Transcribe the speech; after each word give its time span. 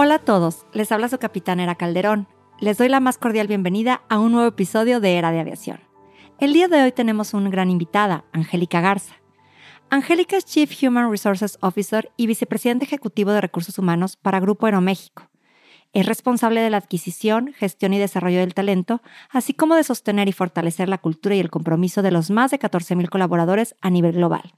Hola 0.00 0.14
a 0.14 0.18
todos, 0.20 0.64
les 0.72 0.92
habla 0.92 1.08
su 1.08 1.18
capitán 1.18 1.58
Era 1.58 1.74
Calderón. 1.74 2.28
Les 2.60 2.78
doy 2.78 2.88
la 2.88 3.00
más 3.00 3.18
cordial 3.18 3.48
bienvenida 3.48 4.02
a 4.08 4.20
un 4.20 4.30
nuevo 4.30 4.46
episodio 4.46 5.00
de 5.00 5.16
Era 5.16 5.32
de 5.32 5.40
Aviación. 5.40 5.80
El 6.38 6.52
día 6.52 6.68
de 6.68 6.80
hoy 6.80 6.92
tenemos 6.92 7.34
una 7.34 7.50
gran 7.50 7.68
invitada, 7.68 8.24
Angélica 8.30 8.80
Garza. 8.80 9.16
Angélica 9.90 10.36
es 10.36 10.44
Chief 10.44 10.70
Human 10.84 11.10
Resources 11.10 11.58
Officer 11.62 12.12
y 12.16 12.28
vicepresidente 12.28 12.84
ejecutivo 12.84 13.32
de 13.32 13.40
recursos 13.40 13.76
humanos 13.76 14.14
para 14.14 14.38
Grupo 14.38 14.66
Aeroméxico. 14.66 15.28
Es 15.92 16.06
responsable 16.06 16.60
de 16.60 16.70
la 16.70 16.76
adquisición, 16.76 17.52
gestión 17.54 17.92
y 17.92 17.98
desarrollo 17.98 18.38
del 18.38 18.54
talento, 18.54 19.02
así 19.30 19.52
como 19.52 19.74
de 19.74 19.82
sostener 19.82 20.28
y 20.28 20.32
fortalecer 20.32 20.88
la 20.88 20.98
cultura 20.98 21.34
y 21.34 21.40
el 21.40 21.50
compromiso 21.50 22.02
de 22.02 22.12
los 22.12 22.30
más 22.30 22.52
de 22.52 22.60
14.000 22.60 23.08
colaboradores 23.08 23.74
a 23.80 23.90
nivel 23.90 24.12
global. 24.12 24.54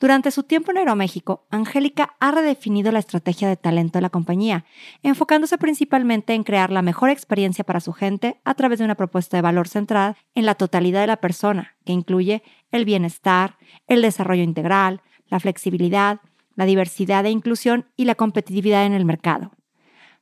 Durante 0.00 0.30
su 0.30 0.44
tiempo 0.44 0.70
en 0.70 0.78
Aeroméxico, 0.78 1.46
Angélica 1.50 2.14
ha 2.20 2.30
redefinido 2.30 2.92
la 2.92 3.00
estrategia 3.00 3.48
de 3.48 3.56
talento 3.56 3.98
de 3.98 4.02
la 4.02 4.10
compañía, 4.10 4.64
enfocándose 5.02 5.58
principalmente 5.58 6.34
en 6.34 6.44
crear 6.44 6.70
la 6.70 6.82
mejor 6.82 7.10
experiencia 7.10 7.64
para 7.64 7.80
su 7.80 7.92
gente 7.92 8.40
a 8.44 8.54
través 8.54 8.78
de 8.78 8.84
una 8.84 8.94
propuesta 8.94 9.36
de 9.36 9.42
valor 9.42 9.66
centrada 9.66 10.16
en 10.36 10.46
la 10.46 10.54
totalidad 10.54 11.00
de 11.00 11.08
la 11.08 11.16
persona, 11.16 11.76
que 11.84 11.92
incluye 11.92 12.44
el 12.70 12.84
bienestar, 12.84 13.56
el 13.88 14.02
desarrollo 14.02 14.44
integral, 14.44 15.02
la 15.26 15.40
flexibilidad, 15.40 16.20
la 16.54 16.64
diversidad 16.64 17.26
e 17.26 17.30
inclusión 17.30 17.86
y 17.96 18.04
la 18.04 18.14
competitividad 18.14 18.86
en 18.86 18.92
el 18.92 19.04
mercado. 19.04 19.50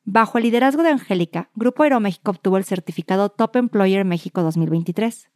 Bajo 0.05 0.39
el 0.39 0.45
liderazgo 0.45 0.85
de 0.85 0.91
Angélica, 0.91 1.51
Grupo 1.55 1.83
Aeroméxico 1.83 2.31
obtuvo 2.31 2.57
el 2.57 2.65
certificado 2.65 3.29
Top 3.29 3.57
Employer 3.57 4.07
México 4.07 4.43
2023. 4.43 5.29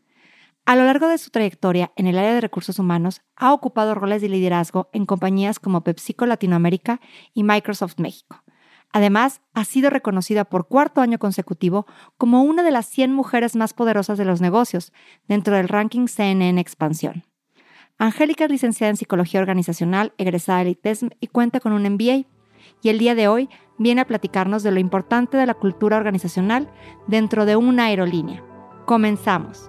A 0.70 0.76
lo 0.76 0.84
largo 0.84 1.08
de 1.08 1.18
su 1.18 1.30
trayectoria 1.30 1.90
en 1.96 2.06
el 2.06 2.16
área 2.16 2.32
de 2.32 2.40
recursos 2.40 2.78
humanos, 2.78 3.22
ha 3.34 3.52
ocupado 3.52 3.96
roles 3.96 4.22
de 4.22 4.28
liderazgo 4.28 4.88
en 4.92 5.04
compañías 5.04 5.58
como 5.58 5.82
PepsiCo 5.82 6.26
Latinoamérica 6.26 7.00
y 7.34 7.42
Microsoft 7.42 7.98
México. 7.98 8.44
Además, 8.92 9.40
ha 9.52 9.64
sido 9.64 9.90
reconocida 9.90 10.44
por 10.44 10.68
cuarto 10.68 11.00
año 11.00 11.18
consecutivo 11.18 11.86
como 12.18 12.44
una 12.44 12.62
de 12.62 12.70
las 12.70 12.86
100 12.86 13.12
mujeres 13.12 13.56
más 13.56 13.74
poderosas 13.74 14.16
de 14.16 14.24
los 14.24 14.40
negocios 14.40 14.92
dentro 15.26 15.56
del 15.56 15.66
ranking 15.66 16.06
CNN 16.06 16.60
Expansión. 16.60 17.24
Angélica 17.98 18.44
es 18.44 18.50
licenciada 18.52 18.90
en 18.90 18.96
Psicología 18.96 19.40
Organizacional, 19.40 20.12
egresada 20.18 20.60
del 20.60 20.68
ITESM 20.68 21.08
y 21.18 21.26
cuenta 21.26 21.58
con 21.58 21.72
un 21.72 21.82
MBA. 21.82 22.26
Y 22.80 22.90
el 22.90 23.00
día 23.00 23.16
de 23.16 23.26
hoy 23.26 23.48
viene 23.76 24.02
a 24.02 24.06
platicarnos 24.06 24.62
de 24.62 24.70
lo 24.70 24.78
importante 24.78 25.36
de 25.36 25.46
la 25.46 25.54
cultura 25.54 25.96
organizacional 25.96 26.70
dentro 27.08 27.44
de 27.44 27.56
una 27.56 27.86
aerolínea. 27.86 28.44
Comenzamos. 28.86 29.68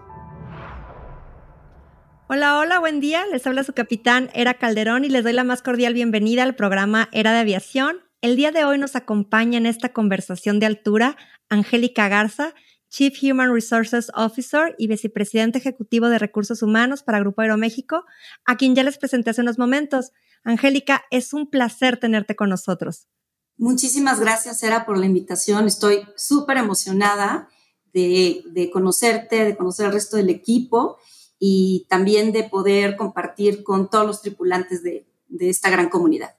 Hola, 2.33 2.59
hola, 2.59 2.79
buen 2.79 3.01
día. 3.01 3.25
Les 3.29 3.45
habla 3.45 3.65
su 3.65 3.73
capitán 3.73 4.29
Era 4.33 4.53
Calderón 4.53 5.03
y 5.03 5.09
les 5.09 5.25
doy 5.25 5.33
la 5.33 5.43
más 5.43 5.61
cordial 5.61 5.93
bienvenida 5.93 6.43
al 6.43 6.55
programa 6.55 7.09
Era 7.11 7.33
de 7.33 7.39
Aviación. 7.39 7.97
El 8.21 8.37
día 8.37 8.53
de 8.53 8.63
hoy 8.63 8.77
nos 8.77 8.95
acompaña 8.95 9.57
en 9.57 9.65
esta 9.65 9.91
conversación 9.91 10.57
de 10.61 10.65
altura 10.65 11.17
Angélica 11.49 12.07
Garza, 12.07 12.53
Chief 12.89 13.13
Human 13.21 13.53
Resources 13.53 14.13
Officer 14.15 14.75
y 14.77 14.87
vicepresidente 14.87 15.57
ejecutivo 15.57 16.07
de 16.07 16.19
Recursos 16.19 16.61
Humanos 16.63 17.03
para 17.03 17.19
Grupo 17.19 17.41
Aeroméxico, 17.41 18.05
a 18.45 18.55
quien 18.55 18.75
ya 18.75 18.83
les 18.83 18.97
presenté 18.97 19.31
hace 19.31 19.41
unos 19.41 19.59
momentos. 19.59 20.11
Angélica, 20.45 21.03
es 21.11 21.33
un 21.33 21.49
placer 21.49 21.97
tenerte 21.97 22.37
con 22.37 22.47
nosotros. 22.47 23.09
Muchísimas 23.57 24.21
gracias, 24.21 24.63
Era, 24.63 24.85
por 24.85 24.97
la 24.97 25.05
invitación. 25.05 25.67
Estoy 25.67 26.07
súper 26.15 26.55
emocionada 26.55 27.49
de, 27.93 28.41
de 28.45 28.71
conocerte, 28.71 29.43
de 29.43 29.57
conocer 29.57 29.87
al 29.87 29.91
resto 29.91 30.15
del 30.15 30.29
equipo 30.29 30.97
y 31.43 31.87
también 31.89 32.31
de 32.31 32.43
poder 32.43 32.95
compartir 32.95 33.63
con 33.63 33.89
todos 33.89 34.05
los 34.05 34.21
tripulantes 34.21 34.83
de, 34.83 35.07
de 35.27 35.49
esta 35.49 35.71
gran 35.71 35.89
comunidad. 35.89 36.35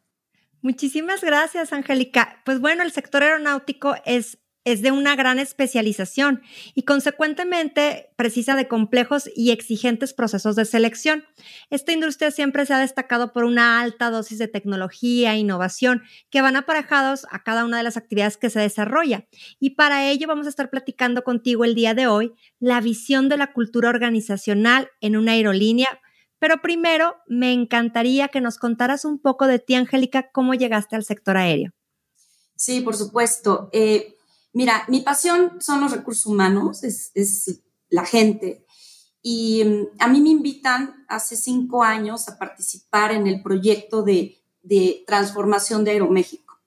Muchísimas 0.61 1.23
gracias, 1.23 1.73
Angélica. 1.73 2.41
Pues 2.45 2.61
bueno, 2.61 2.85
el 2.85 2.93
sector 2.93 3.25
aeronáutico 3.25 3.97
es 4.05 4.39
es 4.65 4.83
de 4.83 4.93
una 4.93 5.17
gran 5.17 5.39
especialización 5.39 6.43
y 6.75 6.83
consecuentemente 6.83 8.11
precisa 8.17 8.55
de 8.55 8.69
complejos 8.69 9.29
y 9.35 9.51
exigentes 9.51 10.15
procesos 10.15 10.55
de 10.55 10.65
selección. 10.65 11.25
Esta 11.71 11.93
industria 11.93 12.31
siempre 12.31 12.65
se 12.65 12.75
ha 12.75 12.79
destacado 12.79 13.33
por 13.33 13.45
una 13.45 13.81
alta 13.81 14.11
dosis 14.11 14.39
de 14.39 14.49
tecnología 14.49 15.35
e 15.35 15.39
innovación 15.39 16.03
que 16.31 16.43
van 16.43 16.57
aparejados 16.57 17.27
a 17.31 17.43
cada 17.43 17.65
una 17.65 17.79
de 17.79 17.83
las 17.83 17.97
actividades 17.97 18.37
que 18.37 18.51
se 18.51 18.61
desarrolla. 18.61 19.27
Y 19.59 19.71
para 19.71 20.09
ello 20.09 20.29
vamos 20.29 20.47
a 20.47 20.51
estar 20.51 20.71
platicando 20.71 21.25
contigo 21.25 21.65
el 21.65 21.75
día 21.75 21.95
de 21.95 22.07
hoy 22.07 22.33
la 22.61 22.81
visión 22.81 23.29
de 23.29 23.37
la 23.37 23.53
cultura 23.53 23.89
organizacional 23.89 24.91
en 25.01 25.17
una 25.17 25.33
aerolínea. 25.33 25.89
Pero 26.39 26.61
primero, 26.61 27.17
me 27.27 27.53
encantaría 27.53 28.29
que 28.29 28.41
nos 28.41 28.59
contaras 28.59 29.05
un 29.05 29.21
poco 29.21 29.47
de 29.47 29.59
ti, 29.59 29.75
Angélica, 29.75 30.31
cómo 30.33 30.55
llegaste 30.55 30.97
al 30.97 31.05
sector 31.05 31.37
aéreo. 31.37 31.73
Sí, 32.57 32.81
por 32.81 32.97
supuesto. 32.97 33.71
Eh, 33.73 34.17
Mira, 34.53 34.85
mi 34.89 35.01
pasión 35.01 35.59
son 35.61 35.81
los 35.81 35.93
recursos 35.93 36.27
humanos, 36.27 36.85
es, 36.85 37.61
la 37.89 38.05
gente. 38.05 38.67
Y 39.23 39.65
mm, 39.65 39.87
a 39.99 40.09
mí 40.09 40.21
me 40.21 40.31
invitan 40.31 41.05
hace 41.09 41.37
cinco 41.37 41.83
años 41.83 42.29
a 42.29 42.39
participar 42.39 43.13
en 43.13 43.27
el 43.27 43.43
proyecto 43.43 44.03
de, 44.03 44.39
transformación 45.07 45.85
de 45.85 45.91
Aeroméxico. 45.91 46.61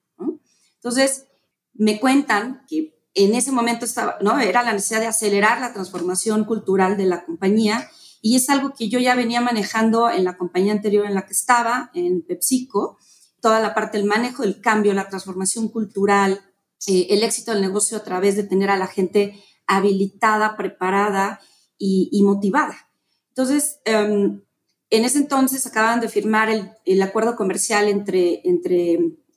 Entonces, 0.76 1.26
me 1.74 2.00
cuentan 2.00 2.66
que 2.68 2.94
en 3.14 3.34
ese 3.34 3.52
momento 3.52 3.86
estaba, 3.86 4.18
¿no? 4.22 4.38
era 4.40 4.64
la 4.64 4.74
necesidad 4.74 5.00
de 5.00 5.08
acelerar 5.08 5.62
la 5.62 5.74
transformación 5.74 6.44
cultural 6.44 6.98
de 6.98 7.06
la 7.06 7.26
compañía 7.26 7.90
y 8.22 8.36
es 8.36 8.50
algo 8.50 8.74
que 8.74 8.90
yo 8.90 9.00
ya 9.00 9.16
venía 9.16 9.40
manejando 9.40 10.10
en 10.10 10.24
la 10.24 10.36
compañía 10.36 10.74
anterior 10.74 11.06
en 11.06 11.14
la 11.14 11.26
que 11.26 11.34
estaba, 11.34 11.92
en 11.94 12.22
PepsiCo, 12.24 12.98
toda 13.40 13.60
la 13.60 13.74
parte 13.74 13.98
del 13.98 14.08
manejo 14.08 14.42
del 14.42 14.60
cambio, 14.60 14.94
la 14.94 15.08
transformación 15.08 15.70
cultural, 15.70 16.42
eh, 16.88 17.08
el 17.10 17.24
éxito 17.24 17.52
del 17.52 17.62
negocio 17.62 17.98
a 17.98 18.04
través 18.04 18.36
de 18.36 18.44
tener 18.44 18.70
a 18.70 18.78
la 18.78 18.88
gente 18.88 19.44
habilitada, 19.68 20.56
preparada 20.56 21.40
y, 21.78 22.22
motivada. 22.24 22.90
Entonces, 23.30 23.80
em, 23.86 24.42
en 24.90 25.06
ese 25.06 25.18
entonces 25.18 25.66
acaban 25.66 26.00
de 26.00 26.10
firmar 26.10 26.50
el, 26.86 27.02
acuerdo 27.02 27.36
comercial 27.36 27.88
entre, 27.88 28.42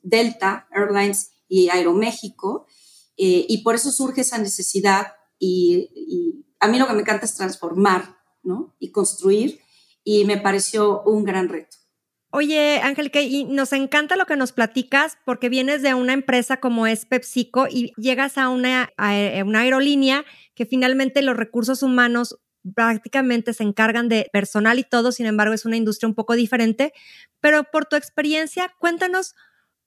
Delta 0.02 0.68
Airlines 0.70 1.32
y 1.48 1.68
Aeroméxico, 1.70 2.66
eh, 3.16 3.44
y 3.48 3.62
por 3.62 3.74
eso 3.74 3.90
surge 3.90 4.20
esa 4.20 4.38
necesidad. 4.38 5.08
Y, 5.38 6.44
a 6.60 6.68
mí 6.68 6.78
lo 6.78 6.86
que 6.86 6.94
me 6.94 7.00
encanta 7.00 7.24
es 7.24 7.34
transformar 7.34 8.16
¿no? 8.42 8.74
y 8.78 8.90
construir, 8.90 9.60
y 10.04 10.24
me 10.24 10.38
pareció 10.38 11.02
un 11.02 11.24
gran 11.24 11.48
reto. 11.48 11.77
Oye, 12.30 12.80
Angélica, 12.82 13.20
y 13.22 13.44
nos 13.44 13.72
encanta 13.72 14.16
lo 14.16 14.26
que 14.26 14.36
nos 14.36 14.52
platicas 14.52 15.16
porque 15.24 15.48
vienes 15.48 15.80
de 15.80 15.94
una 15.94 16.12
empresa 16.12 16.58
como 16.58 16.86
es 16.86 17.06
PepsiCo 17.06 17.68
y 17.70 17.92
llegas 17.96 18.36
a 18.36 18.50
una, 18.50 18.90
una 19.44 19.60
aerolínea 19.60 20.24
que 20.54 20.66
finalmente 20.66 21.22
los 21.22 21.36
recursos 21.36 21.82
humanos 21.82 22.38
prácticamente 22.74 23.54
se 23.54 23.62
encargan 23.62 24.10
de 24.10 24.28
personal 24.30 24.78
y 24.78 24.84
todo, 24.84 25.10
sin 25.10 25.24
embargo 25.24 25.54
es 25.54 25.64
una 25.64 25.76
industria 25.76 26.08
un 26.08 26.14
poco 26.14 26.34
diferente, 26.34 26.92
pero 27.40 27.64
por 27.64 27.86
tu 27.86 27.96
experiencia, 27.96 28.74
cuéntanos 28.78 29.34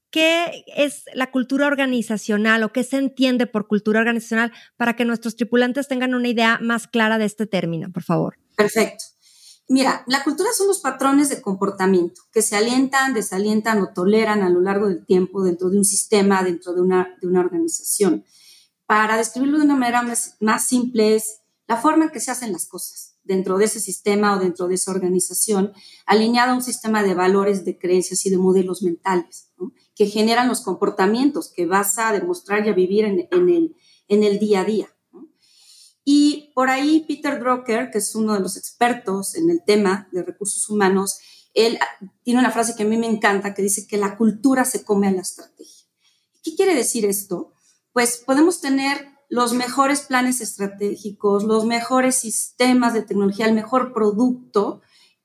qué 0.09 0.63
es 0.75 1.06
la 1.13 1.31
cultura 1.31 1.68
organizacional 1.68 2.63
o 2.63 2.71
qué 2.71 2.83
se 2.83 2.98
entiende 2.98 3.45
por 3.48 3.68
cultura 3.68 4.00
organizacional 4.00 4.51
para 4.77 4.95
que 4.95 5.06
nuestros 5.06 5.36
tripulantes 5.36 5.88
tengan 5.88 6.16
una 6.16 6.27
idea 6.27 6.57
más 6.62 6.88
clara 6.88 7.18
de 7.18 7.25
este 7.25 7.45
término, 7.45 7.92
por 7.92 8.04
favor. 8.04 8.38
Perfecto. 8.56 9.06
Mira, 9.68 10.04
la 10.08 10.24
cultura 10.24 10.50
son 10.54 10.68
los 10.68 10.80
patrones 10.80 11.30
de 11.30 11.42
comportamiento 11.42 12.22
que 12.34 12.42
se 12.42 12.58
alientan, 12.58 13.13
desalientan 13.13 13.80
o 13.80 13.94
toleran 13.94 14.42
a 14.42 14.50
lo 14.50 14.60
largo 14.60 14.88
del 14.88 15.06
tiempo 15.06 15.44
dentro 15.44 15.69
de 15.69 15.78
un 15.78 15.86
sistema, 15.86 16.44
dentro 16.44 16.74
de 16.74 16.81
una, 16.81 17.16
de 17.22 17.28
una 17.28 17.40
organización. 17.40 18.25
Para 18.86 19.16
describirlo 19.16 19.58
de 19.60 19.66
una 19.66 19.78
manera 19.78 20.02
más, 20.02 20.66
simple 20.66 21.16
es 21.16 21.40
la 21.68 21.78
forma 21.78 22.06
en 22.06 22.12
que 22.12 22.19
se 22.19 22.31
hacen 22.31 22.52
las 22.52 22.66
cosas 22.66 23.16
dentro 23.24 23.58
de 23.58 23.66
ese 23.66 23.80
sistema 23.80 24.36
o 24.36 24.40
dentro 24.40 24.68
de 24.68 24.75
esa 24.75 24.92
organización, 24.92 25.72
alineada 26.06 26.52
a 26.52 26.56
un 26.56 26.64
sistema 26.64 27.04
de 27.04 27.14
valores, 27.14 27.64
de 27.64 27.78
creencias 27.78 28.25
y 28.25 28.30
de 28.30 28.38
modelos 28.38 28.81
mentales, 28.84 29.52
que 29.96 30.07
generan 30.07 30.50
los 30.50 30.62
comportamientos 30.62 31.54
que 31.56 31.66
vas 31.66 31.98
a 31.98 32.12
demostrar 32.12 32.66
y 32.66 32.69
a 32.69 32.74
vivir 32.74 33.06
en, 33.06 33.30
el, 33.31 33.75
en 34.10 34.24
el 34.24 34.40
día 34.40 34.62
a 34.62 34.66
día. 34.66 34.94
Y 36.03 36.51
por 36.56 36.69
ahí 36.69 37.06
Peter 37.07 37.39
Drucker, 37.39 37.92
que 37.92 38.00
es 38.00 38.15
uno 38.15 38.33
de 38.33 38.39
los 38.39 38.57
expertos 38.57 39.36
en 39.36 39.50
el 39.50 39.63
tema 39.63 40.07
de 40.12 40.24
recursos 40.24 40.69
humanos, 40.69 41.19
él 41.53 41.77
tiene 42.24 42.39
una 42.39 42.51
frase 42.51 42.75
que 42.75 42.83
a 42.83 42.88
mí 42.88 42.98
me 42.98 43.07
encanta 43.07 43.53
que 43.53 43.62
dice 43.62 43.88
que 43.88 43.98
la 43.98 44.18
cultura 44.18 44.65
se 44.65 44.83
come 44.83 45.07
a 45.07 45.12
la 45.12 45.21
estrategia. 45.21 45.88
¿Qué 46.44 46.56
quiere 46.56 46.74
decir 46.74 47.06
esto? 47.06 47.53
Pues 47.94 48.24
podemos 48.25 48.62
tener 48.62 49.12
los 49.30 49.53
mejores 49.53 50.01
planes 50.01 50.42
estratégicos, 50.42 51.44
los 51.44 51.65
mejores 51.65 52.15
sistemas 52.15 52.94
de 52.94 53.04
tecnología, 53.04 53.45
el 53.45 53.54
mejor 53.54 53.94
producto, 53.94 54.81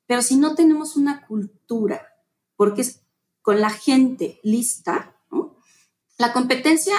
pero 0.06 0.22
si 0.22 0.36
no 0.36 0.54
tenemos 0.54 0.96
una 0.96 1.26
cultura, 1.26 2.06
porque 2.54 2.82
es 2.82 3.02
con 3.42 3.60
la 3.60 3.70
gente 3.70 4.40
lista, 4.42 5.16
la 6.18 6.32
competencia 6.32 6.94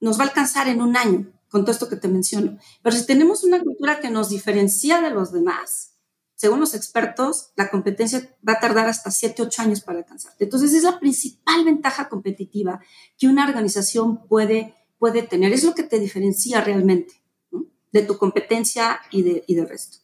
nos 0.00 0.18
va 0.18 0.24
a 0.24 0.26
alcanzar 0.26 0.68
en 0.68 0.82
un 0.82 0.96
año 0.96 1.32
con 1.52 1.62
todo 1.62 1.72
esto 1.72 1.88
que 1.88 1.96
te 1.96 2.08
menciono. 2.08 2.58
Pero 2.82 2.96
si 2.96 3.06
tenemos 3.06 3.44
una 3.44 3.60
cultura 3.60 4.00
que 4.00 4.10
nos 4.10 4.30
diferencia 4.30 5.02
de 5.02 5.10
los 5.10 5.32
demás, 5.32 5.98
según 6.34 6.58
los 6.58 6.74
expertos, 6.74 7.52
la 7.54 7.70
competencia 7.70 8.34
va 8.46 8.54
a 8.54 8.60
tardar 8.60 8.88
hasta 8.88 9.10
7, 9.10 9.42
8 9.42 9.62
años 9.62 9.82
para 9.82 9.98
alcanzarte. 9.98 10.44
Entonces, 10.44 10.72
es 10.72 10.82
la 10.82 10.98
principal 10.98 11.64
ventaja 11.64 12.08
competitiva 12.08 12.80
que 13.18 13.28
una 13.28 13.46
organización 13.46 14.26
puede, 14.26 14.74
puede 14.98 15.22
tener. 15.22 15.52
Es 15.52 15.62
lo 15.62 15.74
que 15.74 15.82
te 15.82 16.00
diferencia 16.00 16.62
realmente 16.62 17.22
de 17.92 18.02
tu 18.02 18.16
competencia 18.16 18.98
y, 19.10 19.22
de, 19.22 19.44
y 19.46 19.54
del 19.54 19.68
resto. 19.68 19.98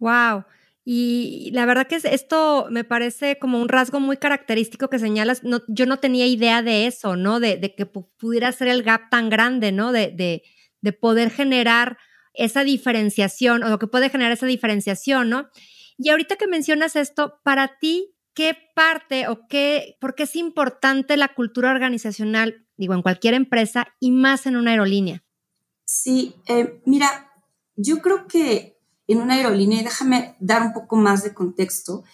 ¡Wow! 0.00 0.44
Y 0.84 1.50
la 1.52 1.66
verdad 1.66 1.86
que 1.86 2.00
esto 2.02 2.66
me 2.68 2.82
parece 2.82 3.38
como 3.38 3.60
un 3.60 3.68
rasgo 3.68 4.00
muy 4.00 4.16
característico 4.16 4.90
que 4.90 4.98
señalas. 4.98 5.44
No, 5.44 5.62
yo 5.68 5.86
no 5.86 6.00
tenía 6.00 6.26
idea 6.26 6.62
de 6.62 6.88
eso, 6.88 7.14
¿no? 7.14 7.38
De, 7.38 7.74
que 7.76 7.86
pudiera 7.86 8.50
ser 8.50 8.68
el 8.68 8.82
gap 8.82 9.08
tan 9.08 9.30
grande, 9.30 9.70
¿no? 9.70 9.92
De, 9.92 10.08
de, 10.08 10.42
de, 10.80 10.92
poder 10.92 11.30
generar 11.30 11.98
esa 12.34 12.64
diferenciación 12.64 13.62
o 13.62 13.68
lo 13.68 13.78
que 13.78 13.86
puede 13.86 14.10
generar 14.10 14.32
esa 14.32 14.46
diferenciación, 14.46 15.30
¿no? 15.30 15.48
Y 15.98 16.10
ahorita 16.10 16.36
que 16.36 16.46
mencionas 16.46 16.96
esto, 16.96 17.40
para 17.42 17.78
ti, 17.78 18.14
¿qué 18.34 18.56
parte 18.74 19.28
o 19.28 19.46
qué, 19.48 19.96
por 20.00 20.14
qué 20.14 20.22
es 20.22 20.36
importante 20.36 21.16
la 21.16 21.34
cultura 21.34 21.70
organizacional, 21.70 22.66
digo, 22.76 22.94
en 22.94 23.02
cualquier 23.02 23.34
empresa 23.34 23.88
y 23.98 24.10
más 24.10 24.46
en 24.46 24.56
una 24.56 24.70
aerolínea? 24.70 25.22
Sí, 25.84 26.36
eh, 26.46 26.80
mira, 26.86 27.32
yo 27.76 27.98
creo 28.00 28.26
que 28.26 28.78
en 29.08 29.20
una 29.20 29.34
aerolínea, 29.34 29.80
y 29.80 29.84
déjame 29.84 30.36
dar 30.38 30.62
un 30.62 30.72
poco 30.72 30.96
más 30.96 31.24
de 31.24 31.34
contexto, 31.34 32.04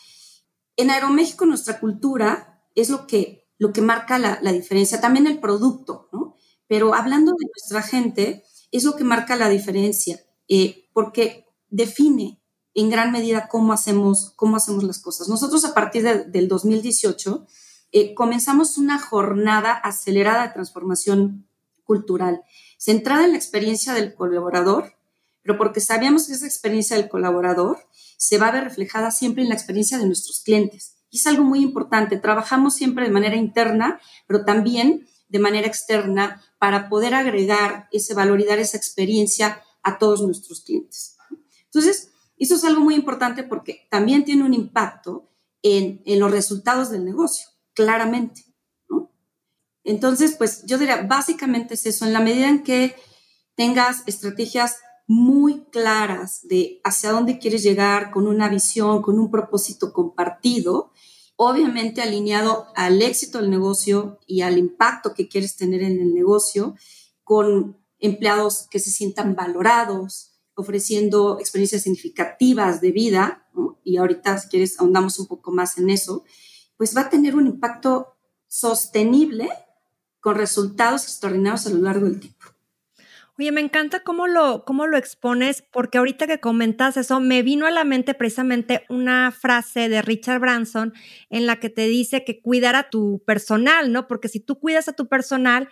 en 0.76 0.90
Aeroméxico 0.90 1.44
nuestra 1.46 1.78
cultura 1.78 2.62
es 2.74 2.90
lo 2.90 3.06
que, 3.06 3.46
lo 3.58 3.72
que 3.72 3.82
marca 3.82 4.18
la, 4.18 4.52
diferencia, 4.52 5.00
también 5.00 5.26
el 5.26 5.40
producto, 5.40 6.08
¿no? 6.12 6.36
Pero 6.66 6.94
hablando 6.94 7.32
de 7.32 7.46
nuestra 7.46 7.82
gente, 7.82 8.44
es 8.70 8.84
lo 8.84 8.96
que 8.96 9.04
marca 9.04 9.36
la 9.36 9.48
diferencia, 9.48 10.20
eh, 10.48 10.88
porque 10.92 11.46
define 11.68 12.40
en 12.74 12.90
gran 12.90 13.10
medida 13.10 13.48
cómo 13.48 13.72
hacemos, 13.72 14.32
cómo 14.36 14.56
hacemos 14.56 14.84
las 14.84 14.98
cosas. 14.98 15.28
Nosotros 15.28 15.64
a 15.64 15.74
partir 15.74 16.02
del 16.02 16.48
2018 16.48 17.46
eh, 17.92 18.14
comenzamos 18.14 18.76
una 18.76 19.00
jornada 19.00 19.72
acelerada 19.72 20.46
de 20.46 20.52
transformación 20.52 21.48
cultural, 21.84 22.42
centrada 22.76 23.24
en 23.24 23.30
la 23.30 23.38
experiencia 23.38 23.94
del 23.94 24.14
colaborador, 24.14 24.92
pero 25.42 25.56
porque 25.56 25.80
sabíamos 25.80 26.26
que 26.26 26.34
esa 26.34 26.46
experiencia 26.46 26.96
del 26.96 27.08
colaborador 27.08 27.78
se 28.18 28.38
va 28.38 28.48
a 28.48 28.52
ver 28.52 28.64
reflejada 28.64 29.10
siempre 29.10 29.42
en 29.42 29.48
la 29.48 29.54
experiencia 29.54 29.96
de 29.96 30.06
nuestros 30.06 30.40
clientes. 30.40 30.96
Y 31.10 31.18
es 31.18 31.26
algo 31.26 31.44
muy 31.44 31.60
importante. 31.60 32.18
Trabajamos 32.18 32.74
siempre 32.74 33.04
de 33.04 33.12
manera 33.12 33.36
interna, 33.36 34.00
pero 34.26 34.44
también 34.44 35.06
de 35.28 35.38
manera 35.38 35.66
externa 35.66 36.42
para 36.58 36.88
poder 36.88 37.14
agregar 37.14 37.88
ese 37.92 38.14
valor 38.14 38.40
y 38.40 38.44
dar 38.44 38.58
esa 38.58 38.76
experiencia 38.76 39.62
a 39.82 39.98
todos 39.98 40.22
nuestros 40.22 40.62
clientes. 40.62 41.16
Entonces, 41.64 42.10
eso 42.38 42.54
es 42.54 42.64
algo 42.64 42.80
muy 42.80 42.94
importante 42.94 43.42
porque 43.42 43.86
también 43.90 44.24
tiene 44.24 44.44
un 44.44 44.54
impacto 44.54 45.30
en, 45.62 46.02
en 46.04 46.20
los 46.20 46.30
resultados 46.30 46.90
del 46.90 47.04
negocio, 47.04 47.48
claramente. 47.74 48.44
Entonces, 49.84 50.34
pues 50.36 50.64
yo 50.66 50.78
diría, 50.78 51.02
básicamente 51.02 51.74
es 51.74 51.86
eso, 51.86 52.04
en 52.04 52.12
la 52.12 52.20
medida 52.20 52.48
en 52.48 52.64
que 52.64 52.96
tengas 53.54 54.02
estrategias 54.06 54.78
muy 55.06 55.64
claras 55.66 56.40
de 56.42 56.80
hacia 56.82 57.12
dónde 57.12 57.38
quieres 57.38 57.62
llegar 57.62 58.10
con 58.10 58.26
una 58.26 58.48
visión, 58.48 59.02
con 59.02 59.18
un 59.18 59.30
propósito 59.30 59.92
compartido, 59.92 60.90
obviamente 61.36 62.02
alineado 62.02 62.66
al 62.74 63.00
éxito 63.02 63.38
del 63.38 63.50
negocio 63.50 64.18
y 64.26 64.40
al 64.40 64.58
impacto 64.58 65.14
que 65.14 65.28
quieres 65.28 65.56
tener 65.56 65.82
en 65.82 66.00
el 66.00 66.14
negocio, 66.14 66.74
con 67.22 67.78
empleados 67.98 68.66
que 68.70 68.78
se 68.78 68.90
sientan 68.90 69.34
valorados, 69.34 70.32
ofreciendo 70.54 71.38
experiencias 71.38 71.82
significativas 71.82 72.80
de 72.80 72.92
vida, 72.92 73.46
y 73.84 73.98
ahorita 73.98 74.38
si 74.38 74.48
quieres 74.48 74.80
ahondamos 74.80 75.18
un 75.18 75.26
poco 75.26 75.52
más 75.52 75.78
en 75.78 75.90
eso, 75.90 76.24
pues 76.76 76.96
va 76.96 77.02
a 77.02 77.10
tener 77.10 77.36
un 77.36 77.46
impacto 77.46 78.16
sostenible 78.48 79.48
con 80.20 80.34
resultados 80.34 81.04
extraordinarios 81.04 81.66
a 81.66 81.70
lo 81.70 81.78
largo 81.78 82.06
del 82.06 82.20
tiempo. 82.20 82.55
Oye, 83.38 83.52
me 83.52 83.60
encanta 83.60 84.00
cómo 84.00 84.26
lo, 84.26 84.64
cómo 84.64 84.86
lo 84.86 84.96
expones, 84.96 85.62
porque 85.70 85.98
ahorita 85.98 86.26
que 86.26 86.40
comentas 86.40 86.96
eso, 86.96 87.20
me 87.20 87.42
vino 87.42 87.66
a 87.66 87.70
la 87.70 87.84
mente 87.84 88.14
precisamente 88.14 88.86
una 88.88 89.30
frase 89.30 89.90
de 89.90 90.00
Richard 90.00 90.40
Branson 90.40 90.94
en 91.28 91.44
la 91.44 91.56
que 91.56 91.68
te 91.68 91.86
dice 91.86 92.24
que 92.24 92.40
cuidar 92.40 92.76
a 92.76 92.88
tu 92.88 93.22
personal, 93.26 93.92
¿no? 93.92 94.06
Porque 94.06 94.28
si 94.28 94.40
tú 94.40 94.58
cuidas 94.58 94.88
a 94.88 94.94
tu 94.94 95.08
personal, 95.08 95.68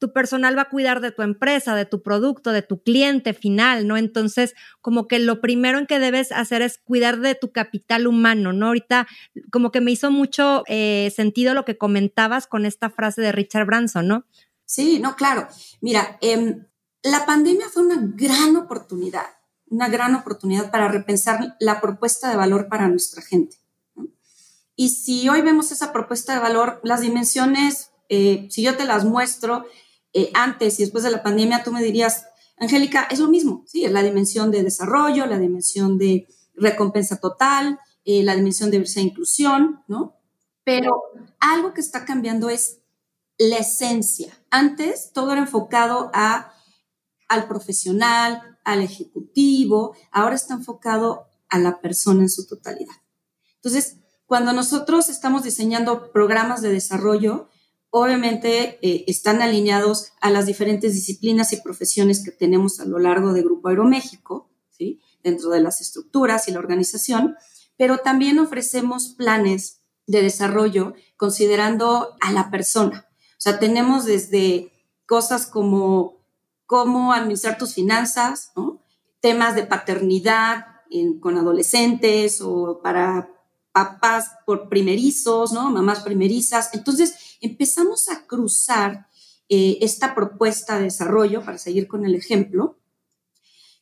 tu 0.00 0.12
personal 0.12 0.58
va 0.58 0.62
a 0.62 0.68
cuidar 0.68 1.00
de 1.00 1.12
tu 1.12 1.22
empresa, 1.22 1.76
de 1.76 1.86
tu 1.86 2.02
producto, 2.02 2.50
de 2.50 2.62
tu 2.62 2.82
cliente 2.82 3.32
final, 3.32 3.86
¿no? 3.86 3.96
Entonces, 3.96 4.54
como 4.80 5.06
que 5.06 5.20
lo 5.20 5.40
primero 5.40 5.78
en 5.78 5.86
que 5.86 6.00
debes 6.00 6.32
hacer 6.32 6.62
es 6.62 6.78
cuidar 6.78 7.20
de 7.20 7.36
tu 7.36 7.52
capital 7.52 8.08
humano, 8.08 8.52
¿no? 8.52 8.66
Ahorita, 8.66 9.06
como 9.52 9.70
que 9.70 9.80
me 9.80 9.92
hizo 9.92 10.10
mucho 10.10 10.64
eh, 10.66 11.12
sentido 11.14 11.54
lo 11.54 11.64
que 11.64 11.78
comentabas 11.78 12.48
con 12.48 12.66
esta 12.66 12.90
frase 12.90 13.22
de 13.22 13.30
Richard 13.30 13.66
Branson, 13.66 14.08
¿no? 14.08 14.26
Sí, 14.66 14.98
no, 14.98 15.14
claro. 15.14 15.46
Mira, 15.80 16.18
eh, 16.20 16.56
la 17.04 17.26
pandemia 17.26 17.68
fue 17.68 17.84
una 17.84 17.98
gran 18.00 18.56
oportunidad, 18.56 19.26
una 19.68 19.88
gran 19.88 20.14
oportunidad 20.14 20.70
para 20.70 20.88
repensar 20.88 21.54
la 21.60 21.80
propuesta 21.80 22.30
de 22.30 22.36
valor 22.36 22.68
para 22.68 22.88
nuestra 22.88 23.22
gente. 23.22 23.58
Y 24.74 24.88
si 24.88 25.28
hoy 25.28 25.42
vemos 25.42 25.70
esa 25.70 25.92
propuesta 25.92 26.32
de 26.32 26.40
valor, 26.40 26.80
las 26.82 27.02
dimensiones, 27.02 27.90
eh, 28.08 28.48
si 28.50 28.62
yo 28.62 28.76
te 28.76 28.86
las 28.86 29.04
muestro 29.04 29.66
eh, 30.14 30.30
antes 30.32 30.80
y 30.80 30.84
después 30.84 31.04
de 31.04 31.10
la 31.10 31.22
pandemia, 31.22 31.62
tú 31.62 31.72
me 31.72 31.82
dirías, 31.82 32.24
Angélica, 32.56 33.06
es 33.10 33.18
lo 33.18 33.28
mismo, 33.28 33.64
sí, 33.66 33.84
es 33.84 33.92
la 33.92 34.02
dimensión 34.02 34.50
de 34.50 34.62
desarrollo, 34.62 35.26
la 35.26 35.38
dimensión 35.38 35.98
de 35.98 36.26
recompensa 36.54 37.20
total, 37.20 37.78
eh, 38.06 38.22
la 38.22 38.34
dimensión 38.34 38.70
de 38.70 38.78
diversidad 38.78 39.04
e 39.04 39.08
inclusión, 39.08 39.82
¿no? 39.88 40.16
Pero 40.64 41.02
algo 41.38 41.74
que 41.74 41.82
está 41.82 42.06
cambiando 42.06 42.48
es 42.48 42.78
la 43.36 43.58
esencia. 43.58 44.32
Antes 44.50 45.12
todo 45.12 45.32
era 45.32 45.42
enfocado 45.42 46.10
a 46.14 46.53
al 47.34 47.46
profesional, 47.46 48.58
al 48.64 48.82
ejecutivo, 48.82 49.94
ahora 50.10 50.34
está 50.34 50.54
enfocado 50.54 51.26
a 51.48 51.58
la 51.58 51.80
persona 51.80 52.22
en 52.22 52.30
su 52.30 52.46
totalidad. 52.46 52.94
Entonces, 53.56 53.98
cuando 54.26 54.52
nosotros 54.52 55.08
estamos 55.08 55.42
diseñando 55.44 56.10
programas 56.10 56.62
de 56.62 56.70
desarrollo, 56.70 57.48
obviamente 57.90 58.78
eh, 58.82 59.04
están 59.06 59.42
alineados 59.42 60.12
a 60.20 60.30
las 60.30 60.46
diferentes 60.46 60.94
disciplinas 60.94 61.52
y 61.52 61.60
profesiones 61.60 62.24
que 62.24 62.32
tenemos 62.32 62.80
a 62.80 62.84
lo 62.86 62.98
largo 62.98 63.32
de 63.32 63.42
Grupo 63.42 63.68
Aeroméxico, 63.68 64.50
¿sí? 64.70 65.00
dentro 65.22 65.50
de 65.50 65.60
las 65.60 65.80
estructuras 65.80 66.48
y 66.48 66.52
la 66.52 66.58
organización, 66.58 67.36
pero 67.76 67.98
también 67.98 68.38
ofrecemos 68.38 69.14
planes 69.16 69.82
de 70.06 70.22
desarrollo 70.22 70.94
considerando 71.16 72.16
a 72.20 72.32
la 72.32 72.50
persona. 72.50 73.06
O 73.10 73.40
sea, 73.44 73.58
tenemos 73.58 74.04
desde 74.04 74.72
cosas 75.06 75.46
como 75.46 76.13
cómo 76.66 77.12
administrar 77.12 77.58
tus 77.58 77.74
finanzas, 77.74 78.52
temas 79.20 79.54
de 79.54 79.64
paternidad 79.64 80.66
con 81.20 81.36
adolescentes 81.36 82.40
o 82.40 82.80
para 82.82 83.30
papás 83.72 84.30
por 84.46 84.68
primerizos, 84.68 85.52
mamás 85.52 86.00
primerizas. 86.00 86.70
Entonces 86.74 87.36
empezamos 87.40 88.08
a 88.08 88.26
cruzar 88.26 89.08
eh, 89.48 89.78
esta 89.80 90.14
propuesta 90.14 90.78
de 90.78 90.84
desarrollo, 90.84 91.44
para 91.44 91.58
seguir 91.58 91.88
con 91.88 92.06
el 92.06 92.14
ejemplo, 92.14 92.78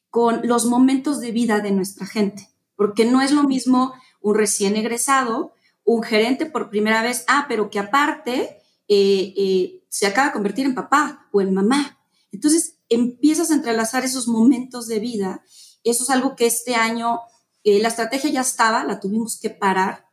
con 0.08 0.46
los 0.48 0.64
momentos 0.64 1.20
de 1.20 1.30
vida 1.30 1.60
de 1.60 1.70
nuestra 1.70 2.06
gente, 2.06 2.48
porque 2.74 3.04
no 3.04 3.20
es 3.20 3.32
lo 3.32 3.44
mismo 3.44 3.94
un 4.20 4.34
recién 4.34 4.76
egresado, 4.76 5.54
un 5.84 6.02
gerente 6.02 6.46
por 6.46 6.70
primera 6.70 7.02
vez, 7.02 7.24
ah, 7.28 7.44
pero 7.48 7.70
que 7.70 7.78
aparte 7.78 8.62
eh, 8.88 9.34
eh, 9.36 9.84
se 9.88 10.06
acaba 10.06 10.28
de 10.28 10.32
convertir 10.32 10.64
en 10.64 10.74
papá 10.74 11.28
o 11.32 11.40
en 11.40 11.52
mamá. 11.52 11.98
Entonces 12.32 12.71
empiezas 12.94 13.50
a 13.50 13.54
entrelazar 13.54 14.04
esos 14.04 14.28
momentos 14.28 14.86
de 14.86 14.98
vida. 14.98 15.42
Eso 15.84 16.04
es 16.04 16.10
algo 16.10 16.36
que 16.36 16.46
este 16.46 16.74
año, 16.74 17.20
eh, 17.64 17.80
la 17.80 17.88
estrategia 17.88 18.30
ya 18.30 18.40
estaba, 18.40 18.84
la 18.84 19.00
tuvimos 19.00 19.38
que 19.40 19.50
parar. 19.50 20.06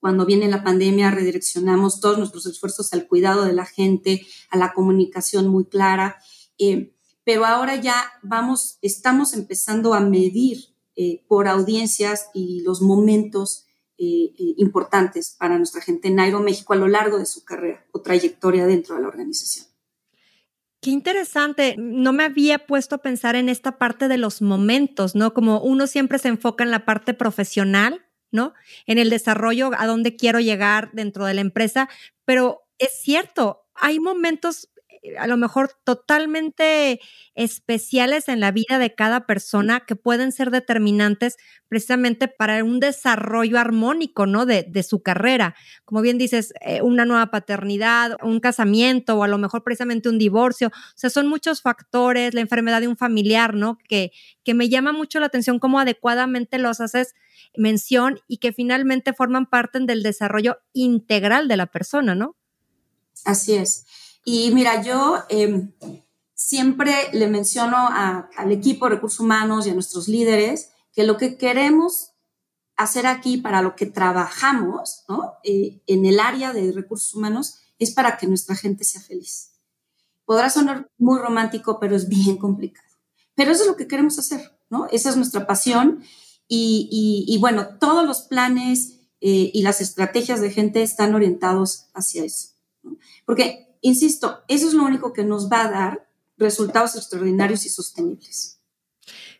Cuando 0.00 0.26
viene 0.26 0.48
la 0.48 0.62
pandemia, 0.62 1.10
redireccionamos 1.10 2.00
todos 2.00 2.18
nuestros 2.18 2.46
esfuerzos 2.46 2.92
al 2.92 3.08
cuidado 3.08 3.44
de 3.44 3.52
la 3.52 3.66
gente, 3.66 4.26
a 4.50 4.56
la 4.56 4.72
comunicación 4.72 5.48
muy 5.48 5.64
clara. 5.64 6.18
Eh, 6.58 6.94
pero 7.24 7.44
ahora 7.44 7.76
ya 7.76 8.10
vamos, 8.22 8.78
estamos 8.80 9.32
empezando 9.32 9.94
a 9.94 10.00
medir 10.00 10.74
eh, 10.96 11.24
por 11.28 11.48
audiencias 11.48 12.28
y 12.34 12.60
los 12.60 12.80
momentos 12.80 13.64
importantes 14.00 15.34
para 15.36 15.58
nuestra 15.58 15.80
gente 15.80 16.06
en 16.06 16.14
Nairo, 16.14 16.38
México, 16.38 16.72
a 16.72 16.76
lo 16.76 16.86
largo 16.86 17.18
de 17.18 17.26
su 17.26 17.44
carrera 17.44 17.84
o 17.90 18.00
trayectoria 18.00 18.64
dentro 18.64 18.94
de 18.94 19.02
la 19.02 19.08
organización. 19.08 19.66
Interesante. 20.88 21.74
No 21.76 22.14
me 22.14 22.24
había 22.24 22.60
puesto 22.66 22.94
a 22.94 23.02
pensar 23.02 23.36
en 23.36 23.50
esta 23.50 23.76
parte 23.76 24.08
de 24.08 24.16
los 24.16 24.40
momentos, 24.40 25.14
¿no? 25.14 25.34
Como 25.34 25.60
uno 25.60 25.86
siempre 25.86 26.18
se 26.18 26.28
enfoca 26.28 26.64
en 26.64 26.70
la 26.70 26.86
parte 26.86 27.12
profesional, 27.12 28.06
¿no? 28.30 28.54
En 28.86 28.96
el 28.96 29.10
desarrollo, 29.10 29.70
a 29.76 29.86
dónde 29.86 30.16
quiero 30.16 30.40
llegar 30.40 30.88
dentro 30.94 31.26
de 31.26 31.34
la 31.34 31.42
empresa, 31.42 31.90
pero 32.24 32.62
es 32.78 33.02
cierto, 33.02 33.66
hay 33.74 34.00
momentos 34.00 34.70
a 35.18 35.26
lo 35.26 35.36
mejor 35.36 35.70
totalmente 35.84 37.00
especiales 37.34 38.28
en 38.28 38.40
la 38.40 38.50
vida 38.50 38.78
de 38.78 38.94
cada 38.94 39.26
persona 39.26 39.80
que 39.80 39.96
pueden 39.96 40.32
ser 40.32 40.50
determinantes 40.50 41.36
precisamente 41.68 42.28
para 42.28 42.64
un 42.64 42.80
desarrollo 42.80 43.58
armónico, 43.58 44.26
¿no? 44.26 44.46
De, 44.46 44.64
de 44.64 44.82
su 44.82 45.02
carrera. 45.02 45.54
Como 45.84 46.00
bien 46.00 46.18
dices, 46.18 46.52
eh, 46.60 46.82
una 46.82 47.04
nueva 47.04 47.30
paternidad, 47.30 48.16
un 48.22 48.40
casamiento 48.40 49.16
o 49.16 49.22
a 49.22 49.28
lo 49.28 49.38
mejor 49.38 49.62
precisamente 49.62 50.08
un 50.08 50.18
divorcio. 50.18 50.68
O 50.68 50.96
sea, 50.96 51.10
son 51.10 51.28
muchos 51.28 51.62
factores, 51.62 52.34
la 52.34 52.40
enfermedad 52.40 52.80
de 52.80 52.88
un 52.88 52.96
familiar, 52.96 53.54
¿no? 53.54 53.78
Que, 53.88 54.12
que 54.44 54.54
me 54.54 54.68
llama 54.68 54.92
mucho 54.92 55.20
la 55.20 55.26
atención 55.26 55.58
cómo 55.58 55.78
adecuadamente 55.78 56.58
los 56.58 56.80
haces 56.80 57.14
mención 57.56 58.20
y 58.26 58.38
que 58.38 58.52
finalmente 58.52 59.12
forman 59.12 59.46
parte 59.46 59.78
del 59.80 60.02
desarrollo 60.02 60.58
integral 60.72 61.48
de 61.48 61.56
la 61.56 61.66
persona, 61.66 62.14
¿no? 62.14 62.36
Así 63.24 63.54
es. 63.54 63.86
Y 64.24 64.50
mira, 64.52 64.82
yo 64.82 65.22
em, 65.28 65.72
siempre 66.34 66.94
le 67.12 67.28
menciono 67.28 67.76
al 67.78 68.52
equipo 68.52 68.86
de 68.86 68.96
recursos 68.96 69.20
humanos 69.20 69.66
y 69.66 69.70
a 69.70 69.74
nuestros 69.74 70.08
líderes 70.08 70.70
que 70.92 71.04
lo 71.04 71.16
que 71.16 71.36
queremos 71.36 72.12
hacer 72.76 73.06
aquí 73.06 73.38
para 73.38 73.60
lo 73.60 73.74
que 73.74 73.86
trabajamos 73.86 75.04
eh, 75.42 75.82
en 75.86 76.06
el 76.06 76.20
área 76.20 76.52
de 76.52 76.70
recursos 76.72 77.14
humanos 77.14 77.58
es 77.78 77.92
para 77.92 78.16
que 78.16 78.26
nuestra 78.26 78.54
gente 78.54 78.84
sea 78.84 79.00
feliz. 79.00 79.52
Podrá 80.24 80.48
sonar 80.48 80.88
muy 80.96 81.18
romántico, 81.18 81.80
pero 81.80 81.96
es 81.96 82.08
bien 82.08 82.36
complicado. 82.36 82.86
Pero 83.34 83.50
eso 83.52 83.62
es 83.62 83.68
lo 83.68 83.76
que 83.76 83.88
queremos 83.88 84.18
hacer, 84.18 84.58
¿no? 84.70 84.86
Esa 84.90 85.10
es 85.10 85.16
nuestra 85.16 85.46
pasión 85.46 86.02
y, 86.48 87.36
bueno, 87.40 87.78
todos 87.78 88.06
los 88.06 88.22
planes 88.22 89.00
eh, 89.20 89.50
y 89.52 89.62
las 89.62 89.80
estrategias 89.80 90.40
de 90.40 90.50
gente 90.50 90.82
están 90.82 91.14
orientados 91.14 91.86
hacia 91.94 92.24
eso. 92.24 92.50
Porque 93.24 93.67
insisto, 93.80 94.42
eso 94.48 94.68
es 94.68 94.74
lo 94.74 94.84
único 94.84 95.12
que 95.12 95.24
nos 95.24 95.50
va 95.50 95.64
a 95.64 95.70
dar 95.70 96.08
resultados 96.36 96.96
extraordinarios 96.96 97.66
y 97.66 97.68
sostenibles. 97.68 98.60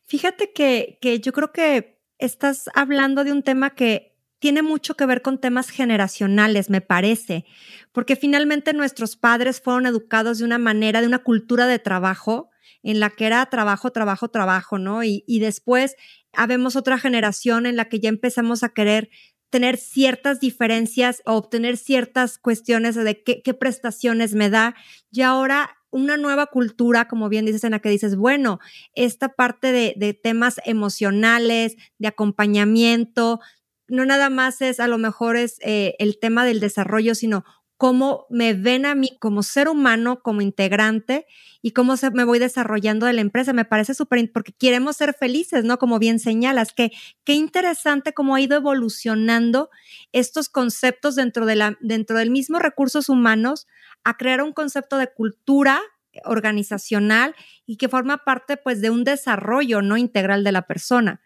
Fíjate 0.05 0.53
que, 0.53 0.99
yo 1.23 1.33
creo 1.33 1.53
que 1.53 2.01
estás 2.19 2.71
hablando 2.75 3.25
de 3.25 3.33
un 3.33 3.43
tema 3.43 3.75
que 3.75 4.17
tiene 4.39 4.63
mucho 4.63 4.95
que 4.95 5.07
ver 5.07 5.21
con 5.21 5.39
temas 5.39 5.69
generacionales, 5.69 6.71
me 6.71 6.81
parece, 6.81 7.45
porque 7.93 8.17
finalmente 8.17 8.73
nuestros 8.73 9.17
padres 9.17 9.61
fueron 9.61 9.87
educados 9.87 10.39
de 10.39 10.45
una 10.45 10.59
manera, 10.59 11.01
de 11.01 11.07
una 11.09 11.23
cultura 11.23 11.67
de 11.67 11.79
trabajo 11.79 12.51
en 12.83 13.01
la 13.01 13.11
que 13.11 13.27
era 13.27 13.45
trabajo, 13.47 13.91
trabajo, 13.91 14.29
trabajo, 14.29 14.79
¿no? 14.79 15.03
Y, 15.03 15.25
y 15.27 15.41
después 15.41 15.97
habemos 16.33 16.77
otra 16.77 16.99
generación 16.99 17.67
en 17.67 17.77
la 17.77 17.89
que 17.89 18.01
ya 18.01 18.09
empezamos 18.09 18.63
a 18.63 18.69
querer 18.69 19.11
tener 19.51 19.77
ciertas 19.77 20.41
diferencias 20.41 21.23
o 21.25 21.35
obtener 21.35 21.77
ciertas 21.77 22.39
cuestiones 22.39 22.95
de 22.95 23.23
qué, 23.23 23.55
prestaciones 23.55 24.35
me 24.35 24.51
da. 24.51 24.75
Y 25.11 25.23
ahora 25.23 25.71
una 25.91 26.17
nueva 26.17 26.47
cultura, 26.47 27.09
como 27.09 27.29
bien 27.29 27.47
dices, 27.47 27.65
en 27.65 27.71
la 27.71 27.79
que 27.79 27.89
dices, 27.89 28.17
bueno, 28.17 28.59
esta 28.95 29.31
parte 29.31 29.73
de, 29.73 30.15
temas 30.15 30.61
emocionales, 30.65 31.77
de 31.99 32.09
acompañamiento, 32.09 33.41
no 33.87 34.05
nada 34.05 34.29
más 34.29 34.61
es, 34.61 34.81
a 34.81 34.89
lo 34.89 34.99
mejor 34.99 35.37
es 35.37 35.59
eh, 35.63 35.95
el 35.99 36.19
tema 36.19 36.45
del 36.45 36.61
desarrollo, 36.61 37.15
sino 37.15 37.45
cómo 37.79 38.27
me 38.29 38.55
ven 38.55 38.85
a 38.87 38.97
mí 38.97 39.17
como 39.21 39.45
ser 39.45 39.69
humano, 39.69 40.21
como 40.21 40.43
integrante 40.43 41.27
y 41.63 41.71
cómo 41.71 41.97
se, 41.97 42.11
me 42.11 42.25
voy 42.25 42.41
desarrollando 42.41 43.07
de 43.07 43.13
la 43.13 43.21
empresa. 43.21 43.53
Me 43.53 43.65
parece 43.65 43.95
súper, 43.95 44.31
porque 44.33 44.53
queremos 44.53 44.97
ser 44.97 45.15
felices, 45.15 45.65
¿no? 45.65 45.79
Como 45.79 46.01
bien 46.01 46.19
señalas, 46.19 46.73
que 46.73 46.91
qué 47.25 47.35
interesante 47.35 48.13
cómo 48.13 48.35
ha 48.35 48.41
ido 48.41 48.57
evolucionando 48.57 49.71
estos 50.13 50.49
conceptos 50.49 51.15
dentro, 51.15 51.47
de 51.47 51.55
la, 51.55 51.79
dentro 51.81 52.19
del 52.19 52.31
mismo 52.31 52.59
recursos 52.59 53.09
humanos 53.09 53.69
a 54.03 54.17
crear 54.17 54.43
un 54.43 54.53
concepto 54.53 54.99
de 54.99 55.13
cultura 55.13 55.81
organizacional 56.25 57.37
y 57.65 57.77
que 57.77 57.89
forma 57.89 58.25
parte 58.25 58.57
pues 58.57 58.81
de 58.81 58.91
un 58.91 59.05
desarrollo 59.05 59.83
no 59.83 59.97
integral 59.97 60.43
de 60.43 60.53
la 60.53 60.63
persona. 60.63 61.21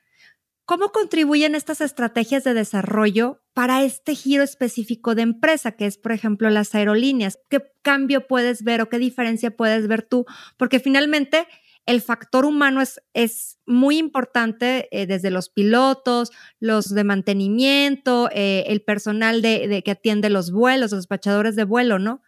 ¿Cómo 0.64 0.90
contribuyen 0.90 1.54
estas 1.54 1.80
estrategias 1.80 2.44
de 2.44 2.54
desarrollo 2.54 3.42
para 3.52 3.82
este 3.82 4.14
giro 4.14 4.44
específico 4.44 5.14
de 5.14 5.22
empresa, 5.22 5.72
que 5.72 5.86
es, 5.86 5.98
por 5.98 6.12
ejemplo, 6.12 6.48
las 6.50 6.74
aerolíneas? 6.74 7.38
¿Qué 7.50 7.62
cambio 7.82 8.26
puedes 8.28 8.62
ver 8.62 8.80
o 8.80 8.88
qué 8.88 8.98
diferencia 8.98 9.50
puedes 9.56 9.88
ver 9.88 10.02
tú? 10.02 10.24
Porque 10.56 10.78
finalmente 10.78 11.48
el 11.84 12.00
factor 12.00 12.44
humano 12.44 12.80
es, 12.80 13.02
es 13.12 13.58
muy 13.66 13.98
importante 13.98 14.88
eh, 14.92 15.06
desde 15.06 15.30
los 15.30 15.48
pilotos, 15.48 16.30
los 16.60 16.94
de 16.94 17.04
mantenimiento, 17.04 18.28
eh, 18.32 18.64
el 18.68 18.82
personal 18.82 19.42
de, 19.42 19.82
que 19.84 19.90
atiende 19.90 20.30
los 20.30 20.52
vuelos, 20.52 20.92
los 20.92 21.00
despachadores 21.00 21.56
de 21.56 21.64
vuelo, 21.64 21.98
¿no? 21.98 22.22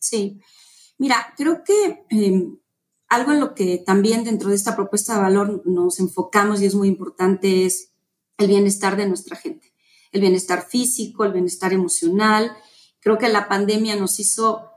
Sí. 0.00 0.40
Mira, 0.96 1.34
creo 1.36 1.62
que 1.64 2.04
em, 2.08 2.56
algo 3.08 3.32
en 3.32 3.40
lo 3.40 3.54
que 3.54 3.78
también 3.78 4.24
dentro 4.24 4.48
de 4.48 4.56
esta 4.56 4.76
propuesta 4.76 5.14
de 5.14 5.20
valor 5.20 5.62
nos 5.66 6.00
enfocamos 6.00 6.60
y 6.60 6.66
es 6.66 6.74
muy 6.74 6.88
importante 6.88 7.66
es 7.66 7.92
el 8.38 8.48
bienestar 8.48 8.96
de 8.96 9.06
nuestra 9.06 9.36
gente, 9.36 9.72
el 10.12 10.20
bienestar 10.20 10.66
físico, 10.66 11.24
el 11.24 11.32
bienestar 11.32 11.72
emocional. 11.72 12.56
Creo 13.00 13.18
que 13.18 13.28
la 13.28 13.48
pandemia 13.48 13.96
nos 13.96 14.18
hizo 14.18 14.70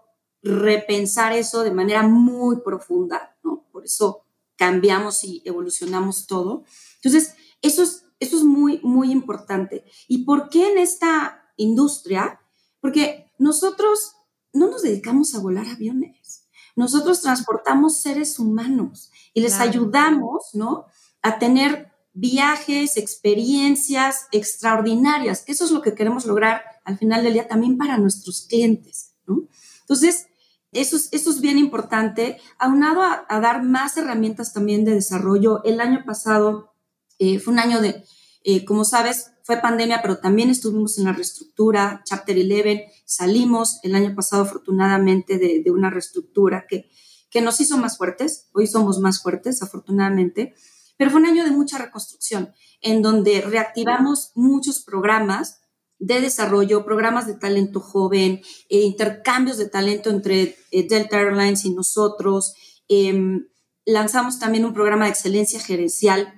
repensar 0.43 1.33
eso 1.33 1.63
de 1.63 1.71
manera 1.71 2.03
muy 2.03 2.57
profunda, 2.57 3.37
¿no? 3.43 3.65
Por 3.71 3.85
eso 3.85 4.23
cambiamos 4.55 5.23
y 5.23 5.41
evolucionamos 5.45 6.27
todo. 6.27 6.63
Entonces, 6.95 7.35
eso 7.61 7.83
es, 7.83 8.05
eso 8.19 8.37
es 8.37 8.43
muy, 8.43 8.79
muy 8.83 9.11
importante. 9.11 9.85
¿Y 10.07 10.25
por 10.25 10.49
qué 10.49 10.71
en 10.71 10.77
esta 10.77 11.51
industria? 11.57 12.39
Porque 12.79 13.31
nosotros 13.37 14.13
no 14.53 14.69
nos 14.69 14.81
dedicamos 14.81 15.33
a 15.35 15.39
volar 15.39 15.67
aviones. 15.67 16.46
Nosotros 16.77 17.21
transportamos 17.21 17.99
seres 18.01 18.39
humanos 18.39 19.11
y 19.33 19.41
les 19.41 19.59
ayudamos, 19.59 20.51
¿no? 20.53 20.85
A 21.21 21.39
tener 21.39 21.91
viajes, 22.13 22.97
experiencias 22.97 24.27
extraordinarias. 24.31 25.43
Eso 25.47 25.65
es 25.65 25.71
lo 25.71 25.81
que 25.81 25.95
queremos 25.95 26.25
lograr 26.25 26.63
al 26.85 26.97
final 26.97 27.23
del 27.23 27.33
día 27.33 27.47
también 27.47 27.77
para 27.77 27.97
nuestros 27.97 28.45
clientes, 28.47 29.15
¿no? 29.25 29.47
Entonces, 29.81 30.27
eso 30.71 30.95
es, 30.95 31.09
eso 31.11 31.31
es 31.31 31.41
bien 31.41 31.57
importante, 31.57 32.39
aunado 32.59 33.01
a, 33.01 33.25
a 33.27 33.39
dar 33.39 33.63
más 33.63 33.97
herramientas 33.97 34.53
también 34.53 34.85
de 34.85 34.93
desarrollo. 34.93 35.63
El 35.63 35.81
año 35.81 36.03
pasado 36.05 36.73
eh, 37.17 37.39
fue 37.39 37.53
un 37.53 37.59
año 37.59 37.81
de, 37.81 38.03
eh, 38.43 38.65
como 38.65 38.85
sabes, 38.85 39.31
fue 39.47 39.61
pandemia, 39.61 40.01
pero 40.01 40.17
también 40.17 40.49
estuvimos 40.49 40.97
en 40.97 41.05
la 41.05 41.13
reestructura, 41.13 42.01
Chapter 42.03 42.35
11, 42.35 42.91
salimos 43.05 43.79
el 43.81 43.95
año 43.95 44.13
pasado 44.13 44.43
afortunadamente 44.43 45.37
de, 45.37 45.71
una 45.71 45.89
reestructura 45.89 46.65
que, 46.67 46.91
que 47.29 47.39
nos 47.39 47.61
hizo 47.61 47.77
más 47.77 47.97
fuertes, 47.97 48.49
hoy 48.51 48.67
somos 48.67 48.99
más 48.99 49.23
fuertes 49.23 49.63
afortunadamente, 49.63 50.53
pero 50.97 51.11
fue 51.11 51.21
un 51.21 51.27
año 51.27 51.45
de 51.45 51.51
mucha 51.51 51.77
reconstrucción, 51.77 52.51
en 52.81 53.01
donde 53.01 53.39
reactivamos 53.39 54.33
muchos 54.35 54.83
programas 54.83 55.61
de 55.97 56.19
desarrollo, 56.19 56.83
programas 56.83 57.25
de 57.25 57.35
talento 57.35 57.79
joven, 57.79 58.41
eh, 58.67 58.81
intercambios 58.81 59.57
de 59.57 59.69
talento 59.69 60.09
entre 60.09 60.57
eh, 60.71 60.87
Delta 60.89 61.21
Airlines 61.21 61.63
y 61.63 61.69
nosotros. 61.69 62.53
Em, 62.89 63.47
lanzamos 63.85 64.39
también 64.39 64.65
un 64.65 64.73
programa 64.73 65.05
de 65.05 65.11
excelencia 65.11 65.61
gerencial, 65.61 66.33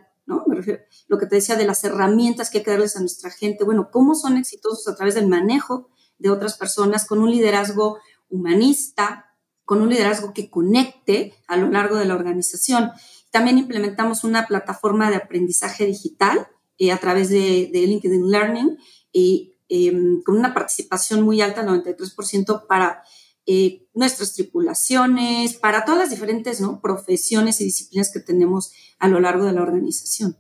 Me 0.47 0.55
refiero 0.55 0.81
lo 1.07 1.17
que 1.17 1.25
te 1.25 1.35
decía 1.35 1.55
de 1.55 1.65
las 1.65 1.83
herramientas 1.83 2.49
que 2.49 2.59
hay 2.59 2.63
que 2.63 2.71
darles 2.71 2.95
a 2.95 2.99
nuestra 2.99 3.31
gente, 3.31 3.63
bueno, 3.63 3.89
cómo 3.91 4.15
son 4.15 4.37
exitosos 4.37 4.87
a 4.87 4.95
través 4.95 5.15
del 5.15 5.27
manejo 5.27 5.89
de 6.17 6.29
otras 6.29 6.57
personas 6.57 7.05
con 7.05 7.19
un 7.19 7.31
liderazgo 7.31 7.97
humanista, 8.29 9.35
con 9.65 9.81
un 9.81 9.89
liderazgo 9.89 10.33
que 10.33 10.49
conecte 10.49 11.33
a 11.47 11.57
lo 11.57 11.69
largo 11.69 11.95
de 11.95 12.05
la 12.05 12.15
organización. 12.15 12.91
También 13.31 13.57
implementamos 13.57 14.23
una 14.23 14.47
plataforma 14.47 15.09
de 15.09 15.17
aprendizaje 15.17 15.85
digital 15.85 16.47
eh, 16.77 16.91
a 16.91 16.97
través 16.97 17.29
de, 17.29 17.69
LinkedIn 17.71 18.29
Learning 18.29 18.77
y 19.11 19.57
em, 19.69 20.21
con 20.23 20.37
una 20.37 20.53
participación 20.53 21.21
muy 21.21 21.41
alta, 21.41 21.63
93% 21.63 22.67
para 22.67 23.03
eh, 23.45 23.87
nuestras 23.93 24.33
tripulaciones, 24.33 25.55
para 25.55 25.85
todas 25.85 25.99
las 25.99 26.09
diferentes 26.09 26.61
profesiones 26.81 27.61
y 27.61 27.65
disciplinas 27.65 28.11
que 28.11 28.19
tenemos 28.19 28.73
a 28.99 29.07
lo 29.07 29.19
largo 29.19 29.45
de 29.45 29.53
la 29.53 29.61
organización. 29.61 30.37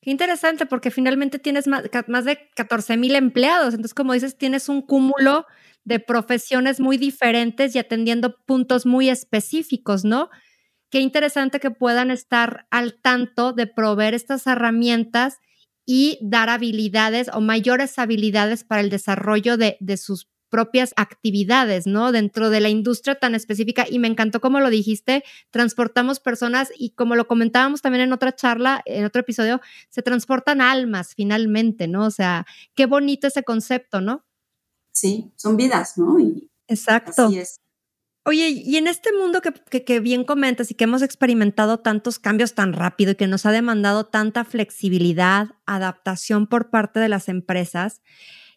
Qué 0.00 0.10
interesante, 0.10 0.66
porque 0.66 0.90
finalmente 0.90 1.38
tienes 1.38 1.66
más, 1.66 1.84
más 2.08 2.24
de 2.26 2.38
14 2.56 2.96
mil 2.98 3.14
empleados. 3.16 3.72
Entonces, 3.72 3.94
como 3.94 4.12
dices, 4.12 4.36
tienes 4.36 4.68
un 4.68 4.82
cúmulo 4.82 5.46
de 5.84 5.98
profesiones 5.98 6.78
muy 6.78 6.98
diferentes 6.98 7.74
y 7.74 7.78
atendiendo 7.78 8.36
puntos 8.44 8.86
muy 8.86 9.08
específicos, 9.08 10.04
¿no? 10.04 10.28
Qué 10.90 11.00
interesante 11.00 11.58
que 11.58 11.70
puedan 11.70 12.10
estar 12.10 12.66
al 12.70 13.00
tanto 13.00 13.52
de 13.52 13.66
proveer 13.66 14.14
estas 14.14 14.46
herramientas 14.46 15.38
y 15.86 16.18
dar 16.22 16.50
habilidades 16.50 17.28
o 17.32 17.40
mayores 17.40 17.98
habilidades 17.98 18.62
para 18.64 18.80
el 18.80 18.90
desarrollo 18.90 19.56
de, 19.56 19.76
de 19.80 19.96
sus 19.96 20.30
propias 20.48 20.92
actividades, 20.96 21.86
¿no? 21.86 22.12
Dentro 22.12 22.50
de 22.50 22.60
la 22.60 22.68
industria 22.68 23.16
tan 23.16 23.34
específica. 23.34 23.86
Y 23.88 23.98
me 23.98 24.08
encantó 24.08 24.40
como 24.40 24.60
lo 24.60 24.70
dijiste, 24.70 25.24
transportamos 25.50 26.20
personas 26.20 26.70
y 26.76 26.90
como 26.90 27.16
lo 27.16 27.26
comentábamos 27.26 27.82
también 27.82 28.04
en 28.04 28.12
otra 28.12 28.34
charla, 28.34 28.82
en 28.84 29.04
otro 29.04 29.20
episodio, 29.20 29.60
se 29.88 30.02
transportan 30.02 30.60
almas 30.60 31.14
finalmente, 31.14 31.88
¿no? 31.88 32.06
O 32.06 32.10
sea, 32.10 32.46
qué 32.74 32.86
bonito 32.86 33.26
ese 33.26 33.42
concepto, 33.42 34.00
¿no? 34.00 34.24
Sí, 34.92 35.32
son 35.36 35.56
vidas, 35.56 35.98
¿no? 35.98 36.16
Exacto. 36.68 37.26
Así 37.26 37.38
es. 37.38 37.60
Oye, 38.26 38.48
y 38.48 38.76
en 38.78 38.86
este 38.86 39.12
mundo 39.12 39.42
que, 39.42 39.84
que, 39.84 40.00
bien 40.00 40.24
comentas 40.24 40.70
y 40.70 40.74
que 40.74 40.84
hemos 40.84 41.02
experimentado 41.02 41.80
tantos 41.80 42.18
cambios 42.18 42.54
tan 42.54 42.72
rápido 42.72 43.12
y 43.12 43.14
que 43.16 43.26
nos 43.26 43.44
ha 43.44 43.52
demandado 43.52 44.06
tanta 44.06 44.44
flexibilidad, 44.44 45.48
adaptación 45.66 46.46
por 46.46 46.70
parte 46.70 47.00
de 47.00 47.10
las 47.10 47.28
empresas, 47.28 48.00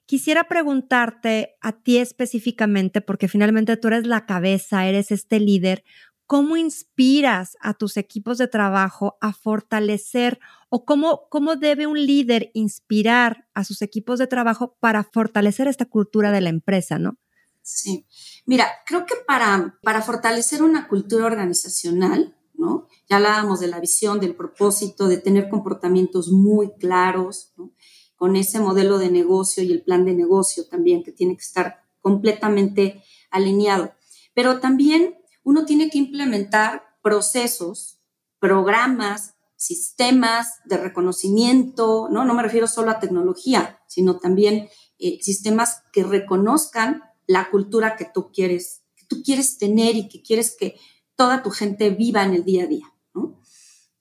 quisiera 0.08 0.46
preguntarte 0.46 1.58
a 1.62 1.74
ti 1.74 1.98
específicamente, 1.98 3.02
porque 3.02 3.28
finalmente 3.28 3.78
tú 3.78 3.90
eres 3.90 4.08
la 4.08 4.26
cabeza, 4.26 4.88
eres 4.88 5.12
este 5.12 5.40
líder, 5.40 5.84
¿cómo 6.26 6.58
inspiras 6.58 7.58
a 7.62 7.76
tus 7.76 7.98
equipos 7.98 8.38
de 8.38 8.48
trabajo 8.48 9.18
a 9.22 9.34
fortalecer 9.34 10.40
o 10.70 10.86
cómo, 10.86 11.28
cómo 11.30 11.56
debe 11.56 11.88
un 11.88 12.04
líder 12.04 12.52
inspirar 12.54 13.48
a 13.54 13.64
sus 13.64 13.82
equipos 13.82 14.18
de 14.18 14.28
trabajo 14.28 14.76
para 14.80 15.04
fortalecer 15.04 15.68
esta 15.68 15.86
cultura 15.86 16.32
de 16.32 16.42
la 16.42 16.50
empresa, 16.50 16.98
¿no? 16.98 17.18
Sí. 17.62 18.06
Mira, 18.46 18.66
creo 18.86 19.06
que 19.06 19.16
para, 19.28 19.78
para 19.84 20.02
fortalecer 20.02 20.64
una 20.64 20.88
cultura 20.88 21.26
organizacional, 21.26 22.38
¿no? 22.54 22.88
Ya 23.10 23.18
hablábamos 23.18 23.60
de 23.60 23.68
la 23.68 23.80
visión, 23.80 24.20
del 24.20 24.36
propósito, 24.36 25.08
de 25.08 25.18
tener 25.18 25.50
comportamientos 25.50 26.30
muy 26.30 26.72
claros, 26.78 27.54
¿no? 27.58 27.72
Con 28.18 28.36
ese 28.36 28.60
modelo 28.60 28.98
de 28.98 29.10
negocio 29.10 29.64
y 29.64 29.72
el 29.72 29.84
plan 29.84 30.04
de 30.04 30.14
negocio 30.14 30.66
también, 30.66 31.04
que 31.04 31.14
tiene 31.14 31.38
que 31.38 31.44
estar 31.44 31.84
completamente 32.02 33.02
alineado. 33.32 33.94
Pero 34.34 34.60
también 34.60 35.16
uno 35.44 35.66
tiene 35.66 35.90
que 35.90 35.98
implementar 35.98 36.84
procesos, 37.02 38.02
programas, 38.40 39.36
sistemas 39.56 40.60
de 40.66 40.78
reconocimiento, 40.78 42.10
¿no? 42.12 42.26
No 42.26 42.34
me 42.34 42.44
refiero 42.44 42.68
solo 42.68 42.92
a 42.92 43.00
tecnología, 43.00 43.80
sino 43.88 44.18
también 44.18 44.70
eh, 45.00 45.20
sistemas 45.22 45.84
que 45.92 46.04
reconozcan 46.04 47.04
la 47.26 47.50
cultura 47.50 47.96
que 47.96 48.06
tú 48.06 48.32
quieres, 48.32 48.84
que 48.96 49.06
tú 49.06 49.22
quieres 49.24 49.58
tener 49.58 49.96
y 49.96 50.10
que 50.10 50.22
quieres 50.22 50.56
que 50.58 50.76
toda 51.16 51.44
tu 51.44 51.50
gente 51.50 51.90
viva 51.90 52.24
en 52.24 52.34
el 52.34 52.44
día 52.44 52.64
a 52.64 52.68
día. 52.68 52.94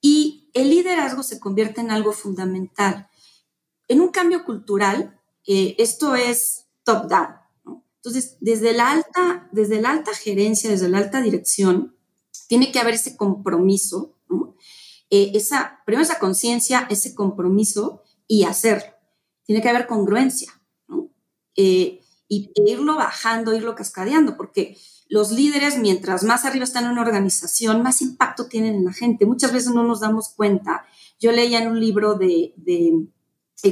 Y 0.00 0.50
el 0.54 0.70
liderazgo 0.70 1.23
se 1.23 1.40
convierte 1.40 1.80
en 1.80 1.90
algo 1.90 2.12
fundamental. 2.12 3.08
En 3.88 4.00
un 4.00 4.09
cambio 4.09 4.45
cultural, 4.45 5.21
eh, 5.47 5.75
esto 5.78 6.14
es 6.14 6.66
top-down. 6.85 7.37
Entonces, 7.97 8.37
desde 8.40 8.73
la, 8.73 8.90
alta, 8.90 9.49
desde 9.52 9.81
la 9.81 9.90
alta 9.90 10.14
gerencia, 10.14 10.71
desde 10.71 10.88
la 10.88 10.99
alta 10.99 11.21
dirección, 11.21 11.97
tiene 12.49 12.71
que 12.71 12.78
haber 12.78 12.95
ese 12.95 13.16
compromiso, 13.16 14.16
eh, 15.11 15.33
esa, 15.35 15.83
primero 15.85 16.05
esa 16.05 16.19
conciencia, 16.19 16.87
ese 16.90 17.14
compromiso 17.14 18.02
y 18.28 18.45
hacerlo. 18.45 18.93
Tiene 19.45 19.62
que 19.62 19.69
haber 19.69 19.87
congruencia. 19.87 20.52
¿no? 20.88 21.11
Eh, 21.57 22.00
y 22.28 22.50
irlo 22.66 22.97
bajando, 22.97 23.55
irlo 23.55 23.75
cascadeando, 23.75 24.37
porque 24.37 24.76
los 25.09 25.31
líderes, 25.31 25.78
mientras 25.78 26.25
más 26.25 26.45
arriba 26.45 26.64
están 26.64 26.85
en 26.85 26.93
una 26.93 27.02
organización, 27.02 27.83
más 27.83 28.02
impacto 28.02 28.47
tienen 28.47 28.75
en 28.75 28.85
la 28.85 28.93
gente. 28.93 29.26
Muchas 29.26 29.52
veces 29.52 29.73
no 29.73 29.85
nos 29.85 30.00
damos 30.00 30.31
cuenta. 30.31 30.85
Yo 31.21 31.31
leía 31.33 31.62
en 31.62 31.69
un 31.69 31.81
libro 31.81 32.14
de, 32.14 32.52
de, 32.57 33.07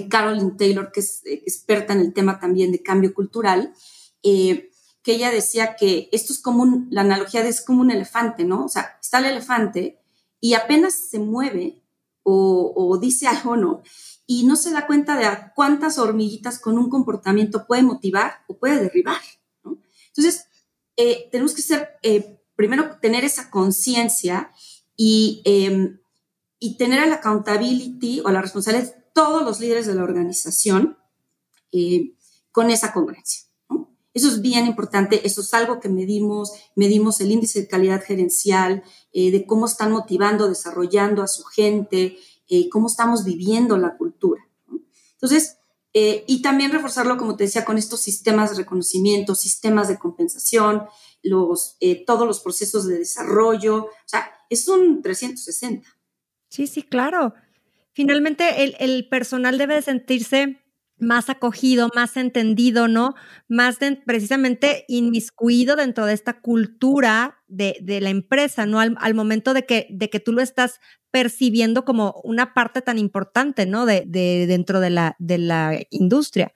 Carolyn 0.08 0.56
Taylor, 0.56 0.90
que 0.92 1.00
es 1.00 1.22
experta 1.24 1.92
en 1.92 2.00
el 2.00 2.12
tema 2.12 2.38
también 2.38 2.72
de 2.72 2.82
cambio 2.82 3.14
cultural, 3.14 3.74
eh, 4.22 4.70
que 5.02 5.14
ella 5.14 5.30
decía 5.30 5.76
que 5.76 6.08
esto 6.12 6.32
es 6.32 6.40
como 6.40 6.62
un, 6.62 6.88
la 6.90 7.02
analogía 7.02 7.42
de 7.42 7.50
es 7.50 7.60
como 7.60 7.82
un 7.82 7.90
elefante, 7.90 8.44
¿no? 8.44 8.64
O 8.64 8.68
sea, 8.68 8.98
está 9.00 9.18
el 9.18 9.26
elefante 9.26 10.00
y 10.40 10.54
apenas 10.54 10.94
se 10.94 11.18
mueve 11.18 11.82
o, 12.22 12.72
o 12.74 12.98
dice 12.98 13.26
algo, 13.26 13.56
¿no? 13.56 13.82
y 14.26 14.46
no 14.46 14.56
se 14.56 14.70
da 14.70 14.86
cuenta 14.86 15.16
de 15.16 15.52
cuántas 15.54 15.98
hormiguitas 15.98 16.58
con 16.58 16.78
un 16.78 16.88
comportamiento 16.88 17.66
puede 17.66 17.82
motivar 17.82 18.42
o 18.48 18.56
puede 18.56 18.80
derribar. 18.80 19.20
Entonces, 20.08 20.46
eh, 20.96 21.28
tenemos 21.30 21.54
que 21.54 21.62
ser, 21.62 21.98
eh, 22.02 22.38
primero, 22.56 22.98
tener 23.00 23.24
esa 23.24 23.50
conciencia 23.50 24.50
y, 24.96 25.42
em, 25.44 25.98
y 26.58 26.76
tener 26.76 27.02
el 27.02 27.12
accountability 27.12 28.20
o 28.24 28.30
la 28.30 28.40
responsabilidad 28.40 28.94
todos 29.14 29.42
los 29.42 29.60
líderes 29.60 29.86
de 29.86 29.94
la 29.94 30.04
organización 30.04 30.98
eh, 31.72 32.14
con 32.52 32.70
esa 32.70 32.92
congruencia. 32.92 33.44
Eso 34.12 34.28
es 34.28 34.42
bien 34.42 34.66
importante, 34.66 35.26
eso 35.26 35.40
es 35.40 35.52
algo 35.54 35.80
que 35.80 35.88
medimos, 35.88 36.52
medimos 36.76 37.20
el 37.20 37.32
índice 37.32 37.62
de 37.62 37.68
calidad 37.68 38.04
gerencial, 38.04 38.84
de 39.12 39.44
cómo 39.44 39.66
están 39.66 39.90
motivando, 39.90 40.48
desarrollando 40.48 41.20
a 41.20 41.26
su 41.26 41.42
gente, 41.42 42.16
eh, 42.48 42.68
cómo 42.68 42.88
estamos 42.88 43.24
viviendo 43.24 43.76
la 43.78 43.96
cultura. 43.96 44.46
Entonces, 45.12 45.58
eh, 45.94 46.24
y 46.26 46.42
también 46.42 46.72
reforzarlo, 46.72 47.16
como 47.16 47.36
te 47.36 47.44
decía, 47.44 47.64
con 47.64 47.78
estos 47.78 48.00
sistemas 48.00 48.50
de 48.50 48.56
reconocimiento, 48.56 49.34
sistemas 49.34 49.88
de 49.88 49.98
compensación, 49.98 50.84
eh, 51.80 52.04
todos 52.04 52.26
los 52.26 52.40
procesos 52.40 52.86
de 52.86 52.98
desarrollo. 52.98 53.84
O 53.84 53.90
sea, 54.04 54.30
es 54.50 54.68
un 54.68 55.00
360. 55.00 55.88
Sí, 56.50 56.66
sí, 56.66 56.82
claro. 56.82 57.32
Finalmente, 57.94 58.74
el, 58.84 59.08
personal 59.08 59.56
debe 59.56 59.80
sentirse 59.80 60.60
más 60.98 61.30
acogido, 61.30 61.90
más 61.94 62.16
entendido, 62.16 62.88
¿no? 62.88 63.14
Más 63.48 63.78
precisamente 64.04 64.84
inmiscuido 64.88 65.76
dentro 65.76 66.04
de 66.06 66.12
esta 66.12 66.40
cultura 66.40 67.42
de, 67.46 67.76
la 68.00 68.10
empresa, 68.10 68.66
¿no? 68.66 68.80
Al, 68.80 69.14
momento 69.14 69.54
de 69.54 69.64
que, 69.64 69.86
de 69.90 70.10
que 70.10 70.18
tú 70.18 70.32
lo 70.32 70.42
estás 70.42 70.80
percibiendo 71.12 71.84
como 71.84 72.20
una 72.24 72.52
parte 72.52 72.82
tan 72.82 72.98
importante, 72.98 73.64
¿no? 73.64 73.86
De, 73.86 74.04
dentro 74.06 74.80
de 74.80 74.90
la, 74.90 75.14
de 75.20 75.38
la 75.38 75.78
industria. 75.90 76.52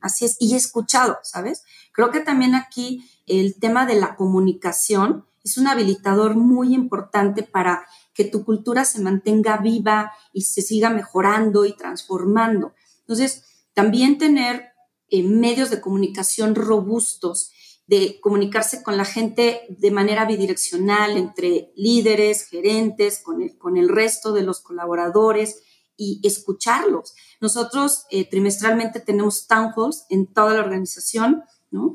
Así 0.00 0.24
es, 0.24 0.36
y 0.38 0.54
escuchado, 0.54 1.18
¿sabes? 1.24 1.64
Creo 1.92 2.12
que 2.12 2.20
también 2.20 2.54
aquí 2.54 3.10
el 3.26 3.58
tema 3.58 3.86
de 3.86 3.96
la 3.96 4.14
comunicación 4.14 5.26
es 5.46 5.56
un 5.56 5.68
habilitador 5.68 6.34
muy 6.34 6.74
importante 6.74 7.44
para 7.44 7.86
que 8.12 8.24
tu 8.24 8.44
cultura 8.44 8.84
se 8.84 9.00
mantenga 9.00 9.58
viva 9.58 10.12
y 10.32 10.42
se 10.42 10.60
siga 10.60 10.90
mejorando 10.90 11.64
y 11.64 11.76
transformando. 11.76 12.74
Entonces, 12.98 13.44
también 13.72 14.18
tener 14.18 14.72
eh, 15.08 15.22
medios 15.22 15.70
de 15.70 15.80
comunicación 15.80 16.56
robustos, 16.56 17.52
de 17.86 18.18
comunicarse 18.20 18.82
con 18.82 18.96
la 18.96 19.04
gente 19.04 19.60
de 19.68 19.92
manera 19.92 20.24
bidireccional 20.24 21.16
entre 21.16 21.70
líderes, 21.76 22.48
gerentes, 22.48 23.20
con 23.22 23.40
el, 23.40 23.56
con 23.56 23.76
el 23.76 23.88
resto 23.88 24.32
de 24.32 24.42
los 24.42 24.58
colaboradores 24.60 25.62
y 25.96 26.20
escucharlos. 26.24 27.14
Nosotros 27.40 28.06
eh, 28.10 28.28
trimestralmente 28.28 28.98
tenemos 28.98 29.46
town 29.46 29.72
halls 29.76 30.06
en 30.10 30.26
toda 30.26 30.54
la 30.54 30.60
organización, 30.64 31.44
¿no? 31.70 31.94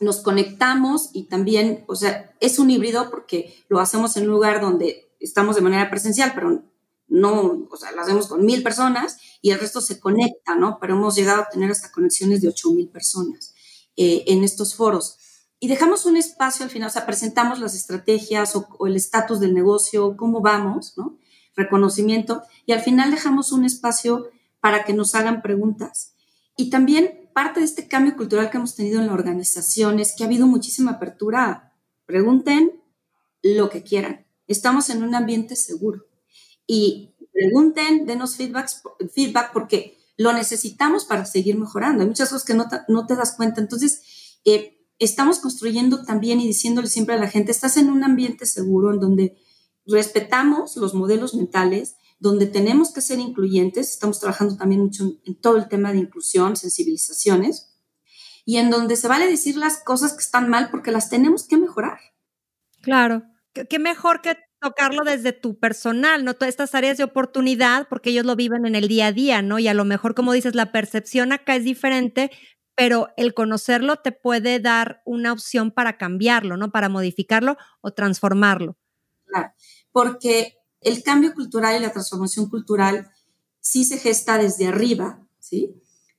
Nos 0.00 0.20
conectamos 0.20 1.10
y 1.12 1.24
también, 1.24 1.84
o 1.88 1.96
sea, 1.96 2.34
es 2.40 2.58
un 2.58 2.70
híbrido 2.70 3.10
porque 3.10 3.64
lo 3.68 3.80
hacemos 3.80 4.16
en 4.16 4.24
un 4.24 4.30
lugar 4.30 4.60
donde 4.60 5.10
estamos 5.20 5.56
de 5.56 5.62
manera 5.62 5.90
presencial, 5.90 6.32
pero 6.34 6.62
no, 7.08 7.66
o 7.70 7.76
sea, 7.76 7.90
lo 7.92 8.02
hacemos 8.02 8.28
con 8.28 8.44
mil 8.44 8.62
personas 8.62 9.18
y 9.40 9.50
el 9.50 9.58
resto 9.58 9.80
se 9.80 9.98
conecta, 9.98 10.54
¿no? 10.54 10.78
Pero 10.80 10.94
hemos 10.94 11.16
llegado 11.16 11.42
a 11.42 11.48
tener 11.48 11.70
hasta 11.70 11.90
conexiones 11.90 12.42
de 12.42 12.48
ocho 12.48 12.70
mil 12.70 12.88
personas 12.88 13.54
eh, 13.96 14.24
en 14.26 14.44
estos 14.44 14.74
foros. 14.74 15.16
Y 15.60 15.68
dejamos 15.68 16.06
un 16.06 16.16
espacio 16.16 16.64
al 16.64 16.70
final, 16.70 16.88
o 16.88 16.92
sea, 16.92 17.06
presentamos 17.06 17.58
las 17.58 17.74
estrategias 17.74 18.54
o, 18.54 18.86
el 18.86 18.94
estatus 18.94 19.40
del 19.40 19.54
negocio, 19.54 20.16
cómo 20.16 20.40
vamos, 20.40 20.94
¿no? 20.96 21.18
Reconocimiento. 21.56 22.42
Y 22.66 22.72
al 22.72 22.80
final 22.80 23.10
dejamos 23.10 23.50
un 23.50 23.64
espacio 23.64 24.30
para 24.60 24.84
que 24.84 24.92
nos 24.92 25.14
hagan 25.14 25.42
preguntas. 25.42 26.14
Y 26.56 26.70
también 26.70 27.27
parte 27.38 27.60
de 27.60 27.66
este 27.66 27.86
cambio 27.86 28.16
cultural 28.16 28.50
que 28.50 28.56
hemos 28.56 28.74
tenido 28.74 29.00
en 29.00 29.06
la 29.06 29.12
organización 29.12 30.00
es 30.00 30.12
que 30.12 30.24
ha 30.24 30.26
habido 30.26 30.48
muchísima 30.48 30.90
apertura. 30.90 31.72
Pregunten 32.04 32.82
lo 33.44 33.70
que 33.70 33.84
quieran. 33.84 34.26
Estamos 34.48 34.90
en 34.90 35.04
un 35.04 35.14
ambiente 35.14 35.54
seguro 35.54 36.04
y 36.66 37.14
pregunten, 37.32 38.06
denos 38.06 38.34
feedback, 38.34 38.68
feedback 39.14 39.52
porque 39.52 39.96
lo 40.16 40.32
necesitamos 40.32 41.04
para 41.04 41.26
seguir 41.26 41.56
mejorando. 41.56 42.02
Hay 42.02 42.08
muchas 42.08 42.30
cosas 42.30 42.44
que 42.44 42.54
no 42.54 42.68
te, 42.68 42.78
no 42.88 43.06
te 43.06 43.14
das 43.14 43.36
cuenta. 43.36 43.60
Entonces, 43.60 44.40
eh, 44.44 44.84
estamos 44.98 45.38
construyendo 45.38 46.04
también 46.04 46.40
y 46.40 46.46
diciéndole 46.48 46.88
siempre 46.88 47.14
a 47.14 47.18
la 47.18 47.28
gente, 47.28 47.52
estás 47.52 47.76
en 47.76 47.88
un 47.88 48.02
ambiente 48.02 48.46
seguro 48.46 48.92
en 48.92 48.98
donde 48.98 49.38
respetamos 49.86 50.76
los 50.76 50.92
modelos 50.92 51.34
mentales, 51.34 51.94
donde 52.18 52.46
tenemos 52.46 52.92
que 52.92 53.00
ser 53.00 53.18
incluyentes, 53.18 53.90
estamos 53.90 54.20
trabajando 54.20 54.56
también 54.56 54.82
mucho 54.82 55.04
en 55.24 55.40
todo 55.40 55.56
el 55.56 55.68
tema 55.68 55.92
de 55.92 55.98
inclusión, 55.98 56.56
sensibilizaciones, 56.56 57.76
y 58.44 58.56
en 58.56 58.70
donde 58.70 58.96
se 58.96 59.08
vale 59.08 59.26
decir 59.26 59.56
las 59.56 59.82
cosas 59.84 60.14
que 60.14 60.20
están 60.20 60.48
mal 60.48 60.70
porque 60.70 60.90
las 60.90 61.10
tenemos 61.10 61.46
que 61.46 61.58
mejorar. 61.58 61.98
Claro, 62.80 63.22
qué 63.52 63.78
mejor 63.78 64.22
que 64.22 64.36
tocarlo 64.60 65.04
desde 65.04 65.32
tu 65.32 65.58
personal, 65.58 66.24
¿no? 66.24 66.34
Todas 66.34 66.48
estas 66.48 66.74
áreas 66.74 66.96
de 66.96 67.04
oportunidad, 67.04 67.86
porque 67.88 68.10
ellos 68.10 68.24
lo 68.24 68.36
viven 68.36 68.66
en 68.66 68.74
el 68.74 68.88
día 68.88 69.08
a 69.08 69.12
día, 69.12 69.42
¿no? 69.42 69.58
Y 69.58 69.68
a 69.68 69.74
lo 69.74 69.84
mejor, 69.84 70.14
como 70.14 70.32
dices, 70.32 70.54
la 70.54 70.72
percepción 70.72 71.32
acá 71.32 71.56
es 71.56 71.64
diferente, 71.64 72.30
pero 72.74 73.08
el 73.16 73.34
conocerlo 73.34 73.96
te 73.96 74.12
puede 74.12 74.60
dar 74.60 75.02
una 75.04 75.32
opción 75.32 75.70
para 75.70 75.96
cambiarlo, 75.96 76.56
¿no? 76.56 76.70
Para 76.70 76.88
modificarlo 76.88 77.56
o 77.80 77.92
transformarlo. 77.92 78.76
Claro, 79.26 79.52
porque 79.92 80.57
el 80.80 81.02
cambio 81.02 81.34
cultural 81.34 81.76
y 81.76 81.82
la 81.82 81.92
transformación 81.92 82.48
cultural 82.48 83.10
sí 83.60 83.84
se 83.84 83.98
gesta 83.98 84.38
desde 84.38 84.66
arriba, 84.66 85.26
¿sí? 85.38 85.74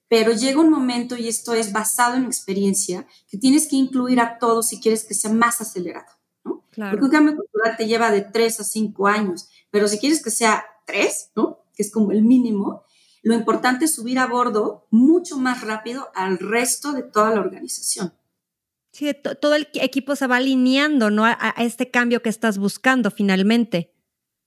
Pero 0.08 0.32
llega 0.32 0.60
un 0.60 0.70
momento, 0.70 1.18
y 1.18 1.28
esto 1.28 1.54
es 1.54 1.72
basado 1.72 2.16
en 2.16 2.26
experiencia, 2.26 3.08
que 3.28 3.38
tienes 3.38 3.68
que 3.68 3.76
incluir 3.76 4.20
a 4.20 4.40
todos 4.40 4.68
si 4.68 4.80
quieres 4.80 5.04
que 5.04 5.14
sea 5.14 5.32
más 5.32 5.62
acelerado, 5.62 6.12
¿no? 6.44 6.66
Claro. 6.72 6.92
Porque 6.92 7.06
un 7.06 7.12
cambio 7.12 7.36
cultural 7.36 7.78
te 7.78 7.88
lleva 7.88 8.12
de 8.12 8.22
tres 8.22 8.60
a 8.60 8.64
cinco 8.64 9.08
años, 9.08 9.50
pero 9.70 9.88
si 9.88 10.00
quieres 10.00 10.24
que 10.24 10.32
sea 10.32 10.66
tres, 10.86 11.32
¿no? 11.36 11.60
Que 11.76 11.84
es 11.84 11.92
como 11.92 12.12
el 12.12 12.24
mínimo, 12.24 12.84
lo 13.22 13.36
importante 13.36 13.86
es 13.86 13.94
subir 13.94 14.18
a 14.20 14.28
bordo 14.28 14.88
mucho 14.90 15.38
más 15.38 15.62
rápido 15.62 16.10
al 16.16 16.40
resto 16.40 16.94
de 16.94 17.04
toda 17.04 17.34
la 17.36 17.42
organización. 17.42 18.14
Sí, 18.92 19.14
todo 19.40 19.54
el 19.54 19.68
equipo 19.76 20.16
se 20.16 20.26
va 20.26 20.38
alineando, 20.38 21.12
¿no? 21.12 21.26
A, 21.26 21.38
a, 21.40 21.64
este 21.64 21.92
cambio 21.92 22.22
que 22.22 22.30
estás 22.30 22.58
buscando 22.58 23.12
finalmente. 23.12 23.94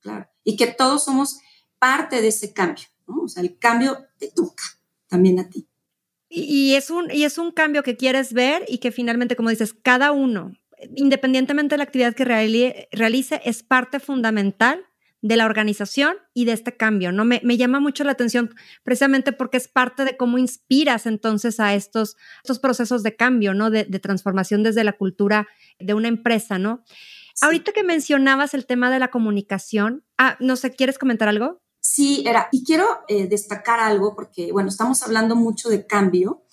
Claro. 0.02 0.28
Y 0.44 0.56
que 0.56 0.66
todos 0.66 1.04
somos 1.04 1.38
parte 1.78 2.20
de 2.20 2.28
ese 2.28 2.52
cambio, 2.52 2.84
¿no? 3.06 3.22
O 3.22 3.28
sea, 3.28 3.42
el 3.42 3.58
cambio 3.58 4.06
te 4.18 4.28
toca 4.28 4.64
también 5.08 5.38
a 5.38 5.48
ti. 5.48 5.66
Y, 6.28 6.42
y 6.42 6.74
es 6.74 6.90
un, 6.90 7.10
y 7.10 7.24
es 7.24 7.38
un 7.38 7.52
cambio 7.52 7.82
que 7.82 7.96
quieres 7.96 8.32
ver 8.32 8.64
y 8.68 8.78
que 8.78 8.92
finalmente, 8.92 9.36
como 9.36 9.50
dices, 9.50 9.74
cada 9.74 10.12
uno, 10.12 10.52
independientemente 10.96 11.74
de 11.74 11.78
la 11.78 11.84
actividad 11.84 12.14
que 12.14 12.24
realice, 12.92 13.40
es 13.44 13.62
parte 13.62 14.00
fundamental 14.00 14.84
de 15.20 15.36
la 15.36 15.46
organización 15.46 16.16
y 16.34 16.46
de 16.46 16.52
este 16.52 16.76
cambio, 16.76 17.12
¿no? 17.12 17.24
Me, 17.24 17.40
me, 17.44 17.56
llama 17.56 17.78
mucho 17.78 18.02
la 18.02 18.10
atención 18.10 18.52
precisamente 18.82 19.30
porque 19.30 19.56
es 19.56 19.68
parte 19.68 20.04
de 20.04 20.16
cómo 20.16 20.36
inspiras 20.36 21.06
entonces 21.06 21.60
a 21.60 21.74
estos, 21.74 22.16
estos 22.42 22.58
procesos 22.58 23.04
de 23.04 23.14
cambio, 23.14 23.54
¿no? 23.54 23.70
De, 23.70 23.84
de 23.84 23.98
transformación 24.00 24.64
desde 24.64 24.82
la 24.82 24.94
cultura 24.94 25.46
de 25.78 25.94
una 25.94 26.08
empresa, 26.08 26.58
¿no? 26.58 26.82
Sí. 27.34 27.44
Ahorita 27.44 27.72
que 27.72 27.82
mencionabas 27.82 28.54
el 28.54 28.66
tema 28.66 28.90
de 28.90 28.98
la 28.98 29.10
comunicación, 29.10 30.04
ah, 30.18 30.36
no 30.40 30.56
sé, 30.56 30.72
¿quieres 30.72 30.98
comentar 30.98 31.28
algo? 31.28 31.62
Sí, 31.80 32.22
era, 32.26 32.48
y 32.52 32.64
quiero 32.64 32.86
eh, 33.08 33.26
destacar 33.26 33.80
algo 33.80 34.14
porque, 34.14 34.52
bueno, 34.52 34.68
estamos 34.68 35.02
hablando 35.02 35.34
mucho 35.34 35.68
de 35.68 35.86
cambio, 35.86 36.44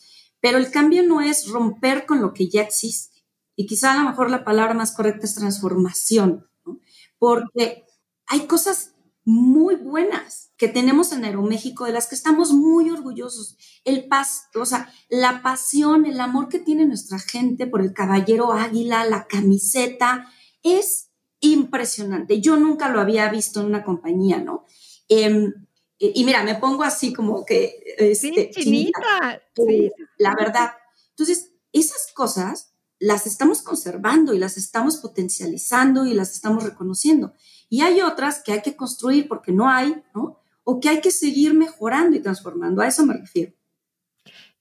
pero 0.41 0.57
el 0.57 0.71
cambio 0.71 1.03
no 1.03 1.21
es 1.21 1.47
romper 1.47 2.05
con 2.05 2.21
lo 2.21 2.33
que 2.33 2.49
ya 2.49 2.61
existe. 2.61 3.23
Y 3.55 3.67
quizá 3.67 3.93
a 3.93 4.03
lo 4.03 4.09
mejor 4.09 4.31
la 4.31 4.43
palabra 4.43 4.73
más 4.73 4.93
correcta 4.93 5.25
es 5.25 5.35
transformación, 5.35 6.47
¿no? 6.65 6.79
Porque 7.19 7.85
hay 8.25 8.47
cosas 8.47 8.95
muy 9.25 9.75
buenas 9.75 10.51
que 10.57 10.67
tenemos 10.67 11.11
en 11.11 11.23
Aeroméxico, 11.23 11.85
de 11.85 11.91
las 11.91 12.07
que 12.07 12.15
estamos 12.15 12.51
muy 12.51 12.89
orgullosos. 12.89 13.57
El 13.85 14.07
paz, 14.07 14.47
o 14.55 14.65
sea, 14.65 14.91
la 15.09 15.43
pasión, 15.43 16.05
el 16.05 16.19
amor 16.19 16.49
que 16.49 16.59
tiene 16.59 16.85
nuestra 16.85 17.19
gente 17.19 17.67
por 17.67 17.81
el 17.81 17.93
caballero 17.93 18.53
águila, 18.53 19.05
la 19.05 19.27
camiseta, 19.27 20.27
es 20.63 21.09
impresionante. 21.39 22.41
Yo 22.41 22.57
nunca 22.57 22.89
lo 22.89 22.99
había 22.99 23.29
visto 23.29 23.61
en 23.61 23.67
una 23.67 23.83
compañía, 23.83 24.39
¿no? 24.39 24.65
Eh, 25.07 25.51
y 25.97 26.23
mira, 26.23 26.43
me 26.43 26.55
pongo 26.55 26.83
así 26.83 27.13
como 27.13 27.45
que... 27.45 27.83
Este, 27.97 28.33
sí, 28.33 28.49
chinita. 28.51 29.41
Sí. 29.55 29.91
La 30.17 30.33
verdad. 30.35 30.71
Entonces, 31.09 31.51
esas 31.73 32.11
cosas 32.13 32.73
las 32.99 33.27
estamos 33.27 33.61
conservando 33.61 34.33
y 34.33 34.39
las 34.39 34.57
estamos 34.57 34.97
potencializando 34.97 36.05
y 36.05 36.13
las 36.13 36.33
estamos 36.33 36.63
reconociendo. 36.63 37.33
Y 37.69 37.81
hay 37.81 38.01
otras 38.01 38.41
que 38.41 38.53
hay 38.53 38.61
que 38.61 38.75
construir 38.75 39.27
porque 39.27 39.51
no 39.51 39.69
hay, 39.69 40.01
¿no? 40.15 40.39
O 40.63 40.79
que 40.79 40.89
hay 40.89 41.01
que 41.01 41.11
seguir 41.11 41.53
mejorando 41.53 42.15
y 42.15 42.21
transformando. 42.21 42.81
A 42.81 42.87
eso 42.87 43.05
me 43.05 43.15
refiero. 43.15 43.53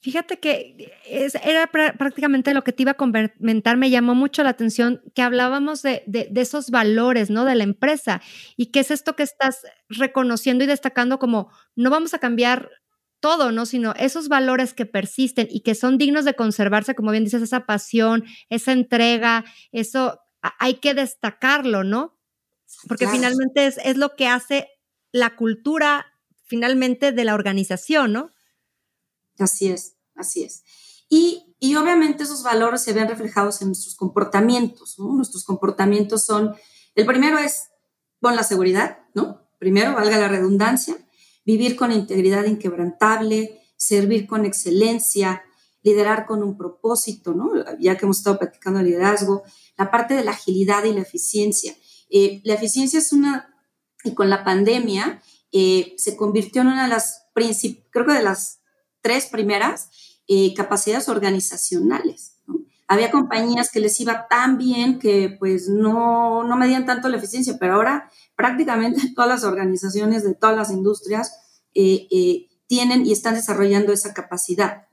Fíjate 0.01 0.39
que 0.39 0.93
es, 1.07 1.35
era 1.35 1.67
pr 1.67 1.99
prácticamente 1.99 2.55
lo 2.55 2.63
que 2.63 2.73
te 2.73 2.85
iba 2.85 2.93
a 2.93 2.97
comentar, 2.97 3.77
me 3.77 3.91
llamó 3.91 4.15
mucho 4.15 4.45
la 4.45 4.51
atención 4.51 5.03
que 5.13 5.23
hablábamos 5.23 5.83
de, 5.83 6.05
de, 6.07 6.29
de, 6.31 6.41
esos 6.41 6.71
valores, 6.71 7.31
¿no? 7.31 7.45
De 7.45 7.57
la 7.57 7.65
empresa 7.65 8.23
y 8.57 8.67
qué 8.67 8.81
es 8.81 8.93
esto 8.93 9.17
que 9.17 9.25
estás 9.25 9.63
reconociendo 9.89 10.63
y 10.63 10.69
destacando 10.69 11.19
como 11.19 11.51
no 11.75 11.91
vamos 11.91 12.15
a 12.15 12.21
cambiar 12.21 12.71
todo, 13.21 13.51
¿no? 13.51 13.67
Sino 13.67 13.93
esos 13.95 14.29
valores 14.29 14.73
que 14.73 14.87
persisten 14.87 15.49
y 15.51 15.61
que 15.61 15.75
son 15.75 15.99
dignos 15.99 16.25
de 16.25 16.35
conservarse, 16.35 16.95
como 16.95 17.11
bien 17.11 17.25
dices, 17.25 17.43
esa 17.43 17.67
pasión, 17.67 18.25
esa 18.49 18.73
entrega, 18.73 19.45
eso 19.73 20.21
hay 20.61 20.75
que 20.75 20.95
destacarlo, 20.95 21.83
¿no? 21.83 22.19
Porque 22.87 23.05
claro. 23.05 23.19
finalmente 23.19 23.67
es, 23.67 23.79
es 23.79 23.97
lo 23.97 24.15
que 24.15 24.29
hace 24.29 24.69
la 25.11 25.37
cultura 25.37 26.07
finalmente 26.45 27.13
de 27.13 27.25
la 27.25 27.35
organización, 27.35 28.13
¿no? 28.13 28.33
Así 29.39 29.69
es, 29.69 29.97
así 30.15 30.45
es. 30.45 30.65
Y, 31.09 31.55
y, 31.59 31.77
obviamente 31.77 32.25
esos 32.25 32.43
valores 32.43 32.83
se 32.83 32.93
ven 32.93 33.09
reflejados 33.09 33.63
en 33.63 33.69
nuestros 33.69 33.95
comportamientos, 33.95 34.99
¿no? 34.99 35.13
Nuestros 35.15 35.45
comportamientos 35.45 36.25
son, 36.25 36.55
el 36.95 37.07
primero 37.07 37.39
es, 37.39 37.69
con 38.21 38.37
la 38.37 38.43
seguridad, 38.43 38.99
¿no? 39.15 39.49
Primero, 39.59 39.95
valga 39.95 40.19
la 40.19 40.29
redundancia, 40.29 40.97
vivir 41.47 41.77
con 41.77 41.93
integridad 41.93 42.45
inquebrantable, 42.45 43.63
servir 43.77 44.27
con 44.27 44.45
excelencia, 44.45 45.43
liderar 45.83 46.27
con 46.27 46.43
un 46.43 46.57
propósito, 46.57 47.33
¿no? 47.33 47.51
Ya 47.79 47.97
que 47.97 48.05
hemos 48.05 48.19
estado 48.19 48.39
practicando 48.39 48.83
liderazgo, 48.83 49.45
la 49.77 49.91
parte 49.91 50.15
de 50.15 50.25
la 50.25 50.33
agilidad 50.33 50.85
y 50.85 50.93
la 50.93 51.01
eficiencia. 51.01 51.75
Eh, 52.11 52.41
la 52.45 52.55
eficiencia 52.55 52.99
es 52.99 53.13
una, 53.13 53.55
y 54.05 54.15
con 54.15 54.29
la 54.29 54.45
pandemia, 54.45 55.23
eh, 55.53 55.95
se 55.97 56.17
convirtió 56.17 56.63
en 56.63 56.69
una 56.69 56.85
de 56.85 56.91
las, 56.91 57.27
creo 57.35 58.07
que 58.07 58.13
de 58.13 58.23
las 58.23 58.61
tres 59.01 59.27
primeras 59.27 59.91
eh, 60.27 60.55
capacidades 60.55 61.09
organizacionales. 61.09 62.37
Había 62.87 63.11
compañías 63.11 63.71
que 63.71 63.81
les 63.81 64.01
iba 64.01 64.29
tan 64.29 64.57
bien 64.57 64.99
que 64.99 65.37
pues 65.39 65.69
no, 65.69 66.43
no 66.43 66.57
medían 66.57 66.87
tanto 66.87 67.09
la 67.11 67.19
eficiencia, 67.19 67.57
pero 67.61 67.75
ahora 67.75 68.11
prácticamente 68.35 69.01
todas 69.15 69.29
las 69.29 69.45
organizaciones 69.45 70.25
de 70.25 70.35
todas 70.35 70.57
las 70.57 70.71
industrias 70.71 71.65
eh, 71.75 72.09
eh, 72.11 72.49
tienen 72.67 73.07
y 73.07 73.13
están 73.13 73.35
desarrollando 73.35 73.93
esa 73.93 74.15
capacidad. 74.15 74.87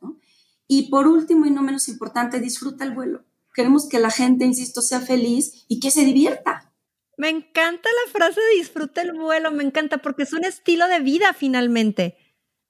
Y 0.67 0.89
por 0.89 1.07
último 1.07 1.45
y 1.45 1.51
no 1.51 1.61
menos 1.61 1.87
importante, 1.87 2.39
disfruta 2.39 2.83
el 2.83 2.93
vuelo. 2.93 3.23
Queremos 3.53 3.87
que 3.87 3.99
la 3.99 4.11
gente, 4.11 4.43
insisto, 4.45 4.81
sea 4.81 4.99
feliz 4.99 5.65
y 5.69 5.79
que 5.79 5.91
se 5.91 6.03
divierta. 6.03 6.73
Me 7.17 7.29
encanta 7.29 7.87
la 8.05 8.11
frase 8.11 8.41
disfruta 8.57 9.01
el 9.01 9.13
vuelo, 9.13 9.51
me 9.51 9.63
encanta 9.63 9.99
porque 9.99 10.23
es 10.23 10.33
un 10.33 10.43
estilo 10.43 10.87
de 10.87 10.99
vida 10.99 11.33
finalmente. 11.33 12.17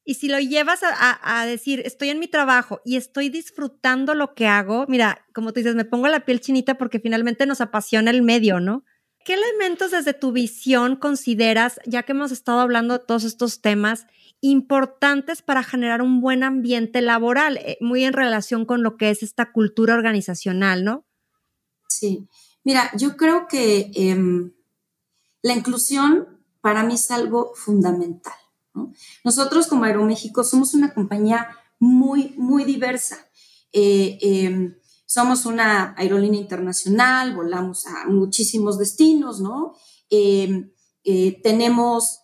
Y 0.08 0.14
si 0.14 0.28
lo 0.28 0.40
llevas 0.40 0.82
a, 0.84 1.46
decir, 1.48 1.82
estoy 1.84 2.10
en 2.10 2.20
mi 2.20 2.28
trabajo 2.28 2.80
y 2.86 2.96
estoy 2.96 3.30
disfrutando 3.30 4.14
lo 4.14 4.36
que 4.36 4.46
hago, 4.46 4.86
mira, 4.88 5.26
como 5.34 5.52
tú 5.52 5.62
dices, 5.62 5.74
me 5.74 5.84
pongo 5.84 6.08
la 6.08 6.26
piel 6.26 6.40
chinita 6.40 6.78
porque 6.78 7.00
finalmente 7.00 7.48
nos 7.48 7.60
apasiona 7.60 8.12
el 8.12 8.22
medio, 8.22 8.60
¿no? 8.60 8.84
¿Qué 9.26 9.34
elementos 9.34 9.90
desde 9.90 10.14
tu 10.14 10.32
visión 10.32 10.96
consideras, 10.96 11.80
ya 11.88 12.04
que 12.04 12.12
hemos 12.12 12.32
estado 12.32 12.60
hablando 12.60 13.00
de 13.00 13.04
todos 13.04 13.24
estos 13.24 13.62
temas, 13.62 14.06
importantes 14.42 15.42
para 15.42 15.64
generar 15.64 16.04
un 16.04 16.22
buen 16.22 16.44
ambiente 16.44 17.02
laboral, 17.02 17.58
eh, 17.58 17.80
muy 17.82 18.04
en 18.04 18.14
relación 18.14 18.66
con 18.66 18.84
lo 18.84 18.98
que 18.98 19.10
es 19.10 19.24
esta 19.24 19.52
cultura 19.52 19.96
organizacional, 19.96 20.84
¿no? 20.84 21.04
Sí, 21.90 22.28
mira, 22.64 22.92
yo 22.96 23.18
creo 23.18 23.48
que 23.48 23.90
eh, 23.96 24.52
la 25.42 25.54
inclusión 25.54 26.44
para 26.62 26.84
mí 26.84 26.94
es 26.94 27.10
algo 27.10 27.54
fundamental. 27.56 28.34
¿No? 28.76 28.94
Nosotros 29.24 29.68
como 29.68 29.86
Aeroméxico 29.86 30.44
somos 30.44 30.74
una 30.74 30.94
compañía 30.94 31.48
muy, 31.80 32.34
muy 32.38 32.64
diversa. 32.64 33.18
Eh, 33.72 34.18
eh, 34.22 34.78
somos 35.06 35.46
una 35.46 35.94
aerolínea 35.98 36.40
internacional, 36.40 37.36
volamos 37.36 37.86
a 37.88 38.08
muchísimos 38.08 38.78
destinos, 38.78 39.40
¿no? 39.40 39.76
Eh, 40.10 40.72
tenemos 41.44 42.22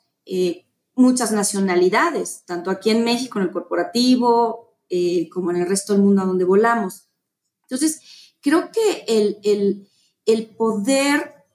muchas 0.96 1.32
nacionalidades, 1.32 2.44
tanto 2.46 2.72
aquí 2.72 2.90
en 2.90 3.04
México, 3.04 3.38
en 3.38 3.46
el 3.46 3.52
corporativo, 3.52 4.78
como 5.32 5.52
en 5.52 5.58
el 5.58 5.68
resto 5.68 5.94
del 5.94 6.02
mundo 6.02 6.22
a 6.22 6.26
donde 6.26 6.46
volamos. 6.46 7.10
Entonces, 7.64 8.02
creo 8.42 8.72
que 8.72 9.06
el, 9.08 9.40
el, 9.44 9.88
el 10.26 10.56
poder 10.56 11.46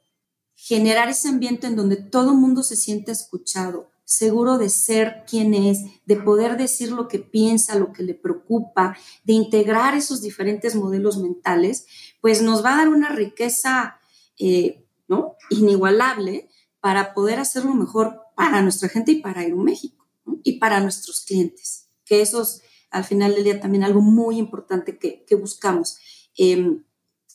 generar 0.54 1.08
ese 1.08 1.28
ambiente 1.28 1.66
en 1.66 1.76
donde 1.76 1.96
todo 1.96 2.30
el 2.32 2.38
mundo 2.38 2.62
se 2.62 2.76
siente 2.76 3.12
escuchado, 3.12 3.90
seguro 4.06 4.56
de 4.56 4.70
ser 4.70 5.24
quien 5.28 5.52
es, 5.52 5.80
de 6.06 6.16
poder 6.16 6.56
decir 6.56 6.92
lo 6.92 7.08
que 7.08 7.18
piensa, 7.18 7.74
lo 7.74 7.92
que 7.92 8.04
le 8.04 8.14
preocupa, 8.14 8.96
de 9.24 9.32
integrar 9.32 9.94
esos 9.94 10.22
diferentes 10.22 10.76
modelos 10.76 11.18
mentales, 11.18 11.86
pues 12.20 12.40
nos 12.40 12.64
va 12.64 12.74
a 12.74 12.76
dar 12.76 12.88
una 12.88 13.10
riqueza 13.10 13.98
eh, 14.38 14.86
¿no? 15.08 15.34
inigualable 15.50 16.48
para 16.80 17.14
poder 17.14 17.40
hacerlo 17.40 17.74
mejor 17.74 18.20
para 18.36 18.62
nuestra 18.62 18.88
gente 18.88 19.10
y 19.10 19.20
para 19.20 19.40
Aeroméxico 19.40 20.06
¿no? 20.24 20.38
y 20.44 20.60
para 20.60 20.80
nuestros 20.80 21.24
clientes, 21.24 21.88
que 22.04 22.22
eso 22.22 22.42
es 22.42 22.62
al 22.90 23.02
final 23.04 23.34
del 23.34 23.42
día 23.42 23.60
también 23.60 23.82
algo 23.82 24.00
muy 24.00 24.38
importante 24.38 24.98
que, 24.98 25.34
buscamos 25.34 25.98
eh, 26.38 26.78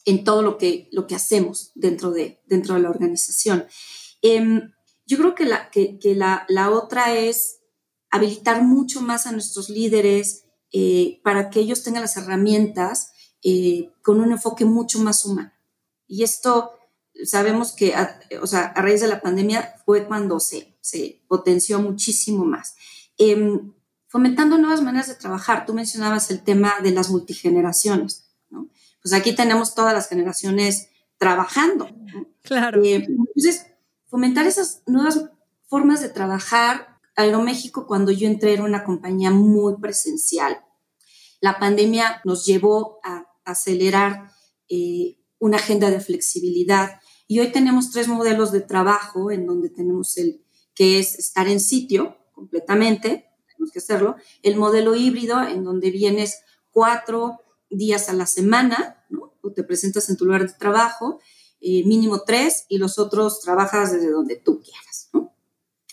en 0.05 0.23
todo 0.23 0.41
lo 0.41 0.57
que, 0.57 0.87
lo 0.93 1.05
que 1.05 1.15
hacemos 1.15 1.73
dentro 1.75 2.11
de, 2.11 2.41
dentro 2.47 2.75
de 2.75 2.81
la 2.81 2.89
organización. 2.89 3.65
Eh, 4.21 4.61
yo 5.11 5.17
creo 5.17 5.35
que 5.35 5.43
la, 5.43 5.69
que, 5.69 5.99
que 5.99 6.15
la, 6.15 6.45
la 6.47 6.71
otra 6.71 7.13
es 7.13 7.59
habilitar 8.09 8.63
mucho 8.63 9.01
más 9.01 9.27
a 9.27 9.33
nuestros 9.33 9.69
líderes, 9.69 10.45
eh, 10.71 11.19
para 11.21 11.49
que 11.49 11.59
ellos 11.59 11.83
tengan 11.83 12.01
las 12.01 12.15
herramientas 12.15 13.11
eh, 13.43 13.91
con 14.01 14.21
un 14.21 14.31
enfoque 14.31 14.63
mucho 14.63 14.99
más 14.99 15.25
humano. 15.25 15.51
Y 16.07 16.23
esto 16.23 16.71
sabemos 17.25 17.73
que, 17.73 17.93
a, 17.93 18.21
o 18.41 18.47
sea, 18.47 18.67
a 18.67 18.81
raíz 18.81 19.01
de 19.01 19.09
la 19.09 19.19
pandemia 19.19 19.75
fue 19.85 20.05
cuando 20.07 20.39
se, 20.39 20.77
se 20.79 21.21
potenció 21.27 21.81
muchísimo 21.81 22.45
más. 22.45 22.75
Em, 23.17 23.73
fomentando 24.07 24.57
nuevas 24.57 24.81
maneras 24.81 25.09
de 25.09 25.15
trabajar. 25.15 25.65
Tú 25.65 25.73
mencionabas 25.73 26.31
el 26.31 26.41
tema 26.41 26.75
de 26.81 26.91
las 26.91 27.09
multigeneraciones, 27.09 28.29
¿no? 28.49 28.69
Pues 29.01 29.13
aquí 29.13 29.35
tenemos 29.35 29.75
todas 29.75 29.93
las 29.93 30.07
generaciones 30.07 30.87
trabajando. 31.17 31.89
Claro. 32.43 32.81
Eh, 32.81 33.05
entonces, 33.07 33.70
fomentar 34.11 34.45
esas 34.45 34.83
nuevas 34.85 35.23
formas 35.67 36.01
de 36.01 36.09
trabajar. 36.09 36.99
Aeroméxico, 37.15 37.87
cuando 37.87 38.11
yo 38.11 38.27
entré, 38.27 38.53
era 38.53 38.63
una 38.63 38.83
compañía 38.83 39.31
muy 39.31 39.77
presencial. 39.77 40.59
La 41.39 41.57
pandemia 41.57 42.21
nos 42.25 42.45
llevó 42.45 42.99
a 43.03 43.25
acelerar 43.45 44.29
eh, 44.69 45.17
una 45.39 45.57
agenda 45.57 45.89
de 45.89 46.01
flexibilidad. 46.01 46.99
Y 47.27 47.39
hoy 47.39 47.51
tenemos 47.51 47.89
tres 47.89 48.09
modelos 48.09 48.51
de 48.51 48.61
trabajo 48.61 49.31
en 49.31 49.47
donde 49.47 49.69
tenemos 49.69 50.17
el 50.17 50.43
que 50.75 50.99
es 50.99 51.17
estar 51.17 51.47
en 51.47 51.59
sitio 51.59 52.17
completamente, 52.33 53.31
que 53.71 53.79
hacerlo. 53.79 54.15
El 54.41 54.55
modelo 54.57 54.95
híbrido, 54.95 55.41
en 55.41 55.63
donde 55.63 55.91
vienes 55.91 56.41
cuatro 56.71 57.39
días 57.69 58.09
a 58.09 58.13
la 58.13 58.25
semana, 58.25 59.05
¿no? 59.09 59.35
O 59.41 59.51
te 59.51 59.63
presentas 59.63 60.09
en 60.09 60.17
tu 60.17 60.25
lugar 60.25 60.47
de 60.47 60.53
trabajo, 60.53 61.19
eh, 61.61 61.83
mínimo 61.85 62.23
tres, 62.25 62.65
y 62.69 62.77
los 62.77 62.97
otros 62.97 63.39
trabajas 63.41 63.91
desde 63.91 64.09
donde 64.09 64.35
tú 64.35 64.61
quieras, 64.61 65.09
¿no? 65.13 65.33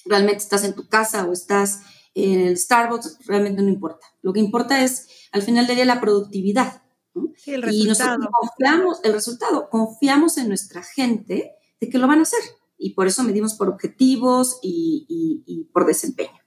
Realmente 0.04 0.42
estás 0.42 0.64
en 0.64 0.74
tu 0.74 0.88
casa 0.88 1.26
o 1.26 1.32
estás 1.32 1.82
en 2.14 2.40
el 2.40 2.56
Starbucks, 2.56 3.18
realmente 3.26 3.62
no 3.62 3.68
importa. 3.68 4.06
Lo 4.22 4.32
que 4.32 4.40
importa 4.40 4.82
es, 4.82 5.08
al 5.30 5.42
final 5.42 5.66
del 5.66 5.76
día, 5.76 5.84
la 5.84 6.00
productividad. 6.00 6.82
¿no? 7.14 7.32
el. 7.46 7.72
Y 7.72 7.84
nosotros 7.84 8.28
confiamos, 8.32 9.00
el 9.04 9.12
resultado, 9.12 9.68
confiamos 9.68 10.38
en 10.38 10.48
nuestra 10.48 10.82
gente 10.82 11.52
de 11.80 11.88
que 11.88 11.98
lo 11.98 12.08
van 12.08 12.20
a 12.20 12.22
hacer. 12.22 12.40
Y 12.78 12.94
por 12.94 13.06
eso 13.06 13.22
medimos 13.22 13.54
por 13.54 13.68
objetivos 13.68 14.58
y, 14.62 15.04
y, 15.08 15.42
y 15.46 15.64
por 15.64 15.86
desempeño. 15.86 16.40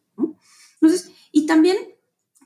Entonces, 0.81 1.11
y 1.31 1.45
también, 1.45 1.77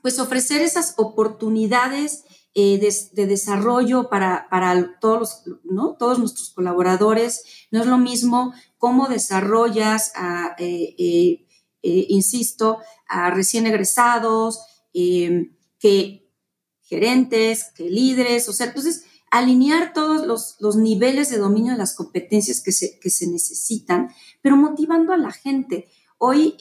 pues 0.02 0.18
ofrecer 0.18 0.60
esas 0.60 0.94
oportunidades 0.98 2.24
eh, 2.58 2.78
de, 3.12 3.26
desarrollo 3.26 4.08
para, 4.08 4.48
para 4.48 4.98
todos, 4.98 5.42
¿no? 5.62 5.94
todos 5.98 6.18
nuestros 6.18 6.48
colaboradores. 6.54 7.44
No 7.70 7.80
es 7.80 7.86
lo 7.86 7.98
mismo 7.98 8.54
cómo 8.78 9.08
desarrollas, 9.08 10.14
eh, 10.56 10.94
eh, 10.98 12.06
insisto, 12.08 12.78
a 13.08 13.30
recién 13.30 13.66
egresados, 13.66 14.60
que 14.90 16.32
gerentes, 16.80 17.72
que 17.74 17.90
líderes, 17.90 18.48
o 18.48 18.54
sea, 18.54 18.68
entonces 18.68 19.04
alinear 19.30 19.92
todos 19.92 20.26
los, 20.26 20.56
los, 20.58 20.76
niveles 20.76 21.28
de 21.28 21.36
dominio 21.36 21.72
de 21.72 21.78
las 21.78 21.94
competencias 21.94 22.62
que 22.62 22.72
se, 22.72 22.98
que 22.98 23.10
se 23.10 23.26
necesitan, 23.26 24.08
pero 24.40 24.56
motivando 24.56 25.12
a 25.12 25.18
la 25.18 25.30
gente. 25.30 25.88
Hoy 26.16 26.56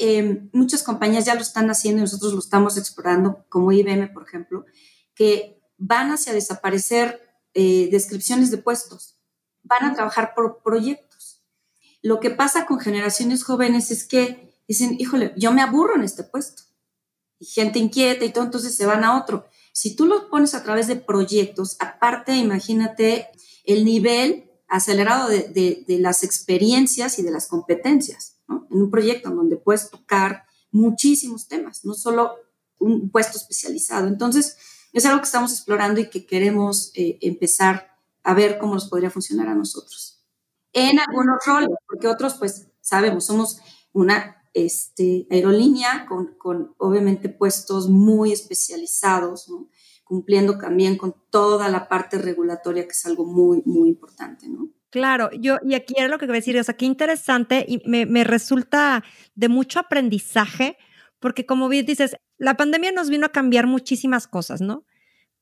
muchas 0.52 0.84
compañías 0.84 1.24
ya 1.24 1.36
lo 1.36 1.42
están 1.42 1.70
haciendo 1.70 2.00
y 2.00 2.02
nosotros 2.02 2.34
lo 2.34 2.40
estamos 2.40 2.78
explorando, 2.78 3.46
como 3.48 3.72
IBM, 3.72 4.12
por 4.12 4.24
ejemplo, 4.24 4.66
que 5.16 5.56
van 5.78 6.12
hacia 6.12 6.34
desaparecer 6.34 7.22
eh, 7.54 7.90
descripciones 7.92 8.52
de 8.52 8.58
puestos, 8.58 9.18
van 9.64 9.86
a 9.86 9.94
trabajar 9.94 10.34
por 10.36 10.62
proyectos. 10.64 11.44
Lo 12.02 12.20
que 12.20 12.30
pasa 12.30 12.66
con 12.66 12.80
generaciones 12.80 13.44
jóvenes 13.44 13.92
es 13.92 14.08
que 14.08 14.54
dicen, 14.68 14.96
híjole, 15.00 15.34
yo 15.38 15.52
me 15.52 15.62
aburro 15.62 15.96
en 15.96 16.04
este 16.04 16.24
puesto. 16.24 16.64
Y 17.40 17.46
gente 17.46 17.80
inquieta 17.80 18.24
y 18.24 18.32
todo, 18.32 18.46
entonces 18.46 18.76
se 18.76 18.86
van 18.86 19.04
a 19.04 19.18
otro. 19.18 19.46
Si 19.74 19.96
tú 19.96 20.06
lo 20.06 20.30
pones 20.30 20.54
a 20.54 20.64
través 20.64 20.88
de 20.88 20.96
proyectos, 20.96 21.76
aparte, 21.80 22.36
imagínate 22.36 23.28
el 23.66 23.84
nivel 23.84 24.50
acelerado 24.68 25.28
de 25.30 25.86
las 26.00 26.24
experiencias 26.24 27.20
y 27.20 27.24
de 27.24 27.32
las 27.32 27.48
competencias 27.48 28.36
en 28.76 28.82
un 28.82 28.92
proyecto 28.92 29.30
en 29.30 29.38
donde 29.38 29.58
puedes 29.58 29.90
tocar 29.90 30.46
muchísimos 30.72 31.48
temas, 31.48 31.86
no 31.86 31.94
solo 31.94 32.36
un 32.80 33.10
puesto 33.10 33.38
especializado. 33.38 34.08
Entonces, 34.08 34.58
es 35.00 35.06
algo 35.06 35.20
que 35.20 35.26
estamos 35.26 35.52
explorando 35.52 36.00
y 36.00 36.10
que 36.10 36.26
queremos 36.26 36.92
eh, 36.96 37.18
empezar 37.22 37.96
a 38.24 38.34
ver 38.34 38.58
cómo 38.58 38.74
nos 38.74 38.88
podría 38.88 39.10
funcionar 39.10 39.48
a 39.50 39.56
nosotros. 39.56 40.24
En 40.74 41.00
algunos 41.00 41.38
roles, 41.46 41.70
porque 41.88 42.08
otros, 42.08 42.36
pues, 42.36 42.68
sabemos, 42.82 43.26
somos 43.26 43.60
una 43.94 44.42
este, 44.54 45.28
aerolínea 45.30 46.06
con, 46.08 46.36
con 46.38 46.74
obviamente 46.78 47.30
puestos 47.30 47.90
muy 47.90 48.32
especializados, 48.32 49.48
cumpliendo 50.06 50.58
también 50.58 50.98
con 50.98 51.14
toda 51.30 51.68
la 51.68 51.90
parte 51.90 52.18
regulatoria, 52.18 52.86
que 52.86 52.92
es 52.92 53.06
algo 53.06 53.26
muy, 53.26 53.62
muy 53.66 53.90
importante, 53.90 54.48
¿no? 54.48 54.70
Claro, 54.92 55.30
yo, 55.34 55.58
y 55.62 55.74
aquí 55.74 55.94
era 55.98 56.08
lo 56.08 56.18
que 56.18 56.26
quería 56.26 56.40
decir, 56.40 56.58
o 56.58 56.64
sea, 56.64 56.78
interesante 56.80 57.66
y 57.68 57.82
me, 57.86 58.06
me 58.06 58.24
resulta 58.24 59.04
de 59.36 59.50
mucho 59.50 59.80
aprendizaje, 59.80 60.78
porque 61.20 61.46
como 61.46 61.70
bien 61.70 61.86
dices, 61.86 62.18
la 62.38 62.58
pandemia 62.58 62.92
nos 62.92 63.10
vino 63.10 63.26
a 63.26 63.32
cambiar 63.32 63.68
muchísimas 63.68 64.28
cosas, 64.28 64.62
¿no? 64.62 64.86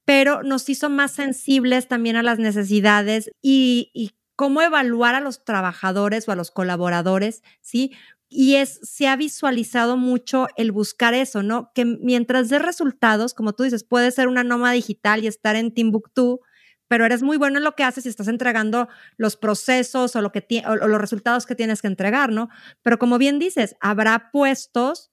Pero 0.06 0.44
nos 0.44 0.68
hizo 0.70 0.90
más 0.90 1.12
sensibles 1.14 1.88
también 1.88 2.16
a 2.16 2.24
las 2.24 2.40
necesidades 2.40 3.32
y, 3.42 3.92
y 3.94 4.12
cómo 4.36 4.62
evaluar 4.62 5.16
a 5.16 5.22
los 5.22 5.46
trabajadores 5.46 6.28
o 6.28 6.32
a 6.32 6.36
los 6.36 6.52
colaboradores, 6.52 7.44
¿sí? 7.62 7.92
Y 8.30 8.56
es, 8.56 8.80
se 8.82 9.08
ha 9.08 9.16
visualizado 9.16 9.96
mucho 9.96 10.48
el 10.58 10.72
buscar 10.72 11.14
eso, 11.14 11.44
¿no? 11.44 11.72
Que 11.76 11.86
mientras 11.86 12.50
dé 12.50 12.60
resultados, 12.60 13.34
como 13.34 13.54
tú 13.54 13.64
dices, 13.64 13.84
puede 13.84 14.12
ser 14.12 14.28
una 14.28 14.44
nómada 14.44 14.74
digital 14.74 15.24
y 15.24 15.28
estar 15.28 15.56
en 15.56 15.72
Timbuktu, 15.72 16.42
pero 16.88 17.06
eres 17.06 17.24
muy 17.24 17.38
bueno 17.38 17.58
en 17.58 17.64
lo 17.64 17.76
que 17.76 17.84
haces 17.84 18.06
y 18.06 18.10
estás 18.10 18.28
entregando 18.28 18.88
los 19.18 19.38
procesos 19.38 20.16
o, 20.16 20.22
lo 20.22 20.32
que 20.32 20.46
o 20.68 20.76
los 20.76 21.02
resultados 21.02 21.46
que 21.46 21.56
tienes 21.56 21.82
que 21.82 21.88
entregar, 21.88 22.32
¿no? 22.32 22.50
Pero 22.82 23.00
como 23.00 23.18
bien 23.18 23.40
dices, 23.40 23.76
habrá 23.80 24.30
puestos 24.32 25.13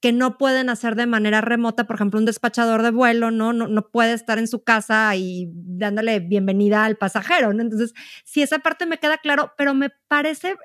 que 0.00 0.12
no 0.12 0.38
pueden 0.38 0.70
hacer 0.70 0.94
de 0.94 1.06
manera 1.06 1.40
remota, 1.40 1.86
por 1.86 1.96
ejemplo, 1.96 2.20
un 2.20 2.26
despachador 2.26 2.82
de 2.82 2.90
vuelo, 2.90 3.30
¿no? 3.30 3.52
No, 3.52 3.90
puede 3.90 4.12
estar 4.12 4.38
en 4.38 4.46
su 4.46 4.62
casa 4.62 5.14
y 5.16 5.50
dándole 5.52 6.20
bienvenida 6.20 6.84
al 6.84 6.96
pasajero. 6.96 7.50
Entonces, 7.50 7.94
sí, 8.24 8.42
esa 8.42 8.60
parte 8.60 8.86
me 8.86 8.98
queda 8.98 9.18
claro, 9.18 9.52
pero 9.56 9.74
me 9.74 9.90
parece 10.06 10.56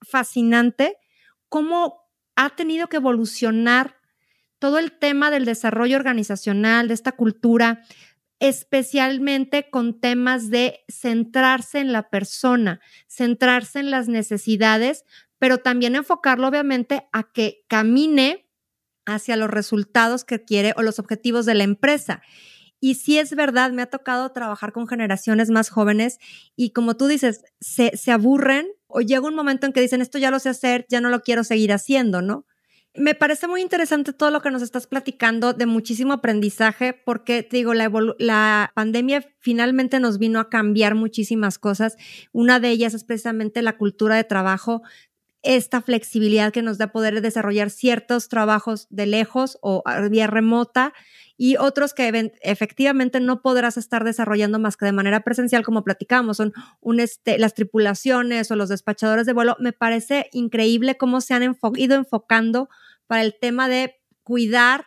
fascinante 0.00 0.96
cómo 1.48 2.00
ha 2.36 2.50
tenido 2.56 2.88
que 2.88 2.96
evolucionar 2.96 3.96
todo 4.58 4.78
el 4.78 4.92
tema 4.92 5.30
del 5.30 5.44
desarrollo 5.44 5.96
organizacional, 5.96 6.88
de 6.88 6.94
esta 6.94 7.12
cultura, 7.12 7.82
especialmente 8.38 9.68
con 9.68 10.00
temas 10.00 10.48
de 10.48 10.80
centrarse 10.88 11.80
en 11.80 11.92
la 11.92 12.08
persona, 12.08 12.80
centrarse 13.06 13.80
en 13.80 13.90
las 13.90 14.08
necesidades, 14.08 15.04
pero 15.38 15.58
también 15.58 15.96
enfocarlo 15.96 16.48
obviamente 16.48 17.08
a 17.12 17.30
que 17.32 17.64
camine 17.68 18.49
hacia 19.06 19.36
los 19.36 19.50
resultados 19.50 20.24
que 20.24 20.44
quiere 20.44 20.72
o 20.76 20.82
los 20.82 20.98
objetivos 20.98 21.46
de 21.46 21.54
la 21.54 21.64
empresa. 21.64 22.22
Y 22.80 22.94
sí 22.94 23.18
es 23.18 23.34
verdad, 23.34 23.72
me 23.72 23.82
ha 23.82 23.86
tocado 23.86 24.32
trabajar 24.32 24.72
con 24.72 24.88
generaciones 24.88 25.50
más 25.50 25.68
jóvenes 25.68 26.18
y 26.56 26.70
como 26.70 26.96
tú 26.96 27.06
dices, 27.06 27.44
se, 27.60 27.92
aburren 28.10 28.68
o 28.86 29.02
llega 29.02 29.28
un 29.28 29.34
momento 29.34 29.66
en 29.66 29.74
que 29.74 29.82
dicen, 29.82 30.00
esto 30.00 30.18
ya 30.18 30.30
lo 30.30 30.38
sé 30.38 30.48
hacer, 30.48 30.86
ya 30.88 31.02
no 31.02 31.10
lo 31.10 31.20
quiero 31.20 31.44
seguir 31.44 31.72
haciendo, 31.72 32.22
¿no? 32.22 32.46
Me 32.94 33.14
parece 33.14 33.46
muy 33.46 33.60
interesante 33.60 34.12
todo 34.12 34.32
lo 34.32 34.40
que 34.42 34.50
nos 34.50 34.62
estás 34.62 34.88
platicando 34.88 35.52
de 35.52 35.66
muchísimo 35.66 36.12
aprendizaje 36.12 36.92
porque, 36.92 37.46
digo, 37.48 37.72
la, 37.72 37.88
la, 38.18 38.72
pandemia 38.74 39.24
finalmente 39.38 40.00
nos 40.00 40.18
vino 40.18 40.40
a 40.40 40.48
cambiar 40.48 40.96
muchísimas 40.96 41.60
cosas. 41.60 41.96
Una 42.32 42.58
de 42.58 42.70
ellas 42.70 42.94
es 42.94 43.04
precisamente 43.04 43.62
la 43.62 43.76
cultura 43.76 44.16
de 44.16 44.24
trabajo, 44.24 44.82
esta 45.42 45.80
flexibilidad 45.80 46.52
que 46.52 46.62
nos 46.62 46.78
da 46.78 46.92
poder 46.92 47.20
desarrollar 47.22 47.70
ciertos 47.70 48.28
trabajos 48.28 48.86
de 48.90 49.06
lejos 49.06 49.58
o 49.62 49.82
vía 50.10 50.26
remota 50.26 50.92
y 51.42 51.56
otros 51.56 51.94
que 51.94 52.32
efectivamente 52.42 53.18
no 53.18 53.40
podrás 53.40 53.78
estar 53.78 54.04
desarrollando 54.04 54.58
más 54.58 54.76
que 54.76 54.84
de 54.84 54.92
manera 54.92 55.20
presencial, 55.20 55.64
como 55.64 55.84
platicamos, 55.84 56.36
son 56.36 56.52
este, 56.98 57.38
las 57.38 57.54
tripulaciones 57.54 58.50
o 58.50 58.56
los 58.56 58.68
despachadores 58.68 59.24
de 59.24 59.32
vuelo. 59.32 59.56
Me 59.58 59.72
parece 59.72 60.28
increíble 60.32 60.98
cómo 60.98 61.22
se 61.22 61.32
han 61.32 61.56
ido 61.76 61.96
enfocando 61.96 62.68
para 63.06 63.22
el 63.22 63.34
tema 63.40 63.70
de 63.70 63.96
cuidar 64.22 64.84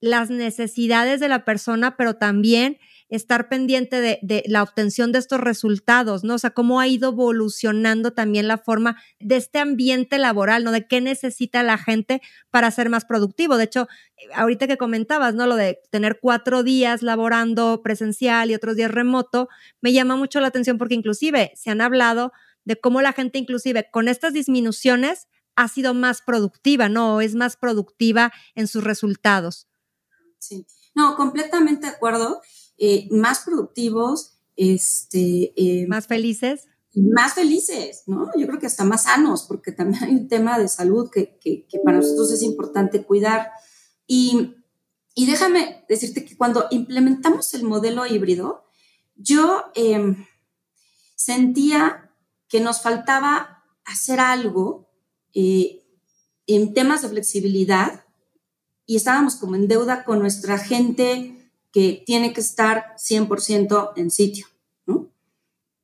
las 0.00 0.30
necesidades 0.30 1.18
de 1.18 1.28
la 1.28 1.44
persona, 1.44 1.96
pero 1.96 2.14
también 2.14 2.78
estar 3.08 3.48
pendiente 3.48 4.00
de, 4.00 4.42
la 4.46 4.62
obtención 4.62 5.12
de 5.12 5.18
estos 5.18 5.40
resultados, 5.40 6.24
¿no? 6.24 6.34
O 6.34 6.38
sea, 6.38 6.50
cómo 6.50 6.80
ha 6.80 6.88
ido 6.88 7.10
evolucionando 7.10 8.12
también 8.12 8.48
la 8.48 8.58
forma 8.58 9.00
de 9.20 9.36
este 9.36 9.58
ambiente 9.58 10.18
laboral, 10.18 10.64
¿no? 10.64 10.72
De 10.72 10.86
qué 10.86 11.00
necesita 11.00 11.62
la 11.62 11.78
gente 11.78 12.20
para 12.50 12.70
ser 12.70 12.90
más 12.90 13.04
productivo. 13.04 13.56
De 13.56 13.64
hecho, 13.64 13.88
ahorita 14.34 14.66
que 14.66 14.76
comentabas, 14.76 15.34
¿no? 15.34 15.46
Lo 15.46 15.56
de 15.56 15.80
tener 15.90 16.18
cuatro 16.20 16.62
días 16.62 17.02
laborando 17.02 17.80
presencial 17.82 18.50
y 18.50 18.54
otros 18.54 18.76
días 18.76 18.90
remoto, 18.90 19.48
me 19.80 19.92
llama 19.92 20.16
mucho 20.16 20.40
la 20.40 20.48
atención 20.48 20.78
porque 20.78 20.94
inclusive 20.94 21.52
se 21.54 21.70
han 21.70 21.80
hablado 21.80 22.32
de 22.64 22.76
cómo 22.76 23.00
la 23.00 23.12
gente 23.12 23.38
inclusive 23.38 23.88
con 23.92 24.08
estas 24.08 24.32
disminuciones 24.32 25.28
ha 25.54 25.68
sido 25.68 25.94
más 25.94 26.22
productiva, 26.22 26.88
¿no? 26.88 27.20
Es 27.20 27.34
más 27.34 27.56
productiva 27.56 28.32
en 28.54 28.66
sus 28.66 28.84
resultados. 28.84 29.68
Sí. 30.38 30.66
No, 30.94 31.14
completamente 31.14 31.86
de 31.86 31.92
acuerdo. 31.92 32.40
Eh, 32.78 33.08
más 33.10 33.40
productivos, 33.40 34.38
este, 34.56 35.52
eh, 35.56 35.86
más 35.88 36.06
felices. 36.06 36.66
Más 36.94 37.34
felices, 37.34 38.04
¿no? 38.06 38.30
Yo 38.38 38.46
creo 38.46 38.58
que 38.58 38.66
hasta 38.66 38.84
más 38.84 39.04
sanos, 39.04 39.44
porque 39.44 39.72
también 39.72 40.04
hay 40.04 40.12
un 40.12 40.28
tema 40.28 40.58
de 40.58 40.68
salud 40.68 41.10
que, 41.10 41.38
que, 41.38 41.66
que 41.66 41.78
para 41.78 41.98
nosotros 41.98 42.32
es 42.32 42.42
importante 42.42 43.04
cuidar. 43.04 43.50
Y, 44.06 44.54
y, 45.14 45.26
déjame 45.26 45.84
decirte 45.88 46.24
que 46.24 46.36
cuando 46.36 46.66
implementamos 46.70 47.52
el 47.54 47.64
modelo 47.64 48.06
híbrido, 48.06 48.64
yo 49.16 49.64
em, 49.74 50.26
sentía 51.16 52.10
que 52.48 52.60
nos 52.60 52.80
faltaba 52.82 53.64
hacer 53.84 54.20
algo 54.20 54.90
eh, 55.34 55.82
en 56.46 56.74
temas 56.74 57.02
de 57.02 57.08
flexibilidad 57.08 58.04
y 58.84 58.96
estábamos 58.96 59.36
como 59.36 59.56
en 59.56 59.68
deuda 59.68 60.04
con 60.04 60.20
nuestra 60.20 60.58
gente 60.58 61.35
que 61.76 62.02
tiene 62.06 62.32
que 62.32 62.40
estar 62.40 62.94
100% 62.96 63.92
en 63.96 64.10
sitio, 64.10 64.46
¿no? 64.86 65.12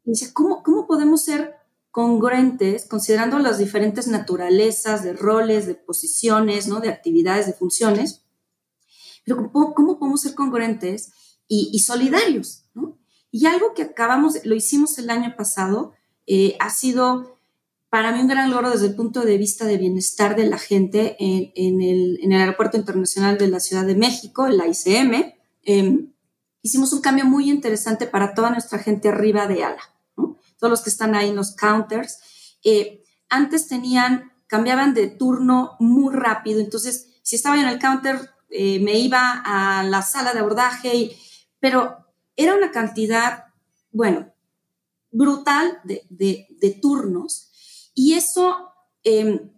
Y 0.06 0.12
dice, 0.12 0.32
¿cómo, 0.32 0.62
¿cómo 0.62 0.86
podemos 0.86 1.22
ser 1.22 1.56
congruentes 1.90 2.86
considerando 2.86 3.38
las 3.38 3.58
diferentes 3.58 4.08
naturalezas 4.08 5.04
de 5.04 5.12
roles, 5.12 5.66
de 5.66 5.74
posiciones, 5.74 6.66
¿no? 6.66 6.80
De 6.80 6.88
actividades, 6.88 7.44
de 7.44 7.52
funciones? 7.52 8.22
Pero 9.26 9.52
¿cómo, 9.52 9.74
cómo 9.74 9.98
podemos 9.98 10.22
ser 10.22 10.34
congruentes 10.34 11.12
y, 11.46 11.68
y 11.74 11.80
solidarios, 11.80 12.64
¿no? 12.72 12.98
Y 13.30 13.44
algo 13.44 13.74
que 13.74 13.82
acabamos, 13.82 14.46
lo 14.46 14.54
hicimos 14.54 14.96
el 14.96 15.10
año 15.10 15.34
pasado, 15.36 15.92
eh, 16.26 16.56
ha 16.58 16.70
sido 16.70 17.38
para 17.90 18.12
mí 18.12 18.22
un 18.22 18.28
gran 18.28 18.50
logro 18.50 18.70
desde 18.70 18.86
el 18.86 18.94
punto 18.94 19.26
de 19.26 19.36
vista 19.36 19.66
de 19.66 19.76
bienestar 19.76 20.36
de 20.36 20.46
la 20.46 20.56
gente 20.56 21.16
en, 21.18 21.82
el, 21.82 22.32
Aeropuerto 22.32 22.78
Internacional 22.78 23.36
de 23.36 23.48
la 23.48 23.60
Ciudad 23.60 23.84
de 23.84 23.94
México, 23.94 24.48
la 24.48 24.66
ICM. 24.66 25.41
Em, 25.62 26.12
hicimos 26.62 26.92
un 26.92 27.00
cambio 27.00 27.24
muy 27.24 27.50
interesante 27.50 28.06
para 28.06 28.34
toda 28.34 28.50
nuestra 28.50 28.78
gente 28.78 29.08
arriba 29.08 29.46
de 29.46 29.64
ala, 29.64 29.82
todos 30.58 30.70
los 30.70 30.80
que 30.82 30.90
están 30.90 31.14
ahí 31.14 31.30
en 31.30 31.36
los 31.36 31.56
counters. 31.56 32.18
Eh, 32.64 33.02
antes 33.28 33.68
tenían, 33.68 34.32
cambiaban 34.46 34.94
de 34.94 35.08
turno 35.08 35.76
muy 35.80 36.14
rápido, 36.14 36.60
entonces 36.60 37.08
si 37.22 37.36
estaba 37.36 37.58
en 37.60 37.68
el 37.68 37.78
counter, 37.78 38.30
eh, 38.50 38.80
me 38.80 38.98
iba 38.98 39.42
a 39.44 39.82
la 39.82 40.02
sala 40.02 40.32
de 40.32 40.40
abordaje, 40.40 41.16
pero 41.58 41.96
era 42.36 42.54
una 42.54 42.70
cantidad, 42.70 43.44
bueno, 43.90 44.32
brutal 45.10 45.80
de, 45.84 46.78
turnos 46.80 47.50
y 47.94 48.14
eso 48.14 48.72
em, 49.04 49.52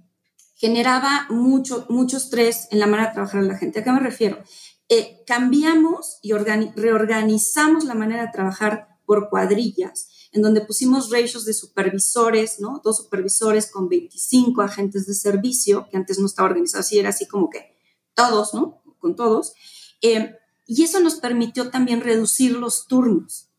generaba 0.54 1.26
mucho, 1.30 1.86
mucho 1.88 2.16
estrés 2.16 2.68
en 2.70 2.80
la 2.80 2.86
manera 2.86 3.08
de 3.08 3.14
trabajar 3.14 3.42
de 3.42 3.48
la 3.48 3.58
gente. 3.58 3.80
¿A 3.80 3.84
qué 3.84 3.92
me 3.92 4.00
refiero? 4.00 4.42
Eh, 4.88 5.22
cambiamos 5.26 6.18
y 6.22 6.32
reorganizamos 6.32 7.84
la 7.84 7.94
manera 7.94 8.26
de 8.26 8.32
trabajar 8.32 8.98
por 9.06 9.28
cuadrillas, 9.30 10.08
en 10.32 10.42
donde 10.42 10.60
pusimos 10.60 11.10
ratios 11.10 11.44
de 11.44 11.54
supervisores, 11.54 12.60
¿no? 12.60 12.80
Dos 12.84 12.98
supervisores 12.98 13.70
con 13.70 13.88
25 13.88 14.62
agentes 14.62 15.06
de 15.06 15.14
servicio, 15.14 15.88
que 15.90 15.96
antes 15.96 16.18
no 16.18 16.26
estaba 16.26 16.48
organizado 16.48 16.80
así, 16.80 16.98
era 16.98 17.10
así 17.10 17.26
como 17.26 17.50
que 17.50 17.74
todos, 18.14 18.54
¿no? 18.54 18.82
Con 18.98 19.16
todos. 19.16 19.54
Em, 20.00 20.34
y 20.66 20.82
eso 20.82 21.00
nos 21.00 21.16
permitió 21.16 21.70
también 21.70 22.00
reducir 22.00 22.52
los 22.52 22.86
turnos. 22.86 23.50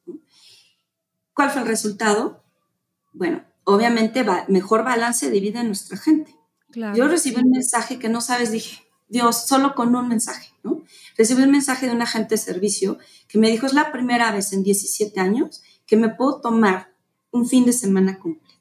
¿Cuál 1.33 1.51
fue 1.51 1.61
el 1.61 1.67
resultado? 1.67 2.43
Bueno, 3.13 3.43
obviamente 3.63 4.23
va, 4.23 4.45
mejor 4.47 4.83
balance 4.83 5.29
de 5.29 5.39
vida 5.39 5.61
en 5.61 5.67
nuestra 5.67 5.97
gente. 5.97 6.35
Yo 6.93 7.07
recibí 7.07 7.37
un 7.37 7.51
mensaje 7.51 7.99
que 7.99 8.09
no 8.09 8.19
sabes, 8.21 8.51
dije, 8.51 8.84
Dios, 9.07 9.45
solo 9.47 9.75
con 9.75 9.95
un 9.95 10.07
mensaje, 10.07 10.51
¿no? 10.63 10.83
Recibí 11.17 11.43
un 11.43 11.51
mensaje 11.51 11.87
de 11.87 11.93
un 11.93 12.01
agente 12.01 12.35
de 12.35 12.41
servicio 12.41 12.97
que 13.27 13.37
me 13.37 13.49
dijo, 13.49 13.65
es 13.65 13.73
la 13.73 13.91
primera 13.91 14.31
vez 14.31 14.53
en 14.53 14.63
17 14.63 15.19
años 15.19 15.61
que 15.85 15.97
me 15.97 16.09
puedo 16.09 16.41
tomar 16.41 16.93
un 17.31 17.47
fin 17.47 17.65
de 17.65 17.73
semana 17.73 18.19
completo. 18.19 18.51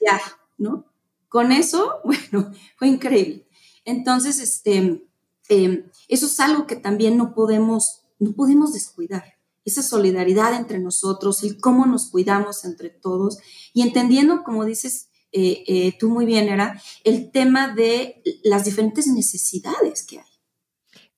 Ya, 0.00 0.20
¿no? 0.58 0.86
Con 1.28 1.50
eso, 1.50 2.00
bueno, 2.04 2.52
fue 2.76 2.88
increíble. 2.88 3.48
Entonces, 3.84 4.38
este, 4.38 5.04
Em, 5.48 5.84
eso 6.08 6.26
es 6.26 6.40
algo 6.40 6.66
que 6.66 6.76
también 6.76 7.16
no 7.16 7.34
podemos, 7.34 8.02
no 8.18 8.32
podemos 8.32 8.72
descuidar. 8.72 9.34
Esa 9.64 9.82
solidaridad 9.82 10.54
entre 10.54 10.78
nosotros, 10.78 11.42
el 11.42 11.60
cómo 11.60 11.86
nos 11.86 12.10
cuidamos 12.10 12.64
entre 12.64 12.90
todos 12.90 13.38
y 13.72 13.82
entendiendo, 13.82 14.42
como 14.42 14.64
dices 14.64 15.08
eh, 15.36 15.64
eh, 15.66 15.96
tú 15.98 16.10
muy 16.10 16.26
bien, 16.26 16.48
era 16.48 16.80
el 17.02 17.32
tema 17.32 17.74
de 17.74 18.22
las 18.44 18.64
diferentes 18.64 19.08
necesidades 19.08 20.06
que 20.06 20.20
hay. 20.20 20.24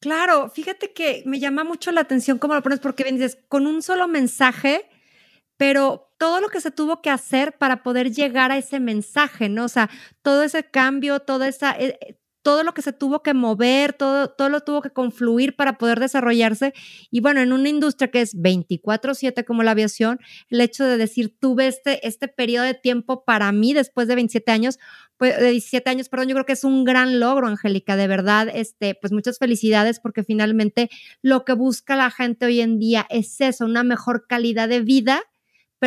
Claro, 0.01 0.49
fíjate 0.49 0.95
que 0.95 1.23
me 1.27 1.39
llama 1.39 1.65
mucho 1.65 1.93
la 1.93 2.01
atención 2.01 2.39
cómo 2.39 2.55
lo 2.55 2.63
pones, 2.63 2.81
porque 2.81 3.03
bien 3.03 3.17
dices, 3.17 3.39
con 3.49 3.67
un 3.67 3.83
solo 3.83 4.09
mensaje, 4.09 4.89
pero 5.59 6.15
todo 6.19 6.41
lo 6.41 6.49
que 6.49 6.63
se 6.63 6.71
tuvo 6.71 7.03
que 7.03 7.11
hacer 7.11 7.59
para 7.59 7.83
poder 7.83 8.11
llegar 8.11 8.53
a 8.53 8.57
ese 8.57 8.81
mensaje, 8.81 9.51
¿no? 9.51 9.65
O 9.65 9.69
sea, 9.69 9.91
todo 10.23 10.45
ese 10.45 10.65
cambio, 10.65 11.21
toda 11.21 11.47
esa, 11.47 11.73
eh, 11.79 12.19
todo 12.47 12.63
lo 12.63 12.75
que 12.75 12.83
se 12.83 12.93
tuvo 12.93 13.25
que 13.25 13.35
mover, 13.35 13.93
todo, 13.93 14.29
todo 14.31 14.49
lo 14.49 14.61
tuvo 14.61 14.81
que 14.81 14.91
confluir 14.91 15.57
para 15.57 15.79
poder 15.79 15.99
desarrollarse. 15.99 16.75
Y 17.11 17.21
bueno, 17.21 17.41
en 17.41 17.53
una 17.53 17.69
industria 17.69 18.13
que 18.13 18.21
es 18.21 18.37
24/7 18.41 19.45
como 19.45 19.65
la 19.65 19.73
aviación, 19.73 20.21
el 20.49 20.61
hecho 20.61 20.85
de 20.85 20.97
decir, 20.97 21.37
tuve 21.41 21.67
este, 21.67 22.07
este 22.07 22.29
periodo 22.29 22.65
de 22.65 22.75
tiempo 22.75 23.25
para 23.25 23.51
mí 23.51 23.75
después 23.75 24.07
de 24.07 24.15
27 24.15 24.53
años, 24.53 24.79
pues, 25.17 25.37
de 25.37 25.51
17 25.51 25.91
años, 25.91 26.09
perdón, 26.09 26.29
yo 26.29 26.35
creo 26.37 26.47
que 26.47 26.53
es 26.53 26.63
un 26.63 26.85
gran 26.85 27.19
logro, 27.19 27.49
Angélica, 27.49 27.97
de 27.97 28.07
verdad, 28.07 28.47
este, 28.55 28.95
pues 28.95 29.13
muchas 29.13 29.39
felicidades 29.39 29.99
porque 29.99 30.23
finalmente 30.23 30.89
lo 31.23 31.45
que 31.45 31.53
busca 31.53 31.97
la 31.97 32.13
gente 32.13 32.47
hoy 32.47 32.61
en 32.61 32.79
día 32.79 33.09
es 33.11 33.41
eso, 33.41 33.65
una 33.65 33.83
mejor 33.83 34.29
calidad 34.29 34.69
de 34.69 34.83
vida 34.83 35.21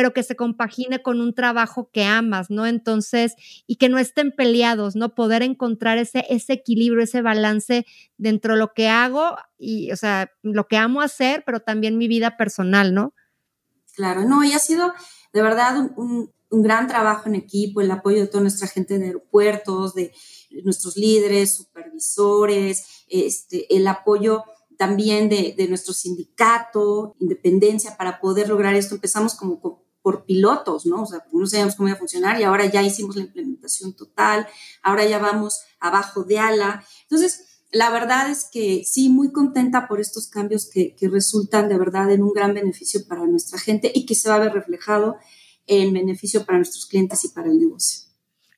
pero 0.00 0.14
que 0.14 0.22
se 0.22 0.34
compagine 0.34 1.02
con 1.02 1.20
un 1.20 1.34
trabajo 1.34 1.90
que 1.92 2.04
amas, 2.04 2.48
¿no? 2.48 2.64
Entonces, 2.64 3.34
y 3.66 3.76
que 3.76 3.90
no 3.90 3.98
estén 3.98 4.32
peleados, 4.32 4.96
¿no? 4.96 5.14
Poder 5.14 5.42
encontrar 5.42 5.98
ese, 5.98 6.24
ese 6.30 6.54
equilibrio, 6.54 7.04
ese 7.04 7.20
balance 7.20 7.84
dentro 8.16 8.54
de 8.54 8.60
lo 8.60 8.72
que 8.72 8.88
hago 8.88 9.36
y, 9.58 9.92
o 9.92 9.96
sea, 9.96 10.32
lo 10.40 10.68
que 10.68 10.78
amo 10.78 11.02
hacer, 11.02 11.42
pero 11.44 11.60
también 11.60 11.98
mi 11.98 12.08
vida 12.08 12.38
personal, 12.38 12.94
¿no? 12.94 13.12
Claro, 13.94 14.24
no, 14.24 14.42
y 14.42 14.54
ha 14.54 14.58
sido 14.58 14.94
de 15.34 15.42
verdad 15.42 15.90
un, 15.94 16.32
gran 16.50 16.86
trabajo 16.86 17.28
en 17.28 17.34
equipo, 17.34 17.82
el 17.82 17.90
apoyo 17.90 18.20
de 18.20 18.26
toda 18.26 18.40
nuestra 18.40 18.68
gente 18.68 18.98
de 18.98 19.04
aeropuertos, 19.04 19.92
de 19.92 20.14
nuestros 20.64 20.96
líderes, 20.96 21.56
supervisores, 21.56 23.04
este, 23.06 23.66
el 23.76 23.86
apoyo 23.86 24.44
también 24.80 25.28
de, 25.28 25.66
nuestro 25.68 25.92
sindicato, 25.92 27.14
independencia, 27.18 27.98
para 27.98 28.18
poder 28.18 28.48
lograr 28.48 28.74
esto. 28.74 28.94
Empezamos 28.94 29.34
como 29.34 29.84
por 30.02 30.24
pilotos, 30.24 30.86
¿no? 30.86 31.02
O 31.02 31.06
sea, 31.06 31.24
no 31.32 31.46
sabíamos 31.46 31.76
cómo 31.76 31.88
iba 31.88 31.96
a 31.96 31.98
funcionar 31.98 32.40
y 32.40 32.44
ahora 32.44 32.66
ya 32.66 32.82
hicimos 32.82 33.16
la 33.16 33.22
implementación 33.22 33.94
total, 33.94 34.46
ahora 34.82 35.04
ya 35.04 35.18
vamos 35.18 35.60
abajo 35.78 36.24
de 36.24 36.38
ala. 36.38 36.84
Entonces, 37.02 37.62
la 37.72 37.90
verdad 37.90 38.30
es 38.30 38.48
que 38.50 38.82
sí, 38.84 39.08
muy 39.08 39.30
contenta 39.30 39.86
por 39.86 40.00
estos 40.00 40.26
cambios 40.26 40.68
que, 40.68 40.96
que 40.96 41.08
resultan 41.08 41.68
de 41.68 41.78
verdad 41.78 42.10
en 42.10 42.22
un 42.22 42.32
gran 42.32 42.54
beneficio 42.54 43.06
para 43.06 43.26
nuestra 43.26 43.58
gente 43.58 43.92
y 43.94 44.06
que 44.06 44.14
se 44.14 44.28
va 44.28 44.36
a 44.36 44.40
ver 44.40 44.52
reflejado 44.52 45.16
en 45.66 45.92
beneficio 45.92 46.44
para 46.44 46.58
nuestros 46.58 46.86
clientes 46.86 47.24
y 47.24 47.28
para 47.28 47.48
el 47.48 47.58
negocio. 47.58 48.09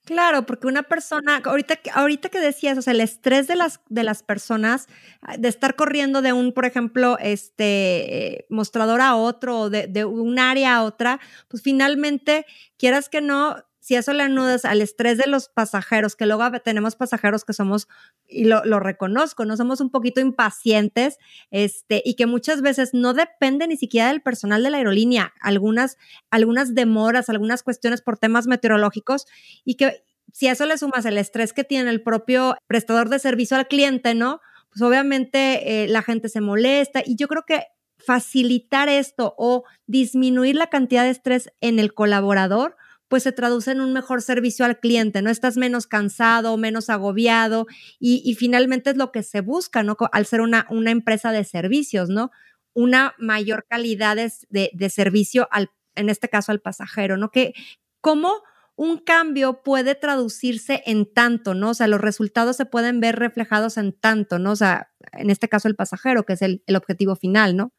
Claro, 0.05 0.45
porque 0.47 0.67
una 0.67 0.83
persona, 0.83 1.41
ahorita, 1.45 1.79
ahorita 1.95 2.29
que 2.29 2.41
decías, 2.41 2.77
o 2.77 2.83
sea, 2.83 2.93
el 2.93 3.01
estrés 3.01 3.47
de 3.47 3.55
las, 3.55 3.81
de 3.89 4.03
las 4.03 4.25
personas, 4.25 4.89
ah, 5.21 5.37
de 5.37 5.47
estar 5.49 5.77
corriendo 5.77 6.23
de 6.23 6.33
un, 6.33 6.53
por 6.53 6.65
ejemplo, 6.65 7.17
este 7.21 8.45
mostrador 8.51 9.01
a 9.01 9.15
otro 9.15 9.61
o 9.61 9.71
de, 9.71 9.87
de 9.87 10.05
un 10.05 10.41
área 10.41 10.75
a 10.77 10.83
otra, 10.83 11.21
pues 11.47 11.63
finalmente, 11.63 12.47
quieras 12.79 13.09
que 13.09 13.21
no, 13.21 13.57
si 13.83 13.97
eso 13.97 14.13
le 14.13 14.23
anudas 14.23 14.65
al 14.65 14.81
estrés 14.81 15.19
de 15.19 15.27
los 15.27 15.49
pasajeros, 15.49 16.15
que 16.15 16.25
luego 16.25 16.49
tenemos 16.61 16.95
pasajeros 16.95 17.45
que 17.45 17.53
somos, 17.53 17.89
y 18.29 18.45
lo, 18.45 18.63
reconozco, 18.79 19.45
no 19.45 19.57
somos 19.57 19.81
un 19.81 19.91
poquito 19.91 20.21
impacientes, 20.21 21.19
este, 21.51 22.01
y 22.05 22.15
que 22.15 22.27
muchas 22.27 22.63
veces 22.63 22.95
no 22.95 23.13
depende 23.13 23.67
ni 23.67 23.77
siquiera 23.77 24.07
del 24.07 24.23
personal 24.23 24.63
de 24.63 24.71
la 24.71 24.79
aerolínea, 24.79 25.35
algunas, 25.41 25.99
algunas 26.31 26.77
demoras, 26.77 27.29
algunas 27.29 27.65
cuestiones 27.65 28.03
por 28.03 28.19
temas 28.19 28.47
meteorológicos, 28.47 29.27
y 29.65 29.75
que 29.75 30.05
si 30.33 30.47
eso 30.47 30.65
le 30.65 30.79
sumas 30.79 31.05
el 31.05 31.19
estrés 31.19 31.53
que 31.53 31.65
tiene 31.65 31.91
el 31.91 32.05
propio 32.05 32.55
prestador 32.69 33.09
de 33.09 33.19
servicio 33.19 33.57
al 33.57 33.67
cliente, 33.67 34.15
¿no? 34.15 34.41
Pues 34.71 34.81
obviamente 34.83 35.83
eh, 35.83 35.89
la 35.89 36.03
gente 36.03 36.29
se 36.29 36.41
molesta, 36.41 37.03
y 37.05 37.17
yo 37.17 37.27
creo 37.27 37.43
que 37.45 37.65
facilitar 37.99 38.89
esto 38.89 39.35
o 39.39 39.65
disminuir 39.89 40.55
la 40.55 40.69
cantidad 40.69 41.03
de 41.03 41.11
estrés 41.11 41.51
en 41.61 41.81
el 41.81 41.95
colaborador, 41.95 42.77
pues 43.13 43.25
se 43.25 43.33
traduce 43.33 43.71
en 43.71 43.83
un 43.83 43.93
mejor 43.93 44.23
servicio 44.23 44.65
al 44.65 44.81
cliente, 44.81 45.21
¿no? 45.21 45.29
Estás 45.29 45.59
menos 45.59 45.87
cansado, 45.87 46.57
menos 46.57 46.89
agobiado 46.89 47.67
y, 48.01 48.35
finalmente 48.39 48.89
es 48.89 48.97
lo 48.97 49.13
que 49.13 49.23
se 49.23 49.43
busca, 49.43 49.83
¿no? 49.83 49.99
Al 50.13 50.25
ser 50.25 50.41
una, 50.41 50.67
una 50.71 50.93
empresa 50.93 51.31
de 51.31 51.45
servicios, 51.45 52.09
¿no? 52.09 52.31
Una 52.73 53.15
mayor 53.19 53.67
calidad 53.69 54.17
de, 54.17 54.71
de, 54.73 54.89
servicio 54.89 55.47
al, 55.51 55.69
en 55.95 56.09
este 56.09 56.31
caso 56.31 56.53
al 56.53 56.63
pasajero, 56.63 57.19
¿no? 57.19 57.31
Que, 57.31 57.53
¿Cómo 58.01 58.33
un 58.77 58.97
cambio 58.97 59.63
puede 59.63 59.95
traducirse 59.95 60.83
en 60.87 61.05
tanto, 61.05 61.53
¿no? 61.53 61.73
O 61.73 61.75
sea, 61.75 61.89
los 61.89 62.01
resultados 62.01 62.57
se 62.57 62.65
pueden 62.65 63.01
ver 63.01 63.17
reflejados 63.17 63.77
en 63.77 63.93
tanto, 63.93 64.39
¿no? 64.39 64.53
O 64.53 64.57
sea, 64.57 64.91
en 65.13 65.29
este 65.29 65.51
caso 65.51 65.69
el 65.69 65.77
pasajero, 65.77 66.25
que 66.25 66.33
es 66.33 66.41
el, 66.41 66.63
objetivo 66.75 67.15
final, 67.15 67.57
¿no? 67.57 67.75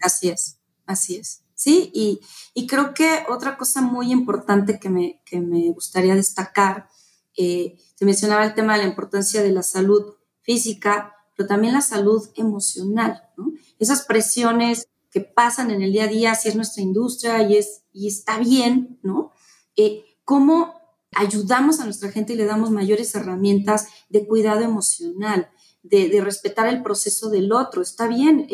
Así 0.00 0.30
es, 0.30 0.58
así 0.86 1.16
es. 1.16 1.44
Sí, 1.58 1.90
y, 1.92 2.66
creo 2.68 2.94
que 2.94 3.24
otra 3.28 3.58
cosa 3.58 3.80
muy 3.80 4.12
importante 4.12 4.78
que 4.78 4.88
me, 4.88 5.20
que 5.24 5.40
me 5.40 5.72
gustaría 5.72 6.14
destacar, 6.14 6.88
eh, 7.36 7.76
se 7.96 8.04
mencionaba 8.04 8.44
el 8.44 8.54
tema 8.54 8.74
de 8.74 8.84
la 8.84 8.88
importancia 8.88 9.42
de 9.42 9.50
la 9.50 9.64
salud 9.64 10.14
física, 10.40 11.16
pero 11.36 11.48
también 11.48 11.74
la 11.74 11.80
salud 11.80 12.28
emocional, 12.36 13.24
¿no? 13.36 13.50
Esas 13.80 14.02
presiones 14.02 14.86
que 15.10 15.20
pasan 15.20 15.72
en 15.72 15.82
el 15.82 15.90
día 15.90 16.04
a 16.04 16.06
día, 16.06 16.34
si 16.36 16.48
es 16.48 16.54
nuestra 16.54 16.80
industria 16.80 17.42
y, 17.42 17.56
es, 17.56 17.82
y 17.92 18.06
está 18.06 18.38
bien, 18.38 19.00
¿no? 19.02 19.32
Eh, 19.76 20.04
¿Cómo 20.24 20.74
ayudamos 21.12 21.80
a 21.80 21.84
nuestra 21.86 22.12
gente 22.12 22.34
y 22.34 22.36
le 22.36 22.44
damos 22.44 22.70
mayores 22.70 23.16
herramientas 23.16 23.88
de 24.08 24.28
cuidado 24.28 24.60
emocional, 24.60 25.50
de, 25.82 26.20
respetar 26.22 26.68
el 26.68 26.84
proceso 26.84 27.30
del 27.30 27.50
otro? 27.50 27.82
Está 27.82 28.06
bien, 28.06 28.46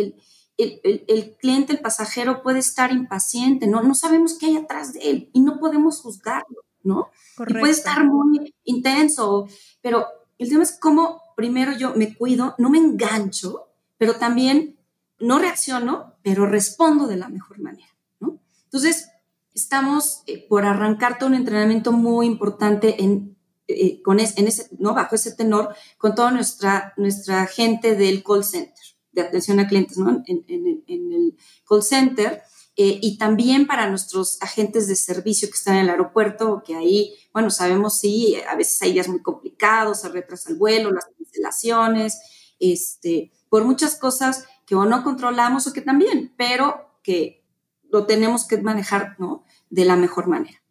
el, 0.57 1.37
cliente, 1.41 1.73
el 1.73 1.81
pasajero 1.81 2.43
puede 2.43 2.61
estar 2.61 2.93
impaciente, 2.93 3.67
¿no? 3.67 3.83
No 3.83 3.95
sabemos 3.95 4.39
qué 4.39 4.47
hay 4.47 4.57
atrás 4.57 4.93
de 4.93 5.11
él 5.11 5.31
y 5.33 5.41
no 5.41 5.59
podemos 5.59 6.01
juzgarlo, 6.01 6.65
¿no? 6.83 7.09
Y 7.49 7.55
puede 7.55 7.73
estar 7.73 8.05
muy 8.05 8.55
intenso, 8.65 9.49
pero 9.81 10.07
el 10.39 10.49
tema 10.49 10.63
es 10.63 10.79
cómo 10.79 11.23
primero 11.37 11.73
yo 11.73 11.95
me 11.95 12.15
cuido, 12.17 12.55
no 12.59 12.71
me 12.71 12.79
engancho, 12.79 13.69
pero 13.99 14.17
también 14.17 14.79
no 15.19 15.39
reacciono, 15.39 16.15
pero 16.23 16.47
respondo 16.47 17.07
de 17.07 17.17
la 17.17 17.29
mejor 17.29 17.59
manera, 17.61 17.89
¿no? 18.21 18.39
Entonces, 18.65 19.09
estamos 19.55 20.23
eh, 20.27 20.47
por 20.49 20.65
arrancar 20.65 21.19
todo 21.19 21.29
un 21.29 21.37
entrenamiento 21.37 21.93
muy 21.93 22.27
importante 22.27 23.03
en, 23.03 23.37
eh, 23.69 24.03
con 24.03 24.21
en 24.21 24.49
ese, 24.49 24.69
¿no? 24.79 24.95
bajo 24.95 25.15
ese 25.15 25.33
tenor 25.33 25.75
con 25.97 26.15
toda 26.15 26.31
nuestra, 26.31 26.93
nuestra 26.97 27.47
gente 27.47 27.95
del 27.95 28.23
call 28.23 28.45
center, 28.45 28.85
de 29.15 29.23
atención 29.23 29.61
a 29.61 29.69
clientes 29.69 29.97
¿no? 29.99 30.23
en, 30.27 30.45
el 30.89 31.37
call 31.69 31.83
center. 31.83 32.43
Eh, 32.77 32.99
y 33.01 33.19
también 33.19 33.69
para 33.69 33.89
nuestros 33.89 34.43
agentes 34.43 34.89
de 34.89 34.97
servicio 34.97 35.49
que 35.49 35.55
están 35.55 35.77
en 35.77 35.83
el 35.83 35.91
aeropuerto, 35.91 36.63
que 36.67 36.75
ahí, 36.75 37.15
bueno, 37.33 37.49
sabemos 37.51 38.01
si 38.01 38.35
a 38.35 38.57
veces 38.57 38.83
hay 38.83 38.93
días 38.93 39.09
muy 39.09 39.23
complicados, 39.23 40.01
se 40.01 40.09
retrasa 40.09 40.51
el 40.51 40.57
vuelo, 40.57 40.91
las 40.91 41.07
cancelaciones, 41.17 42.19
este, 42.59 43.31
por 43.49 43.65
muchas 43.65 43.97
cosas 43.97 44.47
que 44.67 44.75
o 44.75 44.87
no 44.87 45.05
controlamos 45.05 45.69
o 45.69 45.73
que 45.73 45.83
también, 45.83 46.35
pero 46.37 46.99
que 47.05 47.45
lo 47.91 48.07
tenemos 48.07 48.49
que 48.49 48.61
manejar 48.61 49.15
¿no? 49.21 49.45
de 49.71 49.85
la 49.85 49.95
mejor 49.95 50.27
manera. 50.27 50.64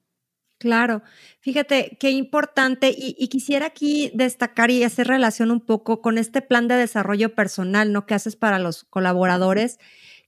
Claro, 0.63 1.03
fíjate 1.41 1.97
qué 1.99 2.11
importante 2.11 2.95
y, 2.97 3.27
quisiera 3.27 3.65
aquí 3.65 4.09
destacar 4.13 4.71
y 4.71 4.81
hacer 4.85 5.07
relación 5.09 5.51
un 5.51 5.59
poco 5.59 6.01
con 6.01 6.17
este 6.17 6.41
plan 6.41 6.69
de 6.69 6.75
desarrollo 6.75 7.35
personal, 7.35 7.91
¿no? 7.91 8.05
Que 8.05 8.13
haces 8.13 8.37
para 8.37 8.59
los 8.59 8.85
colaboradores. 8.85 9.77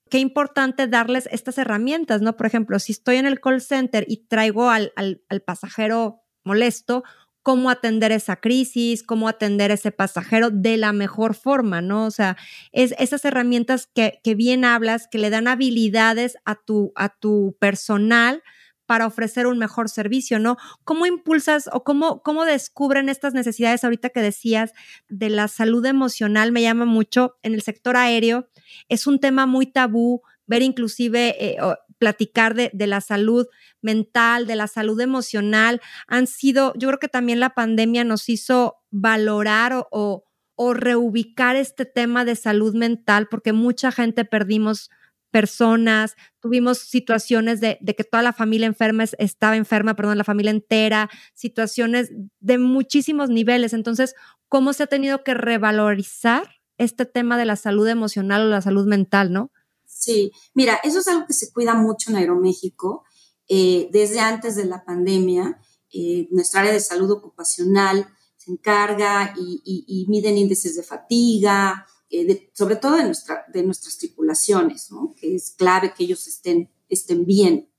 Qué 0.10 0.20
importante 0.20 0.88
darles 0.88 1.30
estas 1.32 1.58
herramientas, 1.58 2.22
¿no? 2.22 2.36
Por 2.36 2.48
ejemplo, 2.48 2.80
si 2.80 2.92
estoy 2.92 3.16
en 3.16 3.28
el 3.28 3.40
call 3.40 3.62
center 3.62 4.04
y 4.10 4.28
traigo 4.28 4.70
al, 4.70 4.92
al, 4.98 5.22
al 5.30 5.40
pasajero 5.40 6.26
molesto, 6.44 7.06
cómo 7.42 7.70
atender 7.70 8.12
esa 8.12 8.36
crisis, 8.36 9.04
cómo 9.04 9.30
atender 9.30 9.72
ese 9.72 9.92
pasajero 9.92 10.50
de 10.50 10.76
la 10.76 10.92
mejor 10.92 11.34
forma, 11.34 11.80
¿no? 11.80 12.08
O 12.08 12.12
sea, 12.12 12.36
es 12.74 12.94
esas 12.98 13.24
herramientas 13.24 13.88
que, 13.88 14.20
bien 14.36 14.66
hablas, 14.66 15.08
que 15.08 15.18
le 15.18 15.30
dan 15.30 15.48
habilidades 15.48 16.38
a 16.44 16.56
tu, 16.56 16.92
a 16.96 17.08
tu 17.08 17.56
personal 17.58 18.44
para 18.86 19.08
ofrecer 19.08 19.48
un 19.48 19.58
mejor 19.58 19.90
servicio, 19.90 20.40
¿no? 20.40 20.58
¿Cómo 20.84 21.06
impulsas 21.06 21.70
o 21.72 21.84
cómo, 21.84 22.22
cómo 22.22 22.46
descubren 22.46 23.10
estas 23.10 23.34
necesidades 23.34 23.84
ahorita 23.84 24.10
que 24.10 24.22
decías 24.22 24.74
de 25.10 25.30
la 25.30 25.48
salud 25.48 25.86
emocional? 25.86 26.52
Me 26.52 26.62
llama 26.62 26.86
mucho 26.86 27.38
en 27.44 27.54
el 27.54 27.62
sector 27.62 27.98
aéreo. 27.98 28.48
Es 28.90 29.08
un 29.08 29.20
tema 29.20 29.46
muy 29.46 29.66
tabú, 29.66 30.22
ver 30.48 30.62
inclusive 30.62 31.36
eh, 31.40 31.58
platicar 31.98 32.56
de, 32.56 32.88
la 32.88 33.02
salud 33.02 33.48
mental, 33.82 34.48
de 34.48 34.56
la 34.56 34.68
salud 34.68 35.00
emocional, 35.00 35.82
han 36.08 36.28
sido, 36.28 36.74
yo 36.76 36.90
creo 36.90 37.00
que 37.00 37.08
también 37.08 37.40
la 37.40 37.52
pandemia 37.56 38.04
nos 38.04 38.30
hizo 38.30 38.78
valorar 38.92 39.88
o, 39.92 40.24
o, 40.56 40.74
reubicar 40.74 41.56
este 41.56 41.86
tema 41.86 42.26
de 42.26 42.36
salud 42.36 42.76
mental, 42.76 43.28
porque 43.30 43.54
mucha 43.54 43.92
gente 43.92 44.26
perdimos 44.26 44.90
personas, 45.36 46.16
tuvimos 46.40 46.78
situaciones 46.78 47.60
de, 47.60 47.78
de, 47.82 47.94
que 47.94 48.06
toda 48.06 48.24
la 48.24 48.32
familia 48.32 48.68
enferma 48.68 49.04
estaba 49.18 49.58
enferma, 49.58 49.94
perdón, 49.94 50.18
la 50.18 50.24
familia 50.24 50.50
entera, 50.52 51.10
situaciones 51.34 52.10
de 52.40 52.58
muchísimos 52.58 53.30
niveles. 53.30 53.74
Entonces, 53.74 54.16
¿cómo 54.48 54.72
se 54.72 54.84
ha 54.84 54.88
tenido 54.88 55.26
que 55.26 55.34
revalorizar 55.34 56.62
este 56.78 57.06
tema 57.06 57.38
de 57.38 57.44
la 57.44 57.58
salud 57.58 57.86
emocional 57.86 58.44
o 58.44 58.50
la 58.50 58.62
salud 58.62 58.88
mental, 58.88 59.34
no? 59.34 59.52
Sí, 59.86 60.32
mira, 60.54 60.80
eso 60.86 61.00
es 61.00 61.08
algo 61.10 61.28
que 61.28 61.34
se 61.34 61.52
cuida 61.52 61.74
mucho 61.74 62.12
en 62.12 62.16
Aeroméxico. 62.16 63.04
Eh, 63.50 63.90
desde 63.92 64.22
antes 64.22 64.56
de 64.56 64.64
la 64.64 64.86
pandemia, 64.86 65.60
eh, 65.92 66.30
nuestra 66.32 66.62
área 66.62 66.72
de 66.72 66.80
salud 66.80 67.12
ocupacional 67.12 68.08
se 68.38 68.52
encarga 68.52 69.34
y, 69.38 70.06
miden 70.08 70.38
índices 70.38 70.78
de 70.78 70.84
fatiga, 70.84 71.86
eh, 72.22 72.50
sobre 72.54 72.76
todo 72.76 72.98
de, 72.98 73.06
nuestra, 73.06 73.46
de 73.52 73.64
nuestras 73.64 73.98
tripulaciones, 73.98 74.90
que 75.18 75.36
es 75.36 75.52
clave 75.52 75.94
que 75.94 76.04
ellos 76.04 76.28
estén, 76.28 76.70
estén 76.90 77.26
bien, 77.26 77.70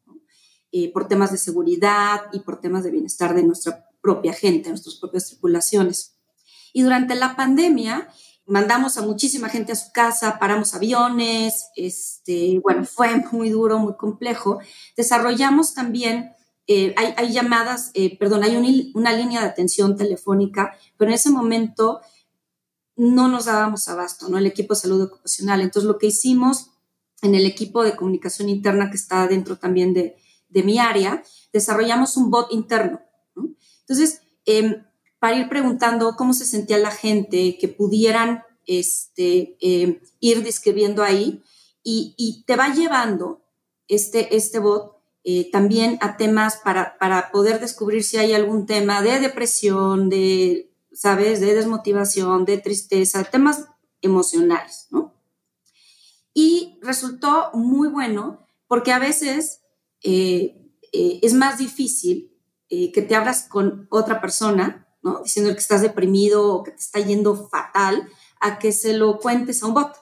por 0.93 1.09
temas 1.09 1.33
de 1.33 1.39
seguridad 1.39 2.25
y 2.35 2.41
por 2.41 2.61
temas 2.61 2.85
de 2.85 2.91
bienestar 2.91 3.35
de 3.35 3.43
nuestra 3.43 3.89
propia 4.03 4.35
gente, 4.35 4.69
nuestras 4.69 4.97
propias 4.97 5.27
tripulaciones. 5.29 6.19
Y 6.75 6.83
durante 6.83 7.15
la 7.15 7.35
pandemia, 7.35 8.09
mandamos 8.47 8.97
a 8.97 9.03
muchísima 9.03 9.49
gente 9.49 9.73
a 9.73 9.77
su 9.77 9.93
casa, 9.93 10.39
paramos 10.39 10.75
aviones, 10.75 11.71
este, 11.75 12.61
bueno, 12.63 12.85
fue 12.85 13.09
muy 13.33 13.51
duro, 13.51 13.79
muy 13.79 13.97
complejo. 13.97 14.61
Desarrollamos 14.97 15.75
también, 15.75 16.33
eh, 16.69 16.95
hay, 16.97 17.33
llamadas, 17.33 17.91
eh, 17.95 18.17
perdón, 18.19 18.43
hay 18.43 18.57
una 18.95 19.13
línea 19.13 19.41
de 19.41 19.47
atención 19.47 19.97
telefónica, 19.97 20.77
pero 20.97 21.11
en 21.11 21.15
ese 21.15 21.31
momento 21.31 22.01
no 22.97 23.29
nos 23.29 23.45
dábamos 23.45 23.89
abasto, 23.89 24.29
¿no? 24.29 24.39
El 24.39 24.47
equipo 24.47 24.75
de 24.75 24.81
salud 24.81 25.03
ocupacional. 25.03 25.61
Entonces, 25.61 25.87
lo 25.87 25.99
que 25.99 26.07
hicimos 26.07 26.71
en 27.23 27.35
el 27.35 27.47
equipo 27.47 27.85
de 27.85 27.97
comunicación 27.97 28.49
interna 28.49 28.91
que 28.91 28.97
está 28.97 29.27
dentro 29.27 29.57
también 29.57 29.95
de, 29.95 30.17
mi 30.65 30.79
área, 30.79 31.23
desarrollamos 31.53 32.17
un 32.17 32.31
bot 32.31 32.51
interno, 32.51 33.03
Entonces, 33.81 34.23
eh, 34.47 34.83
para 35.19 35.37
ir 35.37 35.51
preguntando 35.51 36.15
cómo 36.17 36.33
se 36.33 36.47
sentía 36.47 36.79
la 36.79 36.91
gente, 36.91 37.59
que 37.61 37.69
pudieran 37.69 38.43
este, 38.65 39.59
em, 39.61 40.01
ir 40.19 40.43
describiendo 40.43 41.03
ahí 41.03 41.43
y, 41.83 42.43
te 42.47 42.57
va 42.57 42.73
llevando 42.73 43.43
este, 43.87 44.35
este 44.35 44.59
bot 44.59 44.97
eh, 45.25 45.51
también 45.51 45.99
a 46.01 46.17
temas 46.17 46.57
para, 46.65 46.97
para 46.99 47.31
poder 47.31 47.61
descubrir 47.61 48.03
si 48.03 48.17
hay 48.17 48.33
algún 48.33 48.65
tema 48.65 49.03
de 49.03 49.21
depresión, 49.21 50.09
de, 50.09 50.71
¿sabes?, 50.97 51.41
de 51.41 51.55
desmotivación, 51.55 52.45
de 52.45 52.59
tristeza, 52.59 53.23
temas 53.25 53.67
emocionales, 54.03 54.89
¿no? 54.91 55.15
Y 56.35 56.79
resultó 56.83 57.51
muy 57.55 57.89
bueno 57.89 58.47
porque 58.67 58.93
a 58.93 58.99
veces 58.99 59.61
eh, 60.03 60.73
eh, 60.93 61.21
es 61.23 61.35
más 61.35 61.59
difícil 61.59 62.33
que 62.69 63.01
te 63.01 63.15
abras 63.15 63.47
con 63.49 63.87
otra 63.91 64.21
persona 64.21 64.87
Diciendo 65.23 65.53
que 65.53 65.61
estás 65.61 65.83
deprimido 65.83 66.55
o 66.55 66.63
que 66.65 66.73
te 66.73 66.79
está 66.79 67.01
yendo 67.01 67.49
fatal, 67.49 68.09
a 68.41 68.59
que 68.59 68.73
se 68.73 68.93
lo 68.93 69.19
cuentes 69.19 69.63
a 69.63 69.67
un 69.67 69.75
bot. 69.75 69.95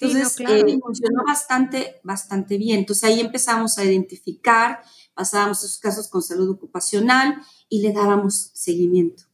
Entonces, 0.00 0.38
eh, 0.40 0.78
funcionó 0.80 1.24
bastante, 1.26 2.00
bastante 2.04 2.56
bien. 2.56 2.80
Entonces, 2.80 3.04
ahí 3.04 3.20
empezamos 3.20 3.78
a 3.78 3.84
identificar, 3.84 4.80
pasábamos 5.14 5.62
esos 5.62 5.78
casos 5.78 6.08
con 6.08 6.22
salud 6.22 6.48
ocupacional 6.50 7.42
y 7.68 7.82
le 7.82 7.92
dábamos 7.92 8.50
seguimiento. 8.54 9.24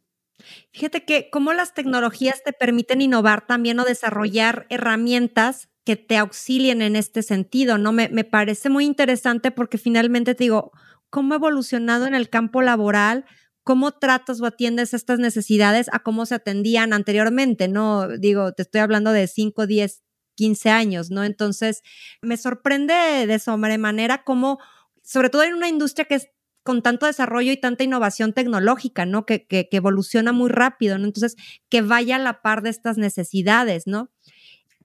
Fíjate 0.73 1.05
que 1.05 1.29
cómo 1.31 1.53
las 1.53 1.75
tecnologías 1.75 2.43
te 2.45 2.53
permiten 2.53 3.01
innovar 3.01 3.47
también 3.47 3.79
o 3.81 3.85
desarrollar 3.85 4.67
herramientas 4.71 5.69
que 5.85 5.97
te 5.97 6.17
auxilien 6.17 6.83
en 6.83 6.97
este 6.97 7.23
sentido, 7.23 7.79
¿no? 7.79 7.93
Me, 7.93 8.09
me 8.09 8.25
parece 8.25 8.71
muy 8.71 8.85
interesante 8.87 9.51
porque 9.51 9.79
finalmente 9.79 10.35
te 10.35 10.45
digo, 10.45 10.73
cómo 11.11 11.35
ha 11.35 11.37
evolucionado 11.37 12.07
en 12.07 12.15
el 12.15 12.29
campo 12.29 12.63
laboral, 12.63 13.25
cómo 13.63 13.93
tratas 13.93 14.41
o 14.41 14.47
atiendes 14.47 14.95
estas 14.95 15.19
necesidades 15.21 15.89
a 15.93 16.01
cómo 16.01 16.27
se 16.27 16.35
atendían 16.35 16.93
anteriormente, 16.93 17.69
¿no? 17.69 18.09
Digo, 18.19 18.53
te 18.53 18.63
estoy 18.63 18.81
hablando 18.81 19.13
de 19.13 19.27
5, 19.27 19.67
10, 19.67 20.03
15 20.35 20.71
años, 20.71 21.11
¿no? 21.11 21.23
Entonces, 21.25 21.83
me 22.21 22.37
sorprende 22.37 22.95
de 23.27 23.39
sobremanera 23.39 24.25
cómo, 24.25 24.59
sobre 25.03 25.31
todo 25.31 25.45
en 25.45 25.55
una 25.55 25.69
industria 25.69 26.05
que 26.07 26.17
es 26.17 26.29
con 26.65 26.83
tanto 26.83 27.07
desarrollo 27.07 27.53
y 27.53 27.57
tanta 27.57 27.85
innovación 27.85 28.33
tecnológica, 28.33 29.07
¿no? 29.07 29.27
Que, 29.27 29.47
evoluciona 29.71 30.33
muy 30.33 30.51
rápido, 30.51 30.99
¿no? 30.99 31.05
Entonces, 31.05 31.37
que 31.69 31.83
vaya 31.83 32.17
a 32.17 32.19
la 32.19 32.43
par 32.43 32.63
de 32.63 32.71
estas 32.71 32.99
necesidades, 32.99 33.87
¿no? 33.87 34.11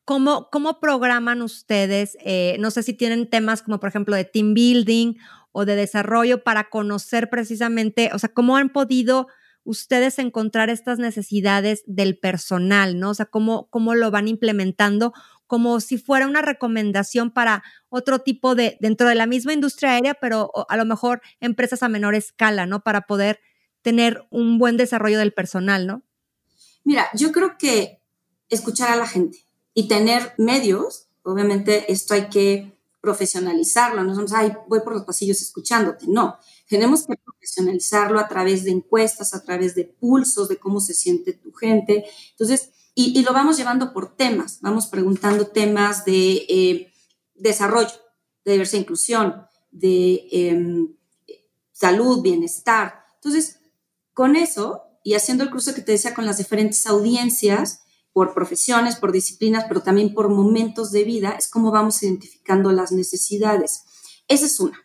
¿cómo, 0.06 0.50
cómo 0.52 0.80
programan 0.80 1.42
ustedes? 1.42 2.18
Eh, 2.26 2.58
no 2.60 2.72
sé 2.72 2.84
si 2.84 2.94
tienen 2.94 3.30
temas 3.30 3.62
como, 3.62 3.80
por 3.80 3.90
ejemplo, 3.90 4.16
de 4.16 4.26
team 4.26 4.54
building 4.54 5.14
o 5.52 5.66
de 5.66 5.76
desarrollo 5.76 6.44
para 6.44 6.70
conocer 6.70 7.30
precisamente, 7.30 8.10
o 8.14 8.20
sea, 8.20 8.30
cómo 8.30 8.58
han 8.58 8.70
podido 8.70 9.28
ustedes 9.64 10.18
encontrar 10.20 10.70
estas 10.70 11.00
necesidades 11.00 11.84
del 11.86 12.18
personal, 12.18 13.00
¿no? 13.00 13.12
O 13.12 13.14
sea, 13.14 13.28
cómo, 13.28 13.70
cómo 13.70 13.94
lo 13.94 14.10
van 14.10 14.28
implementando 14.28 15.14
como 15.50 15.80
si 15.80 15.98
fuera 15.98 16.28
una 16.28 16.44
recomendación 16.44 17.32
para 17.32 17.64
otro 17.90 18.20
tipo 18.20 18.54
de, 18.54 18.78
dentro 18.82 19.10
de 19.10 19.16
la 19.16 19.26
misma 19.26 19.52
industria 19.52 19.94
aérea, 19.94 20.14
pero 20.14 20.52
a 20.70 20.78
lo 20.78 20.86
mejor 20.86 21.24
empresas 21.40 21.82
a 21.82 21.90
menor 21.90 22.14
escala, 22.14 22.68
¿no? 22.68 22.84
Para 22.84 23.08
poder 23.08 23.40
tener 23.82 24.28
un 24.30 24.60
buen 24.60 24.78
desarrollo 24.78 25.18
del 25.18 25.34
personal, 25.34 25.88
¿no? 25.88 26.04
Mira, 26.84 27.10
yo 27.16 27.32
creo 27.32 27.58
que 27.58 28.00
escuchar 28.48 28.92
a 28.92 28.96
la 28.96 29.08
gente 29.08 29.40
y 29.74 29.88
tener 29.88 30.34
medios, 30.38 31.08
obviamente 31.24 31.92
esto 31.92 32.14
hay 32.14 32.30
que 32.30 32.72
profesionalizarlo, 33.02 34.04
no 34.04 34.14
somos, 34.14 34.34
ay, 34.34 34.54
voy 34.68 34.82
por 34.82 34.94
los 34.94 35.04
pasillos 35.04 35.42
escuchándote, 35.42 36.06
no, 36.08 36.38
tenemos 36.68 37.08
que 37.08 37.16
profesionalizarlo 37.16 38.20
a 38.20 38.28
través 38.28 38.66
de 38.66 38.70
encuestas, 38.70 39.34
a 39.34 39.44
través 39.44 39.74
de 39.74 39.86
pulsos, 39.86 40.48
de 40.48 40.58
cómo 40.58 40.80
se 40.80 40.94
siente 40.94 41.34
tu 41.34 41.52
gente. 41.54 42.06
Entonces, 42.34 42.70
y, 43.02 43.24
lo 43.24 43.32
vamos 43.32 43.56
llevando 43.56 43.94
por 43.94 44.18
temas, 44.18 44.60
vamos 44.60 44.88
preguntando 44.88 45.48
temas 45.48 46.04
de 46.04 46.46
eh, 46.50 46.92
desarrollo, 47.34 47.94
de 48.44 48.52
diversidad 48.52 48.80
e 48.80 48.82
inclusión, 48.82 49.48
de 49.72 50.28
em, 50.32 50.94
salud, 51.72 52.22
bienestar. 52.22 53.06
Entonces, 53.16 53.62
con 54.14 54.36
eso 54.36 54.84
y 55.02 55.14
haciendo 55.14 55.46
el 55.46 55.50
cruce 55.50 55.74
que 55.74 55.82
te 55.82 55.94
decía 55.94 56.14
con 56.14 56.26
las 56.26 56.40
diferentes 56.40 56.86
audiencias, 56.88 57.84
por 58.12 58.34
profesiones, 58.34 58.98
por 58.98 59.14
disciplinas, 59.14 59.64
pero 59.70 59.82
también 59.82 60.14
por 60.14 60.28
momentos 60.28 60.92
de 60.92 61.06
vida, 61.06 61.38
es 61.40 61.48
como 61.48 61.72
vamos 61.72 62.04
identificando 62.04 62.74
las 62.74 62.92
necesidades. 62.92 63.86
Esa 64.28 64.46
es 64.46 64.60
una, 64.60 64.78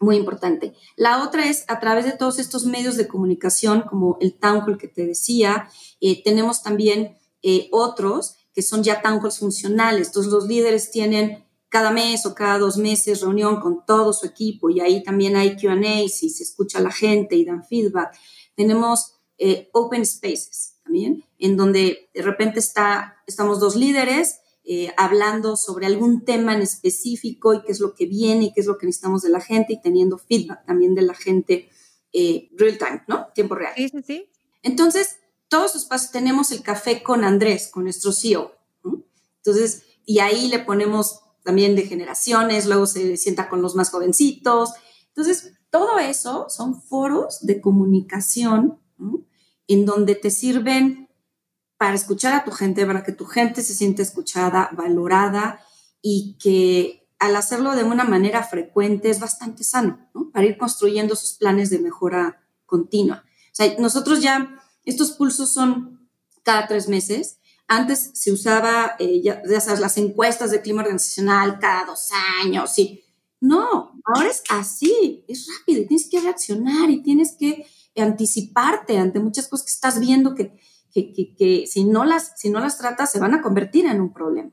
muy 0.00 0.16
importante. 0.16 0.74
La 0.96 1.22
otra 1.22 1.48
es 1.48 1.64
a 1.68 1.78
través 1.78 2.04
de 2.04 2.16
todos 2.16 2.40
estos 2.40 2.64
medios 2.64 2.96
de 2.96 3.06
comunicación, 3.06 3.82
como 3.82 4.18
el 4.20 4.34
town 4.34 4.64
hall 4.66 4.76
que 4.76 4.88
te 4.88 5.06
decía, 5.06 5.68
eh, 6.00 6.20
tenemos 6.24 6.64
también 6.64 7.16
eh, 7.46 7.68
otros 7.72 8.38
que 8.54 8.62
son 8.62 8.82
ya 8.82 9.02
halls 9.04 9.38
funcionales. 9.38 10.06
Entonces 10.06 10.32
los 10.32 10.46
líderes 10.46 10.90
tienen 10.90 11.44
cada 11.68 11.90
mes 11.90 12.24
o 12.24 12.34
cada 12.34 12.58
dos 12.58 12.78
meses 12.78 13.20
reunión 13.20 13.60
con 13.60 13.84
todo 13.84 14.14
su 14.14 14.24
equipo 14.24 14.70
y 14.70 14.80
ahí 14.80 15.02
también 15.02 15.36
hay 15.36 15.54
QA 15.54 16.00
y 16.00 16.08
se 16.08 16.42
escucha 16.42 16.78
a 16.78 16.82
la 16.82 16.90
gente 16.90 17.36
y 17.36 17.44
dan 17.44 17.62
feedback. 17.62 18.16
Tenemos 18.56 19.16
eh, 19.36 19.68
open 19.74 20.06
spaces 20.06 20.78
también, 20.84 21.22
en 21.38 21.58
donde 21.58 22.08
de 22.14 22.22
repente 22.22 22.60
está, 22.60 23.16
estamos 23.26 23.60
dos 23.60 23.76
líderes 23.76 24.40
eh, 24.64 24.94
hablando 24.96 25.58
sobre 25.58 25.84
algún 25.84 26.24
tema 26.24 26.54
en 26.54 26.62
específico 26.62 27.52
y 27.52 27.62
qué 27.62 27.72
es 27.72 27.80
lo 27.80 27.94
que 27.94 28.06
viene 28.06 28.44
y 28.44 28.52
qué 28.54 28.62
es 28.62 28.66
lo 28.66 28.78
que 28.78 28.86
necesitamos 28.86 29.20
de 29.20 29.28
la 29.28 29.42
gente 29.42 29.74
y 29.74 29.82
teniendo 29.82 30.16
feedback 30.16 30.64
también 30.64 30.94
de 30.94 31.02
la 31.02 31.12
gente 31.12 31.68
real 32.56 32.78
time, 32.78 33.02
¿no? 33.06 33.26
Tiempo 33.34 33.54
real. 33.54 33.74
Sí, 33.76 33.88
sí, 33.90 34.02
sí. 34.02 34.30
Entonces, 34.62 35.18
todos 35.48 35.74
los 35.74 35.82
espacios 35.82 36.10
tenemos 36.10 36.52
el 36.52 36.62
café 36.62 37.02
con 37.02 37.24
Andrés, 37.24 37.68
con 37.72 37.84
nuestro 37.84 38.12
CEO. 38.12 38.52
Entonces, 39.36 39.84
y 40.04 40.18
ahí 40.20 40.48
le 40.48 40.58
ponemos 40.58 41.20
también 41.44 41.76
de 41.76 41.82
generaciones, 41.82 42.66
luego 42.66 42.86
se 42.86 43.16
sienta 43.16 43.48
con 43.48 43.62
los 43.62 43.74
más 43.74 43.90
jovencitos. 43.90 44.70
Entonces, 45.08 45.52
todo 45.70 45.98
eso 45.98 46.46
son 46.48 46.80
foros 46.82 47.44
de 47.46 47.60
comunicación 47.60 48.80
en 49.66 49.86
donde 49.86 50.14
te 50.14 50.30
sirven 50.30 51.08
para 51.76 51.94
escuchar 51.94 52.34
a 52.34 52.44
tu 52.44 52.50
gente, 52.50 52.86
para 52.86 53.02
que 53.02 53.12
tu 53.12 53.26
gente 53.26 53.62
se 53.62 53.74
sienta 53.74 54.02
escuchada, 54.02 54.70
valorada 54.72 55.60
y 56.00 56.36
que 56.38 57.08
al 57.18 57.36
hacerlo 57.36 57.74
de 57.74 57.84
una 57.84 58.04
manera 58.04 58.42
frecuente 58.42 59.10
es 59.10 59.20
bastante 59.20 59.64
sano, 59.64 60.10
Para 60.32 60.46
ir 60.46 60.58
construyendo 60.58 61.16
sus 61.16 61.34
planes 61.34 61.70
de 61.70 61.78
mejora 61.78 62.42
continua. 62.66 63.24
O 63.26 63.54
sea, 63.54 63.74
nosotros 63.78 64.20
ya 64.20 64.60
estos 64.84 65.12
pulsos 65.12 65.52
son 65.52 66.08
cada 66.42 66.66
tres 66.66 66.88
meses. 66.88 67.38
Antes 67.66 68.10
se 68.14 68.30
usaba, 68.30 68.96
eh, 68.98 69.22
ya, 69.22 69.42
sabes, 69.60 69.80
las 69.80 69.96
encuestas 69.96 70.50
de 70.50 70.60
clima 70.60 70.82
organizacional 70.82 71.58
cada 71.58 71.86
dos 71.86 72.10
años, 72.42 72.72
sí. 72.72 73.04
No, 73.40 74.00
ahora 74.04 74.30
es 74.30 74.42
así, 74.50 75.24
es 75.28 75.48
rápido 75.48 75.82
y 75.82 75.86
tienes 75.86 76.08
que 76.10 76.20
reaccionar 76.20 76.90
y 76.90 77.02
tienes 77.02 77.36
que 77.38 77.66
anticiparte 77.96 78.98
ante 78.98 79.20
muchas 79.20 79.48
cosas 79.48 79.66
que 79.66 79.72
estás 79.72 80.00
viendo 80.00 80.34
que, 80.34 80.58
que, 80.92 81.64
si, 81.66 81.84
no 81.84 82.04
las, 82.04 82.32
si 82.36 82.50
no 82.50 82.60
las 82.60 82.78
tratas 82.78 83.12
se 83.12 83.18
van 83.18 83.34
a 83.34 83.42
convertir 83.42 83.86
en 83.86 84.00
un 84.00 84.12
problema. 84.12 84.50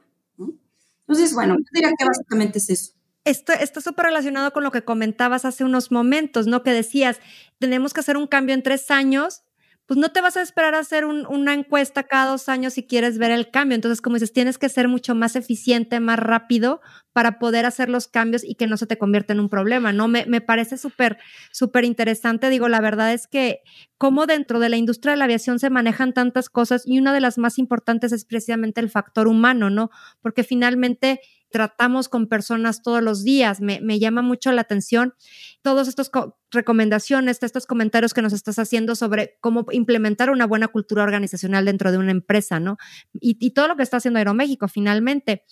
Entonces, 1.07 1.34
bueno, 1.34 1.55
yo 1.57 1.65
diría 1.73 1.91
que 1.97 2.05
básicamente 2.05 2.59
es 2.59 2.69
eso. 2.69 2.93
Esto 3.23 3.53
está 3.53 3.82
súper 3.82 4.07
relacionado 4.07 4.51
con 4.51 4.63
lo 4.63 4.71
que 4.71 4.84
comentabas 4.84 5.45
hace 5.45 5.63
unos 5.63 5.91
momentos, 5.91 6.47
¿no? 6.47 6.63
Que 6.63 6.71
decías, 6.71 7.19
tenemos 7.59 7.93
que 7.93 7.99
hacer 7.99 8.17
un 8.17 8.27
cambio 8.27 8.55
en 8.55 8.63
tres 8.63 8.89
años 8.89 9.43
pues 9.92 10.00
no 10.00 10.08
te 10.14 10.22
vas 10.22 10.38
a 10.38 10.42
esperar 10.42 10.74
a 10.74 10.80
hacer 10.80 11.04
una 11.04 11.54
encuesta 11.54 12.04
cada 12.04 12.32
dos 12.32 12.48
años 12.48 12.76
si 12.76 12.84
quieres 12.84 13.18
ver 13.18 13.30
el 13.30 13.52
cambio. 13.52 13.76
Entonces, 13.76 14.00
como 14.00 14.16
dices, 14.16 14.32
tienes 14.32 14.58
que 14.58 14.70
ser 14.70 14.88
mucho 14.88 15.16
más 15.16 15.36
eficiente, 15.36 16.00
más 16.00 16.18
rápido 16.18 16.80
para 17.12 17.39
poder 17.39 17.66
hacer 17.66 17.89
los 17.89 18.08
cambios 18.08 18.46
y 18.46 18.56
que 18.56 18.68
no 18.68 18.78
se 18.78 18.88
te 18.88 18.98
convierta 18.98 19.34
en 19.34 19.42
un 19.42 19.50
problema, 19.50 19.92
¿no? 19.92 20.08
Me, 20.08 20.26
me 20.28 20.39
parece 20.39 20.78
súper, 20.78 21.18
súper 21.52 21.84
interesante. 21.84 22.50
Digo, 22.50 22.70
la 22.70 22.80
verdad 22.80 23.12
es 23.12 23.28
que 23.28 23.64
como 23.98 24.28
dentro 24.28 24.62
de 24.62 24.70
la 24.70 24.78
industria 24.78 25.12
de 25.12 25.18
la 25.18 25.26
aviación 25.26 25.60
se 25.60 25.70
manejan 25.70 26.14
tantas 26.14 26.48
cosas 26.50 26.84
y 26.86 26.98
una 26.98 27.14
de 27.14 27.20
las 27.20 27.38
más 27.38 27.60
importantes 27.60 28.14
es 28.14 28.24
precisamente 28.24 28.80
el 28.80 28.89
factor 28.89 29.28
humano, 29.28 29.70
¿no? 29.70 29.89
Porque 30.22 30.46
finalmente 30.46 31.20
tratamos 31.52 32.10
con 32.10 32.28
personas 32.28 32.82
todos 32.82 33.04
los 33.04 33.24
días. 33.24 33.62
Me, 33.62 33.99
llama 33.99 34.22
mucho 34.22 34.52
la 34.52 34.62
atención 34.62 35.14
todas 35.62 35.88
estas 35.88 36.10
recomendaciones, 36.52 37.41
estos 37.41 37.66
comentarios 37.66 38.14
que 38.14 38.22
nos 38.22 38.34
estás 38.34 38.58
haciendo 38.60 38.95
sobre 38.95 39.38
cómo 39.41 39.66
implementar 39.72 40.30
una 40.30 40.47
buena 40.47 40.68
cultura 40.68 41.04
organizacional 41.04 41.66
dentro 41.66 41.91
de 41.91 41.97
una 41.97 42.12
empresa, 42.12 42.60
¿no? 42.60 42.78
Y, 43.14 43.38
y 43.39 43.52
todo 43.52 43.68
lo 43.68 43.76
que 43.76 43.84
está 43.84 43.97
haciendo 43.97 44.18
Aeroméxico 44.18 44.68
finalmente. 44.68 45.43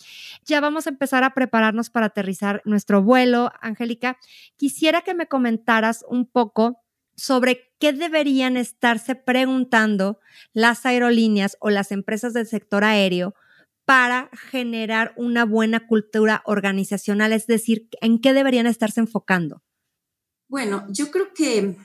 Ya 0.44 0.60
vamos 0.60 0.86
a 0.86 0.90
empezar 0.90 1.24
a 1.24 1.34
prepararnos 1.34 1.90
para 1.90 2.06
aterrizar 2.06 2.62
nuestro 2.64 3.02
vuelo. 3.02 3.52
Angélica, 3.60 4.18
quisiera 4.56 5.02
que 5.02 5.14
me 5.14 5.26
comentaras 5.26 6.04
un 6.08 6.26
poco 6.26 6.80
sobre 7.20 7.74
qué 7.78 7.92
deberían 7.92 8.56
estarse 8.56 9.14
preguntando 9.14 10.20
las 10.52 10.86
aerolíneas 10.86 11.56
o 11.60 11.68
las 11.68 11.92
empresas 11.92 12.32
del 12.32 12.46
sector 12.46 12.82
aéreo 12.82 13.34
para 13.90 14.30
generar 14.32 15.12
una 15.16 15.44
buena 15.44 15.88
cultura 15.88 16.42
organizacional? 16.44 17.32
Es 17.32 17.48
decir, 17.48 17.88
¿en 18.00 18.20
qué 18.20 18.32
deberían 18.32 18.68
estarse 18.68 19.00
enfocando? 19.00 19.64
Bueno, 20.46 20.86
yo 20.90 21.10
creo 21.10 21.34
que 21.34 21.76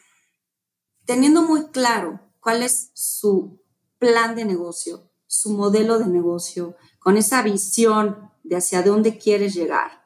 teniendo 1.06 1.42
muy 1.42 1.70
claro 1.70 2.20
cuál 2.40 2.62
es 2.62 2.92
su 2.94 3.60
plan 3.98 4.36
de 4.36 4.46
negocio, 4.46 5.10
su 5.26 5.54
modelo 5.54 5.98
de 5.98 6.06
negocio, 6.06 6.76
con 7.00 7.18
esa 7.18 7.42
visión 7.42 8.30
de 8.44 8.58
hacia 8.58 8.84
dónde 8.84 9.18
quieres 9.18 9.56
llegar. 9.56 10.06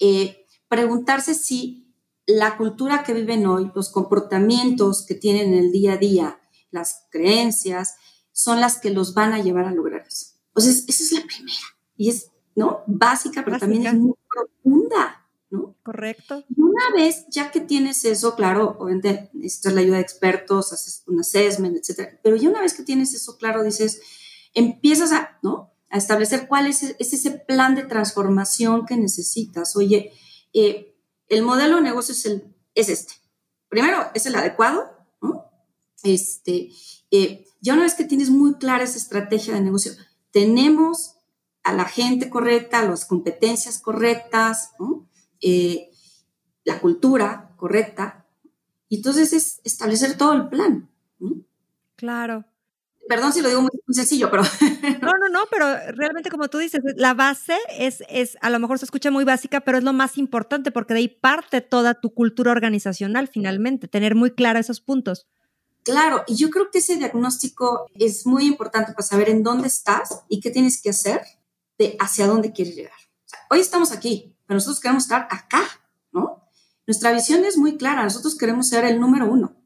Eh, 0.00 0.46
preguntarse 0.68 1.34
si 1.34 1.94
la 2.24 2.56
cultura 2.56 3.04
que 3.04 3.12
viven 3.12 3.46
hoy, 3.46 3.70
los 3.74 3.90
comportamientos 3.90 5.04
que 5.04 5.14
tienen 5.14 5.52
en 5.52 5.64
el 5.64 5.70
día 5.70 5.92
a 5.92 5.98
día, 5.98 6.40
las 6.70 7.04
creencias, 7.10 7.96
son 8.32 8.58
las 8.58 8.80
que 8.80 8.88
los 8.88 9.12
van 9.12 9.34
a 9.34 9.42
llevar 9.42 9.66
a 9.66 9.70
lograr 9.70 10.06
eso. 10.08 10.33
Pues 10.54 10.66
esa 10.66 11.02
es 11.02 11.12
la 11.12 11.26
primera. 11.26 11.58
Y 11.96 12.08
es, 12.08 12.30
¿no? 12.54 12.82
Básica, 12.86 13.44
pero 13.44 13.58
también 13.58 13.86
es 13.86 13.94
muy 13.94 14.14
profunda, 14.32 15.28
¿no? 15.50 15.76
Correcto. 15.82 16.44
Y 16.48 16.60
una 16.60 16.90
vez, 16.94 17.26
ya 17.28 17.50
que 17.50 17.60
tienes 17.60 18.04
eso, 18.04 18.36
claro, 18.36 18.76
obviamente 18.78 19.30
necesitas 19.34 19.74
la 19.74 19.80
ayuda 19.80 19.96
de 19.96 20.02
expertos, 20.02 20.72
haces 20.72 21.02
un 21.06 21.20
assessment, 21.20 21.76
etcétera. 21.76 22.20
Pero 22.22 22.36
ya 22.36 22.48
una 22.48 22.60
vez 22.60 22.74
que 22.74 22.84
tienes 22.84 23.12
eso 23.14 23.36
claro, 23.36 23.64
dices, 23.64 24.00
empiezas 24.54 25.12
a, 25.12 25.38
¿no? 25.42 25.72
A 25.90 25.98
establecer 25.98 26.46
cuál 26.48 26.68
es, 26.68 26.82
ese 26.98 27.30
plan 27.32 27.74
de 27.74 27.82
transformación 27.82 28.86
que 28.86 28.96
necesitas. 28.96 29.76
Oye, 29.76 30.12
eh, 30.52 30.96
el 31.28 31.42
modelo 31.42 31.76
de 31.76 31.82
negocio 31.82 32.12
es, 32.12 32.26
el, 32.26 32.54
es 32.74 32.88
este. 32.88 33.14
Primero, 33.68 33.98
es 34.14 34.26
el 34.26 34.36
adecuado, 34.36 34.88
¿no? 35.20 35.46
Este, 36.04 36.70
eh, 37.10 37.44
ya 37.60 37.74
una 37.74 37.82
vez 37.84 37.94
que 37.94 38.04
tienes 38.04 38.30
muy 38.30 38.54
clara 38.54 38.84
esa 38.84 38.98
estrategia 38.98 39.54
de 39.54 39.60
negocio, 39.60 39.92
tenemos 40.34 41.14
a 41.62 41.72
la 41.72 41.84
gente 41.84 42.28
correcta, 42.28 42.82
las 42.82 43.04
competencias 43.06 43.78
correctas, 43.78 44.72
eh, 45.40 45.90
la 46.64 46.80
cultura 46.80 47.52
correcta. 47.56 48.26
Y 48.88 48.96
entonces 48.96 49.32
es 49.32 49.60
establecer 49.62 50.18
todo 50.18 50.32
el 50.32 50.48
plan. 50.48 50.90
Claro. 51.94 52.44
Perdón 53.08 53.32
si 53.32 53.42
lo 53.42 53.48
digo 53.48 53.62
muy, 53.62 53.70
sencillo, 53.90 54.28
pero... 54.30 54.42
No, 55.02 55.12
no, 55.20 55.28
no, 55.30 55.40
pero 55.50 55.66
realmente 55.92 56.30
como 56.30 56.48
tú 56.48 56.58
dices, 56.58 56.80
la 56.96 57.14
base 57.14 57.56
es, 57.78 58.02
es, 58.08 58.36
a 58.40 58.50
lo 58.50 58.58
mejor 58.58 58.80
se 58.80 58.86
escucha 58.86 59.12
muy 59.12 59.24
básica, 59.24 59.60
pero 59.60 59.78
es 59.78 59.84
lo 59.84 59.92
más 59.92 60.18
importante 60.18 60.72
porque 60.72 60.94
de 60.94 61.00
ahí 61.00 61.08
parte 61.08 61.60
toda 61.60 61.94
tu 61.94 62.12
cultura 62.12 62.50
organizacional 62.50 63.28
finalmente, 63.28 63.86
tener 63.86 64.16
muy 64.16 64.32
claro 64.32 64.58
esos 64.58 64.80
puntos. 64.80 65.28
Claro, 65.84 66.24
y 66.26 66.36
yo 66.36 66.48
creo 66.48 66.70
que 66.70 66.78
ese 66.78 66.96
diagnóstico 66.96 67.90
es 67.94 68.26
muy 68.26 68.46
importante 68.46 68.92
para 68.92 69.06
saber 69.06 69.28
en 69.28 69.42
dónde 69.42 69.68
estás 69.68 70.22
y 70.28 70.40
qué 70.40 70.50
tienes 70.50 70.80
que 70.80 70.90
hacer 70.90 71.22
de 71.78 71.96
hacia 72.00 72.26
dónde 72.26 72.52
quieres 72.52 72.74
llegar. 72.74 72.92
hoy 73.50 73.60
estamos 73.60 73.92
aquí, 73.92 74.34
pero 74.46 74.56
nosotros 74.56 74.80
queremos 74.80 75.04
estar 75.04 75.28
acá, 75.30 75.62
¿no? 76.10 76.42
Nuestra 76.86 77.12
visión 77.12 77.44
es 77.44 77.58
muy 77.58 77.76
clara, 77.76 78.02
nosotros 78.02 78.36
queremos 78.36 78.68
ser 78.68 78.84
el 78.86 78.98
número 78.98 79.30
uno, 79.30 79.56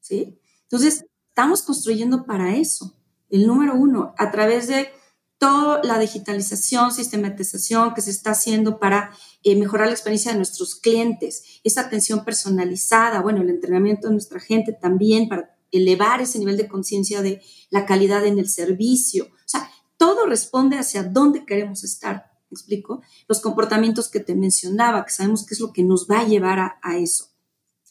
¿sí? 0.00 0.38
Entonces, 0.62 1.06
estamos 1.28 1.62
construyendo 1.62 2.26
para 2.26 2.56
eso, 2.56 2.94
el 3.30 3.46
número 3.46 3.74
uno, 3.74 4.14
a 4.18 4.30
través 4.30 4.68
de 4.68 4.92
toda 5.38 5.82
la 5.82 5.98
digitalización, 5.98 6.92
sistematización 6.92 7.94
que 7.94 8.02
se 8.02 8.10
está 8.10 8.32
haciendo 8.32 8.78
para 8.78 9.12
eh, 9.42 9.56
mejorar 9.56 9.86
la 9.86 9.94
experiencia 9.94 10.32
de 10.32 10.36
nuestros 10.36 10.74
clientes, 10.74 11.60
esa 11.64 11.82
atención 11.82 12.24
personalizada, 12.24 13.20
bueno, 13.20 13.40
el 13.40 13.50
entrenamiento 13.50 14.08
de 14.08 14.14
nuestra 14.14 14.40
gente 14.40 14.72
también 14.72 15.28
para 15.28 15.53
elevar 15.78 16.20
ese 16.20 16.38
nivel 16.38 16.56
de 16.56 16.68
conciencia 16.68 17.22
de 17.22 17.42
la 17.70 17.86
calidad 17.86 18.24
en 18.26 18.38
el 18.38 18.48
servicio. 18.48 19.24
O 19.24 19.46
sea, 19.48 19.70
todo 19.96 20.26
responde 20.26 20.78
hacia 20.78 21.02
dónde 21.02 21.44
queremos 21.44 21.84
estar. 21.84 22.30
¿Me 22.50 22.56
explico? 22.56 23.02
Los 23.28 23.40
comportamientos 23.40 24.08
que 24.08 24.20
te 24.20 24.34
mencionaba, 24.34 25.04
que 25.04 25.12
sabemos 25.12 25.46
qué 25.46 25.54
es 25.54 25.60
lo 25.60 25.72
que 25.72 25.82
nos 25.82 26.08
va 26.08 26.20
a 26.20 26.26
llevar 26.26 26.58
a, 26.58 26.96
eso. 26.98 27.26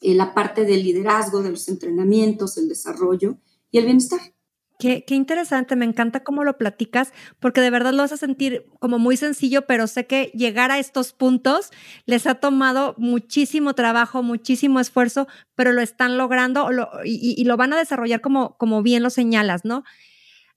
Eh, 0.02 0.16
la 0.16 0.34
parte 0.34 0.66
del 0.66 0.84
liderazgo, 0.84 1.42
de 1.42 1.52
los 1.52 1.68
entrenamientos, 1.68 2.58
el 2.58 2.70
desarrollo 2.70 3.38
y 3.72 3.80
el 3.80 3.86
bienestar. 3.86 4.33
Qué, 4.84 5.16
interesante, 5.16 5.78
me 5.78 5.86
encanta 5.86 6.26
cómo 6.26 6.44
lo 6.44 6.58
platicas, 6.58 7.14
porque 7.40 7.62
de 7.62 7.70
verdad 7.70 7.94
lo 7.94 8.04
a 8.04 8.08
sentir 8.10 8.66
como 8.80 9.00
muy 9.00 9.16
sencillo, 9.16 9.66
pero 9.66 9.88
sé 9.88 10.08
que 10.08 10.26
llegar 10.34 10.72
a 10.72 10.80
estos 10.80 11.14
puntos 11.14 11.72
les 12.06 12.28
ha 12.28 12.36
tomado 12.36 12.94
muchísimo 12.98 13.76
trabajo, 13.76 14.24
muchísimo 14.24 14.82
esfuerzo, 14.82 15.26
pero 15.56 15.72
lo 15.72 15.80
están 15.82 16.18
logrando 16.18 16.70
y, 17.06 17.42
lo 17.46 17.56
van 17.56 17.72
a 17.72 17.78
desarrollar 17.78 18.20
como, 18.20 18.58
como 18.58 18.84
bien 18.84 19.04
lo 19.04 19.10
señalas, 19.10 19.64
¿no? 19.64 19.86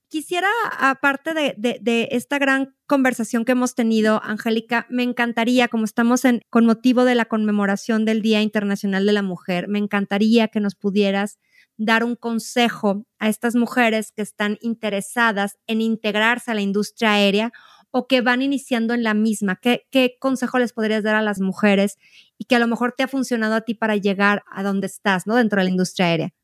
Quisiera, 0.08 0.48
aparte 0.80 1.32
de, 1.32 2.08
esta 2.10 2.40
gran 2.40 2.74
conversación 2.86 3.44
que 3.44 3.52
hemos 3.52 3.76
tenido, 3.76 4.20
Angélica, 4.24 4.88
me 4.90 5.04
encantaría, 5.04 5.68
como 5.68 5.84
estamos 5.84 6.24
en, 6.24 6.42
con 6.50 6.66
motivo 6.66 7.04
de 7.04 7.14
la 7.14 7.26
conmemoración 7.26 8.04
del 8.04 8.22
Día 8.22 8.42
Internacional 8.42 9.06
de 9.06 9.12
la 9.12 9.22
Mujer, 9.22 9.68
me 9.68 9.78
encantaría 9.78 10.48
que 10.48 10.58
nos 10.58 10.74
pudieras 10.74 11.38
dar 11.76 12.04
un 12.04 12.16
consejo 12.16 13.04
a 13.18 13.28
estas 13.28 13.54
mujeres 13.54 14.12
que 14.12 14.22
están 14.22 14.58
interesadas 14.60 15.58
en 15.66 15.80
integrarse 15.80 16.50
a 16.50 16.54
la 16.54 16.62
industria 16.62 17.12
aérea 17.12 17.52
o 17.90 18.06
que 18.06 18.20
van 18.20 18.42
iniciando 18.42 18.94
en 18.94 19.02
la 19.02 19.14
misma. 19.14 19.56
¿Qué, 19.60 20.16
consejo 20.20 20.58
les 20.58 20.72
podrías 20.72 21.02
dar 21.02 21.14
a 21.14 21.22
las 21.22 21.40
mujeres 21.40 21.98
y 22.38 22.44
que 22.44 22.56
a 22.56 22.58
lo 22.58 22.66
mejor 22.66 22.94
te 22.96 23.02
ha 23.02 23.08
funcionado 23.08 23.54
a 23.54 23.62
ti 23.62 23.74
para 23.74 23.96
llegar 23.96 24.44
a 24.50 24.62
donde 24.62 24.86
estás, 24.86 25.26
¿no? 25.26 25.34
Dentro 25.34 25.60
de 25.60 25.64
la 25.64 25.70
industria 25.70 26.06
aérea. 26.06 26.34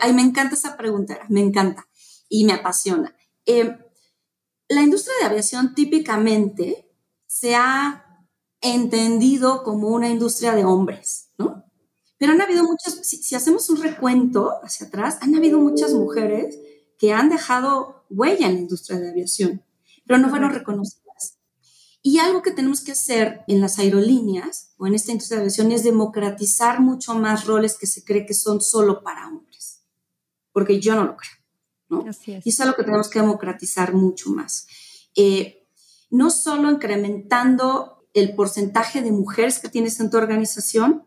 Ay, 0.00 0.12
me 0.12 0.22
encanta 0.22 0.54
esa 0.54 0.76
pregunta, 0.76 1.18
me 1.28 1.40
encanta 1.40 1.86
y 2.28 2.44
me 2.44 2.54
apasiona. 2.54 3.14
Eh, 3.44 3.76
la 4.68 4.82
industria 4.82 5.14
de 5.20 5.26
aviación 5.26 5.74
típicamente 5.74 6.90
se 7.26 7.54
ha 7.54 8.24
entendido 8.60 9.62
como 9.62 9.88
una 9.88 10.08
industria 10.08 10.54
de 10.54 10.64
hombres, 10.64 11.30
¿no? 11.38 11.65
Pero 12.18 12.32
han 12.32 12.40
habido 12.40 12.64
muchas, 12.64 12.94
si, 13.02 13.34
hacemos 13.34 13.68
un 13.68 13.82
recuento 13.82 14.52
hacia 14.62 14.86
atrás, 14.86 15.18
han 15.20 15.34
habido 15.34 15.58
muchas 15.58 15.92
mujeres 15.92 16.58
que 16.98 17.12
han 17.12 17.28
dejado 17.28 18.04
huella 18.08 18.46
en 18.46 18.54
la 18.54 18.60
industria 18.60 18.98
de 18.98 19.10
aviación, 19.10 19.62
pero 20.06 20.18
no 20.18 20.30
fueron 20.30 20.52
reconocidas. 20.52 21.38
Y 22.02 22.18
algo 22.18 22.40
que 22.40 22.52
tenemos 22.52 22.82
que 22.82 22.92
hacer 22.92 23.42
en 23.48 23.60
las 23.60 23.78
aerolíneas 23.78 24.72
o 24.78 24.86
en 24.86 24.94
esta 24.94 25.12
industria 25.12 25.38
de 25.38 25.42
aviación 25.42 25.72
es 25.72 25.82
democratizar 25.82 26.80
mucho 26.80 27.14
más 27.14 27.46
roles 27.46 27.76
que 27.76 27.86
se 27.86 28.04
cree 28.04 28.24
que 28.24 28.34
son 28.34 28.60
solo 28.60 29.02
para 29.02 29.28
hombres, 29.28 29.82
porque 30.52 30.80
yo 30.80 30.94
no 30.94 31.04
lo 31.04 31.16
creo. 31.16 31.36
Y 32.44 32.48
es 32.48 32.60
algo 32.60 32.76
que 32.76 32.84
tenemos 32.84 33.08
que 33.08 33.20
democratizar 33.20 33.92
mucho 33.92 34.30
más. 34.30 34.66
Eh, 35.14 35.66
no 36.10 36.30
solo 36.30 36.70
incrementando 36.70 38.08
el 38.14 38.34
porcentaje 38.34 39.02
de 39.02 39.12
mujeres 39.12 39.58
que 39.58 39.68
tienes 39.68 40.00
en 40.00 40.10
tu 40.10 40.16
organización, 40.16 41.04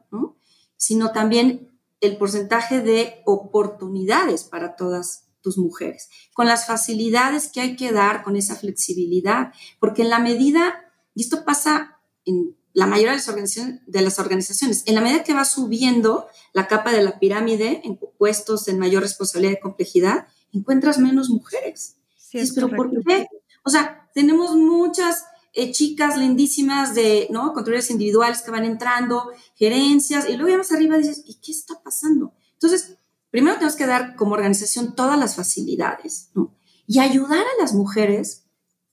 sino 0.80 1.12
también 1.12 1.78
el 2.00 2.18
porcentaje 2.18 2.80
de 2.80 3.22
oportunidades 3.26 4.46
para 4.46 4.78
todas 4.78 5.26
tus 5.42 5.58
mujeres, 5.58 6.10
con 6.34 6.48
las 6.48 6.66
facilidades 6.68 7.50
que 7.52 7.60
hay 7.60 7.76
que 7.76 7.92
dar, 7.92 8.24
con 8.24 8.38
esa 8.38 8.56
flexibilidad, 8.56 9.54
porque 9.80 10.04
en 10.04 10.10
la 10.10 10.20
medida, 10.20 10.92
y 11.14 11.22
esto 11.22 11.44
pasa 11.44 12.00
en 12.26 12.56
la 12.72 12.88
mayoría 12.88 13.12
de 13.12 13.18
las, 13.18 13.28
organizaciones, 13.28 13.82
de 13.86 14.02
las 14.02 14.20
organizaciones, 14.20 14.84
en 14.86 14.96
la 14.96 15.02
medida 15.02 15.24
que 15.24 15.34
va 15.34 15.44
subiendo 15.44 16.28
la 16.54 16.68
capa 16.68 16.94
de 16.94 17.04
la 17.04 17.20
pirámide 17.20 17.82
en 17.84 18.00
puestos 18.18 18.70
en 18.70 18.80
mayor 18.80 19.04
responsabilidad 19.04 19.58
y 19.58 19.62
complejidad, 19.62 20.28
encuentras 20.54 20.98
menos 20.98 21.30
mujeres. 21.30 21.98
Sí, 22.18 22.40
pero 22.56 22.70
¿por 22.70 22.90
qué? 23.04 23.28
O 23.64 23.70
sea, 23.70 24.10
tenemos 24.14 24.56
muchas 24.56 25.26
eh, 25.54 25.72
chicas 25.72 26.18
lindísimas 26.18 26.94
de, 26.96 27.28
¿no? 27.30 27.54
Controles 27.54 27.90
individuales 27.90 28.42
que 28.42 28.52
van 28.52 28.66
entrando, 28.66 29.32
gerencias, 29.56 30.28
y 30.30 30.34
luego 30.34 30.50
ya 30.50 30.58
más 30.58 30.72
arriba 30.72 30.98
dices, 30.98 31.24
¿y 31.26 31.36
qué 31.36 31.52
está 31.52 31.82
pasando? 31.84 32.34
Entonces, 32.54 32.98
primero 33.32 33.56
tenemos 33.56 33.76
que 33.76 33.88
dar 33.88 34.16
como 34.16 34.34
organización 34.34 34.96
todas 34.96 35.18
las 35.18 35.36
facilidades, 35.36 36.30
¿no? 36.34 36.56
Y 36.88 37.00
ayudar 37.00 37.46
a 37.46 37.62
las 37.62 37.74
mujeres 37.74 38.46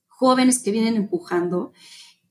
jóvenes 0.07 0.59
que 0.59 0.71
vienen 0.71 0.95
empujando 0.95 1.73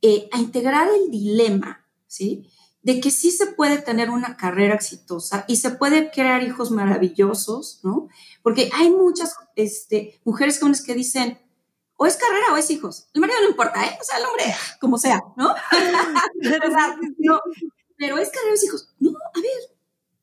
eh, 0.03 0.29
a 0.33 0.39
integrar 0.39 0.89
el 0.89 1.11
dilema, 1.11 1.87
¿sí? 2.07 2.49
de 2.87 3.01
que 3.01 3.11
sí 3.11 3.33
se 3.33 3.47
puede 3.49 3.79
tener 3.79 4.11
una 4.11 4.37
carrera 4.37 4.77
exitosa 4.77 5.45
y 5.49 5.57
se 5.57 5.71
puede 5.71 6.13
crear 6.13 6.45
hijos 6.45 6.71
maravillosos, 6.71 7.81
¿no? 7.83 8.07
Porque 8.45 8.71
hay 8.73 8.91
muchas 8.91 9.35
este, 9.57 10.21
mujeres 10.25 10.61
jóvenes 10.61 10.83
que 10.83 10.95
dicen, 10.95 11.37
o 11.97 12.07
es 12.07 12.17
carrera 12.17 12.53
o 12.53 12.57
es 12.57 12.71
hijos. 12.71 13.09
El 13.15 13.21
marido 13.21 13.41
no 13.43 13.49
importa, 13.49 13.85
¿eh? 13.85 13.97
O 14.01 14.05
sea, 14.05 14.19
el 14.19 14.25
hombre, 14.25 14.45
como 14.81 14.99
sea, 14.99 15.23
¿no? 15.37 15.55
pero 17.97 18.19
es 18.19 18.31
carrera 18.31 18.51
o 18.51 18.55
es 18.55 18.65
hijos. 18.65 18.89
No, 18.99 19.11
a 19.11 19.41
ver, 19.41 19.77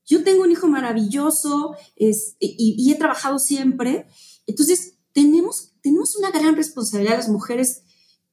yo 0.05 0.23
tengo 0.23 0.43
un 0.43 0.51
hijo 0.51 0.67
maravilloso 0.67 1.75
es, 1.95 2.35
y, 2.39 2.75
y, 2.77 2.91
he 2.91 2.95
trabajado 2.95 3.39
siempre. 3.39 4.07
Entonces, 4.45 4.95
tenemos, 5.13 5.73
tenemos 5.81 6.15
una 6.15 6.31
gran 6.31 6.55
responsabilidad 6.55 7.17
las 7.17 7.29
mujeres 7.29 7.83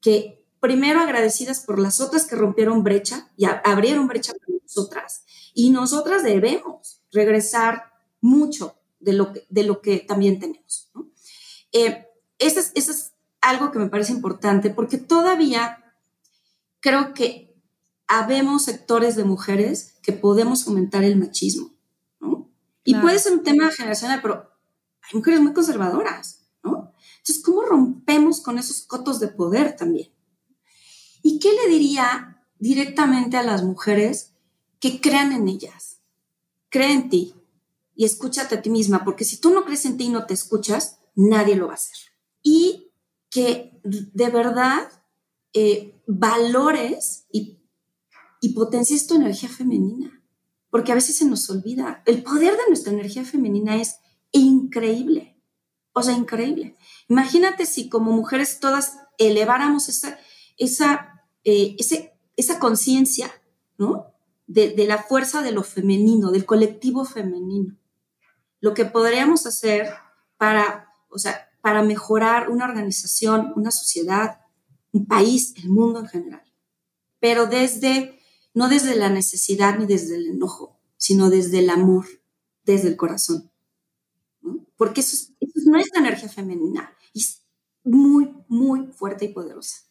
que 0.00 0.44
primero 0.60 1.00
agradecidas 1.00 1.60
por 1.60 1.78
las 1.78 2.00
otras 2.00 2.26
que 2.26 2.36
rompieron 2.36 2.82
brecha 2.82 3.30
y 3.36 3.46
abrieron 3.46 4.08
brecha 4.08 4.32
para 4.32 4.58
nosotras. 4.62 5.24
Y 5.54 5.70
nosotras 5.70 6.22
debemos 6.22 7.02
regresar 7.12 7.92
mucho 8.20 8.76
de 8.98 9.14
lo 9.14 9.32
que, 9.32 9.46
de 9.48 9.64
lo 9.64 9.80
que 9.80 9.98
también 9.98 10.38
tenemos. 10.38 10.90
Eh, 11.72 12.06
eso, 12.38 12.60
es, 12.60 12.72
eso 12.74 12.90
es 12.90 13.09
algo 13.40 13.70
que 13.72 13.78
me 13.78 13.88
parece 13.88 14.12
importante 14.12 14.70
porque 14.70 14.98
todavía 14.98 15.84
creo 16.80 17.14
que 17.14 17.50
habemos 18.06 18.64
sectores 18.64 19.16
de 19.16 19.24
mujeres 19.24 19.94
que 20.02 20.12
podemos 20.12 20.64
fomentar 20.64 21.04
el 21.04 21.16
machismo. 21.16 21.72
Y 22.82 22.94
puede 22.96 23.18
ser 23.18 23.34
un 23.34 23.44
tema 23.44 23.70
generacional, 23.70 24.20
pero 24.20 24.50
hay 25.02 25.18
mujeres 25.18 25.40
muy 25.40 25.52
conservadoras. 25.52 26.46
¿no? 26.64 26.92
Entonces, 27.18 27.42
¿cómo 27.44 27.62
rompemos 27.62 28.40
con 28.40 28.58
esos 28.58 28.82
cotos 28.82 29.20
de 29.20 29.28
poder 29.28 29.76
también? 29.76 30.10
¿Y 31.22 31.38
qué 31.38 31.52
le 31.52 31.70
diría 31.70 32.42
directamente 32.58 33.36
a 33.36 33.42
las 33.42 33.62
mujeres 33.62 34.32
que 34.80 35.00
crean 35.00 35.32
en 35.32 35.46
ellas? 35.46 36.00
Cree 36.68 36.92
en 36.92 37.10
ti 37.10 37.34
y 37.94 38.06
escúchate 38.06 38.56
a 38.56 38.62
ti 38.62 38.70
misma, 38.70 39.04
porque 39.04 39.24
si 39.24 39.36
tú 39.36 39.50
no 39.50 39.64
crees 39.64 39.84
en 39.84 39.96
ti 39.96 40.04
y 40.06 40.08
no 40.08 40.26
te 40.26 40.34
escuchas, 40.34 40.98
nadie 41.14 41.54
lo 41.54 41.66
va 41.66 41.74
a 41.74 41.76
hacer. 41.76 41.96
Y 42.42 42.89
que 43.30 43.80
de 43.82 44.28
verdad 44.28 44.88
eh, 45.52 46.02
valores 46.06 47.26
y, 47.32 47.60
y 48.40 48.52
potencies 48.54 49.06
tu 49.06 49.14
energía 49.14 49.48
femenina, 49.48 50.22
porque 50.70 50.92
a 50.92 50.96
veces 50.96 51.16
se 51.16 51.24
nos 51.24 51.48
olvida. 51.48 52.02
El 52.06 52.22
poder 52.22 52.52
de 52.52 52.68
nuestra 52.68 52.92
energía 52.92 53.24
femenina 53.24 53.80
es 53.80 53.96
increíble, 54.32 55.40
o 55.92 56.02
sea, 56.02 56.14
increíble. 56.14 56.76
Imagínate 57.08 57.66
si 57.66 57.88
como 57.88 58.12
mujeres 58.12 58.60
todas 58.60 58.98
eleváramos 59.18 59.88
esa, 59.88 60.18
esa 60.56 61.10
eh, 61.44 61.76
esa 62.36 62.58
conciencia, 62.58 63.30
¿no? 63.78 64.14
De, 64.46 64.70
de, 64.70 64.86
la 64.86 65.02
fuerza 65.02 65.42
de 65.42 65.52
lo 65.52 65.62
femenino, 65.62 66.32
del 66.32 66.44
colectivo 66.44 67.04
femenino. 67.04 67.76
Lo 68.60 68.74
que 68.74 68.84
podríamos 68.84 69.46
hacer 69.46 69.90
para, 70.36 70.92
o 71.08 71.18
sea, 71.18 71.49
para 71.60 71.82
mejorar 71.82 72.50
una 72.50 72.64
organización, 72.64 73.52
una 73.56 73.70
sociedad, 73.70 74.40
un 74.92 75.06
país, 75.06 75.54
el 75.56 75.70
mundo 75.70 76.00
en 76.00 76.08
general. 76.08 76.42
Pero 77.18 77.46
desde, 77.46 78.18
no 78.54 78.68
desde 78.68 78.96
la 78.96 79.10
necesidad 79.10 79.78
ni 79.78 79.86
desde 79.86 80.16
el 80.16 80.26
enojo, 80.28 80.78
sino 80.96 81.30
desde 81.30 81.60
el 81.60 81.70
amor, 81.70 82.06
desde 82.64 82.88
el 82.88 82.96
corazón. 82.96 83.50
¿no? 84.40 84.66
Porque 84.76 85.00
eso 85.00 85.14
es, 85.14 85.32
eso 85.40 85.52
es 85.56 85.66
nuestra 85.66 86.00
energía 86.00 86.28
femenina 86.28 86.94
es 87.14 87.44
muy, 87.84 88.30
muy 88.48 88.86
fuerte 88.92 89.26
y 89.26 89.28
poderosa. 89.28 89.86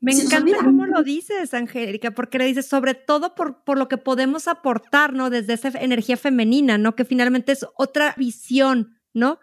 Me 0.00 0.12
encanta 0.12 0.58
cómo 0.64 0.86
lo 0.86 1.02
dices, 1.02 1.52
Angélica, 1.52 2.12
porque 2.12 2.38
le 2.38 2.44
dices 2.44 2.66
sobre 2.66 2.94
todo 2.94 3.34
por, 3.34 3.64
por 3.64 3.76
lo 3.76 3.88
que 3.88 3.98
podemos 3.98 4.46
aportar, 4.46 5.12
¿no? 5.12 5.30
Desde 5.30 5.54
esa 5.54 5.68
energía 5.70 6.16
femenina, 6.16 6.78
¿no? 6.78 6.94
Que 6.94 7.04
finalmente 7.04 7.50
es 7.50 7.66
otra 7.76 8.14
visión, 8.16 9.00
¿no? 9.12 9.40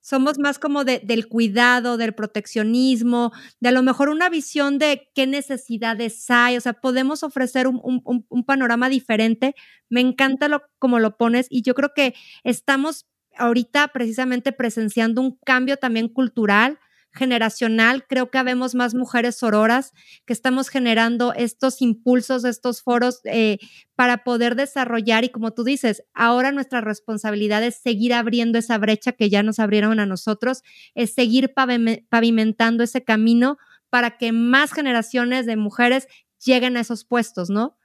Somos 0.00 0.38
más 0.38 0.58
como 0.58 0.84
de, 0.84 1.00
del 1.04 1.28
cuidado, 1.28 1.96
del 1.96 2.14
proteccionismo, 2.14 3.32
de 3.60 3.68
a 3.68 3.72
lo 3.72 3.82
mejor 3.82 4.08
una 4.08 4.28
visión 4.28 4.78
de 4.78 5.10
qué 5.14 5.26
necesidades 5.26 6.30
hay, 6.30 6.56
o 6.56 6.60
sea, 6.60 6.74
podemos 6.74 7.22
ofrecer 7.22 7.66
un, 7.66 7.80
un, 8.04 8.44
panorama 8.44 8.88
diferente. 8.88 9.54
Me 9.90 10.00
encanta 10.00 10.48
lo, 10.48 10.62
como 10.78 10.98
lo 10.98 11.16
pones 11.16 11.46
y 11.50 11.62
yo 11.62 11.74
creo 11.74 11.92
que 11.94 12.14
estamos 12.44 13.06
ahorita 13.36 13.88
precisamente 13.88 14.52
presenciando 14.52 15.20
un 15.20 15.38
cambio 15.44 15.76
también 15.76 16.08
cultural 16.08 16.78
generacional. 17.12 18.06
Creo 18.06 18.30
que 18.30 18.38
habemos 18.38 18.74
más 18.74 18.94
mujeres 18.94 19.36
sororas 19.36 19.92
que 20.24 20.32
estamos 20.32 20.68
generando 20.68 21.32
estos 21.34 21.82
impulsos, 21.82 22.44
estos 22.44 22.82
foros 22.82 23.20
eh, 23.24 23.58
para 23.94 24.24
poder 24.24 24.54
desarrollar 24.54 25.24
y 25.24 25.30
como 25.30 25.52
tú 25.52 25.64
dices, 25.64 26.04
ahora 26.14 26.52
nuestra 26.52 26.80
responsabilidad 26.80 27.62
es 27.64 27.76
seguir 27.76 28.14
abriendo 28.14 28.58
esa 28.58 28.78
brecha 28.78 29.12
que 29.12 29.30
ya 29.30 29.42
nos 29.42 29.58
abrieron 29.58 30.00
a 30.00 30.06
nosotros, 30.06 30.62
es 30.94 31.14
seguir 31.14 31.52
pavimentando 31.54 32.84
ese 32.84 33.04
camino 33.04 33.58
para 33.90 34.18
que 34.18 34.32
más 34.32 34.72
generaciones 34.72 35.46
de 35.46 35.56
mujeres 35.56 36.08
lleguen 36.44 36.76
a 36.76 36.80
esos 36.80 37.04
puestos, 37.04 37.50
¿no? 37.50 37.76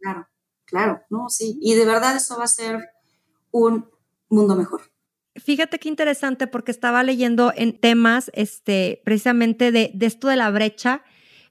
Claro, 0.00 0.28
claro, 0.64 1.02
no, 1.10 1.28
sí. 1.28 1.58
Y 1.60 1.74
de 1.74 1.84
verdad 1.84 2.16
eso 2.16 2.38
va 2.38 2.44
a 2.44 2.48
ser 2.48 2.80
un 3.50 3.88
mundo 4.28 4.56
mejor. 4.56 4.90
Fíjate 5.44 5.78
qué 5.78 5.88
interesante 5.88 6.46
porque 6.46 6.70
estaba 6.70 7.02
leyendo 7.02 7.52
en 7.56 7.78
temas 7.78 8.30
este, 8.34 9.00
precisamente 9.04 9.72
de, 9.72 9.90
de 9.94 10.06
esto 10.06 10.28
de 10.28 10.36
la 10.36 10.50
brecha, 10.50 11.02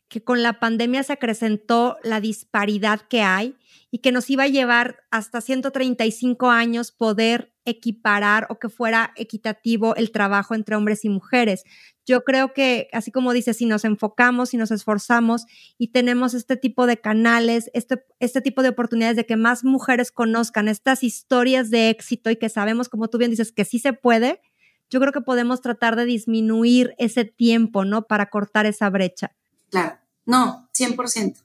que 0.07 0.23
con 0.23 0.41
la 0.41 0.59
pandemia 0.59 1.03
se 1.03 1.13
acrecentó 1.13 1.97
la 2.03 2.19
disparidad 2.19 3.01
que 3.01 3.21
hay 3.21 3.55
y 3.91 3.99
que 3.99 4.11
nos 4.11 4.29
iba 4.29 4.43
a 4.43 4.47
llevar 4.47 5.03
hasta 5.11 5.41
135 5.41 6.49
años 6.49 6.91
poder 6.91 7.53
equiparar 7.65 8.47
o 8.49 8.59
que 8.59 8.69
fuera 8.69 9.13
equitativo 9.15 9.95
el 9.95 10.11
trabajo 10.11 10.55
entre 10.55 10.75
hombres 10.75 11.05
y 11.05 11.09
mujeres. 11.09 11.63
Yo 12.09 12.23
creo 12.23 12.53
que, 12.53 12.87
así 12.91 13.11
como 13.11 13.33
dice, 13.33 13.53
si 13.53 13.67
nos 13.67 13.85
enfocamos, 13.85 14.49
si 14.49 14.57
nos 14.57 14.71
esforzamos 14.71 15.45
y 15.77 15.89
tenemos 15.89 16.33
este 16.33 16.57
tipo 16.57 16.87
de 16.87 16.99
canales, 16.99 17.69
este, 17.75 18.03
este 18.19 18.41
tipo 18.41 18.63
de 18.63 18.69
oportunidades 18.69 19.15
de 19.15 19.27
que 19.27 19.35
más 19.35 19.63
mujeres 19.63 20.11
conozcan 20.11 20.67
estas 20.69 21.03
historias 21.03 21.69
de 21.69 21.91
éxito 21.91 22.31
y 22.31 22.37
que 22.37 22.49
sabemos, 22.49 22.89
como 22.89 23.09
tú 23.09 23.19
bien 23.19 23.29
dices, 23.29 23.51
que 23.51 23.63
sí 23.63 23.77
se 23.77 23.93
puede, 23.93 24.41
yo 24.89 24.99
creo 24.99 25.13
que 25.13 25.21
podemos 25.21 25.61
tratar 25.61 25.95
de 25.95 26.05
disminuir 26.05 26.95
ese 26.97 27.25
tiempo, 27.25 27.85
¿no? 27.85 28.07
Para 28.07 28.31
cortar 28.31 28.65
esa 28.65 28.89
brecha. 28.89 29.35
Claro, 29.69 29.99
no, 30.25 30.67
100%, 30.75 31.35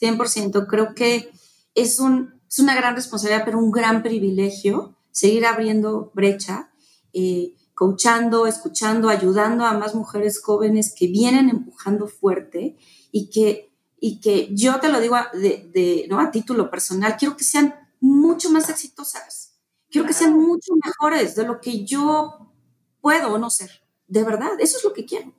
100%. 0.00 0.66
Creo 0.68 0.94
que 0.94 1.28
es, 1.74 1.98
un, 1.98 2.40
es 2.48 2.60
una 2.60 2.76
gran 2.76 2.94
responsabilidad, 2.94 3.42
pero 3.44 3.58
un 3.58 3.72
gran 3.72 4.04
privilegio 4.04 4.94
seguir 5.10 5.44
abriendo 5.44 6.12
brecha. 6.14 6.70
Eh, 7.12 7.54
coachando, 7.74 8.46
escuchando, 8.46 9.08
ayudando 9.08 9.64
a 9.64 9.72
más 9.72 9.94
mujeres 9.94 10.40
jóvenes 10.40 10.94
que 10.96 11.08
vienen 11.08 11.50
empujando 11.50 12.06
fuerte 12.06 12.76
y 13.10 13.30
que, 13.30 13.72
y 13.98 14.20
que 14.20 14.54
yo 14.54 14.78
te 14.80 14.88
lo 14.88 15.00
digo 15.00 15.16
de, 15.32 16.06
¿no? 16.08 16.20
a 16.20 16.30
título 16.30 16.70
personal, 16.70 17.16
quiero 17.18 17.36
que 17.36 17.44
sean 17.44 17.74
mucho 18.00 18.50
más 18.50 18.68
exitosas, 18.68 19.58
quiero 19.90 20.06
que 20.06 20.12
sean 20.12 20.38
mucho 20.38 20.72
mejores 20.84 21.34
de 21.34 21.44
lo 21.44 21.60
que 21.60 21.84
yo 21.84 22.52
puedo 23.00 23.32
o 23.32 23.38
no 23.38 23.50
ser. 23.50 23.70
De 24.06 24.22
verdad, 24.22 24.52
eso 24.58 24.78
es 24.78 24.84
lo 24.84 24.92
que 24.92 25.04
quiero. 25.04 25.34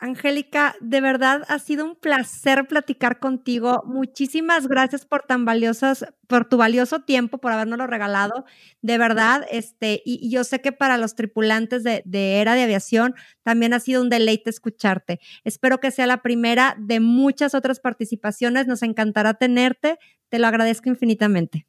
Angélica, 0.00 0.76
de 0.80 1.00
verdad 1.00 1.42
ha 1.48 1.58
sido 1.58 1.84
un 1.84 1.96
placer 1.96 2.66
platicar 2.68 3.18
contigo. 3.18 3.82
Muchísimas 3.86 4.68
gracias 4.68 5.04
por 5.04 5.22
tan 5.22 5.44
valiosas, 5.44 6.04
por 6.26 6.48
tu 6.48 6.56
valioso 6.56 7.00
tiempo, 7.00 7.38
por 7.38 7.52
habernoslo 7.52 7.86
regalado. 7.86 8.44
De 8.80 8.98
verdad, 8.98 9.44
este, 9.50 10.02
y, 10.04 10.30
yo 10.30 10.44
sé 10.44 10.60
que 10.60 10.72
para 10.72 10.98
los 10.98 11.14
tripulantes 11.14 11.82
de, 11.82 12.02
de, 12.04 12.40
Era 12.40 12.54
de 12.54 12.62
Aviación 12.62 13.14
también 13.42 13.74
ha 13.74 13.80
sido 13.80 14.02
un 14.02 14.08
deleite 14.08 14.50
escucharte. 14.50 15.20
Espero 15.44 15.80
que 15.80 15.90
sea 15.90 16.06
la 16.06 16.22
primera 16.22 16.76
de 16.78 17.00
muchas 17.00 17.54
otras 17.54 17.80
participaciones. 17.80 18.66
Nos 18.66 18.82
encantará 18.82 19.34
tenerte. 19.34 19.98
Te 20.28 20.38
lo 20.38 20.46
agradezco 20.46 20.88
infinitamente. 20.88 21.66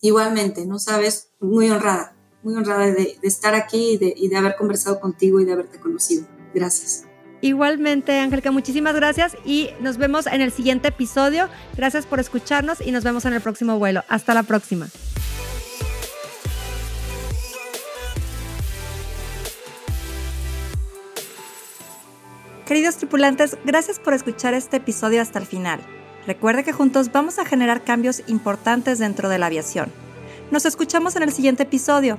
Igualmente, 0.00 0.66
no 0.66 0.78
sabes, 0.78 1.30
muy 1.40 1.70
honrada, 1.70 2.14
muy 2.42 2.54
honrada 2.54 2.86
de, 2.86 3.16
estar 3.22 3.54
aquí 3.54 3.92
y 3.92 3.96
de, 3.96 4.12
y 4.16 4.28
de 4.28 4.36
haber 4.36 4.56
conversado 4.56 5.00
contigo 5.00 5.40
y 5.40 5.44
de 5.44 5.52
haberte 5.52 5.80
conocido. 5.80 6.26
Gracias. 6.52 7.06
Igualmente, 7.44 8.18
Angélica, 8.20 8.50
muchísimas 8.50 8.94
gracias 8.94 9.36
y 9.44 9.68
nos 9.78 9.98
vemos 9.98 10.26
en 10.26 10.40
el 10.40 10.50
siguiente 10.50 10.88
episodio. 10.88 11.50
Gracias 11.76 12.06
por 12.06 12.18
escucharnos 12.18 12.80
y 12.80 12.90
nos 12.90 13.04
vemos 13.04 13.26
en 13.26 13.34
el 13.34 13.42
próximo 13.42 13.78
vuelo. 13.78 14.02
Hasta 14.08 14.32
la 14.32 14.44
próxima. 14.44 14.88
Queridos 22.64 22.96
tripulantes, 22.96 23.58
gracias 23.66 24.00
por 24.00 24.14
escuchar 24.14 24.54
este 24.54 24.78
episodio 24.78 25.20
hasta 25.20 25.38
el 25.38 25.44
final. 25.44 25.80
Recuerde 26.26 26.64
que 26.64 26.72
juntos 26.72 27.12
vamos 27.12 27.38
a 27.38 27.44
generar 27.44 27.84
cambios 27.84 28.22
importantes 28.26 28.98
dentro 28.98 29.28
de 29.28 29.36
la 29.36 29.46
aviación. 29.46 29.92
Nos 30.50 30.64
escuchamos 30.64 31.14
en 31.16 31.24
el 31.24 31.30
siguiente 31.30 31.64
episodio 31.64 32.18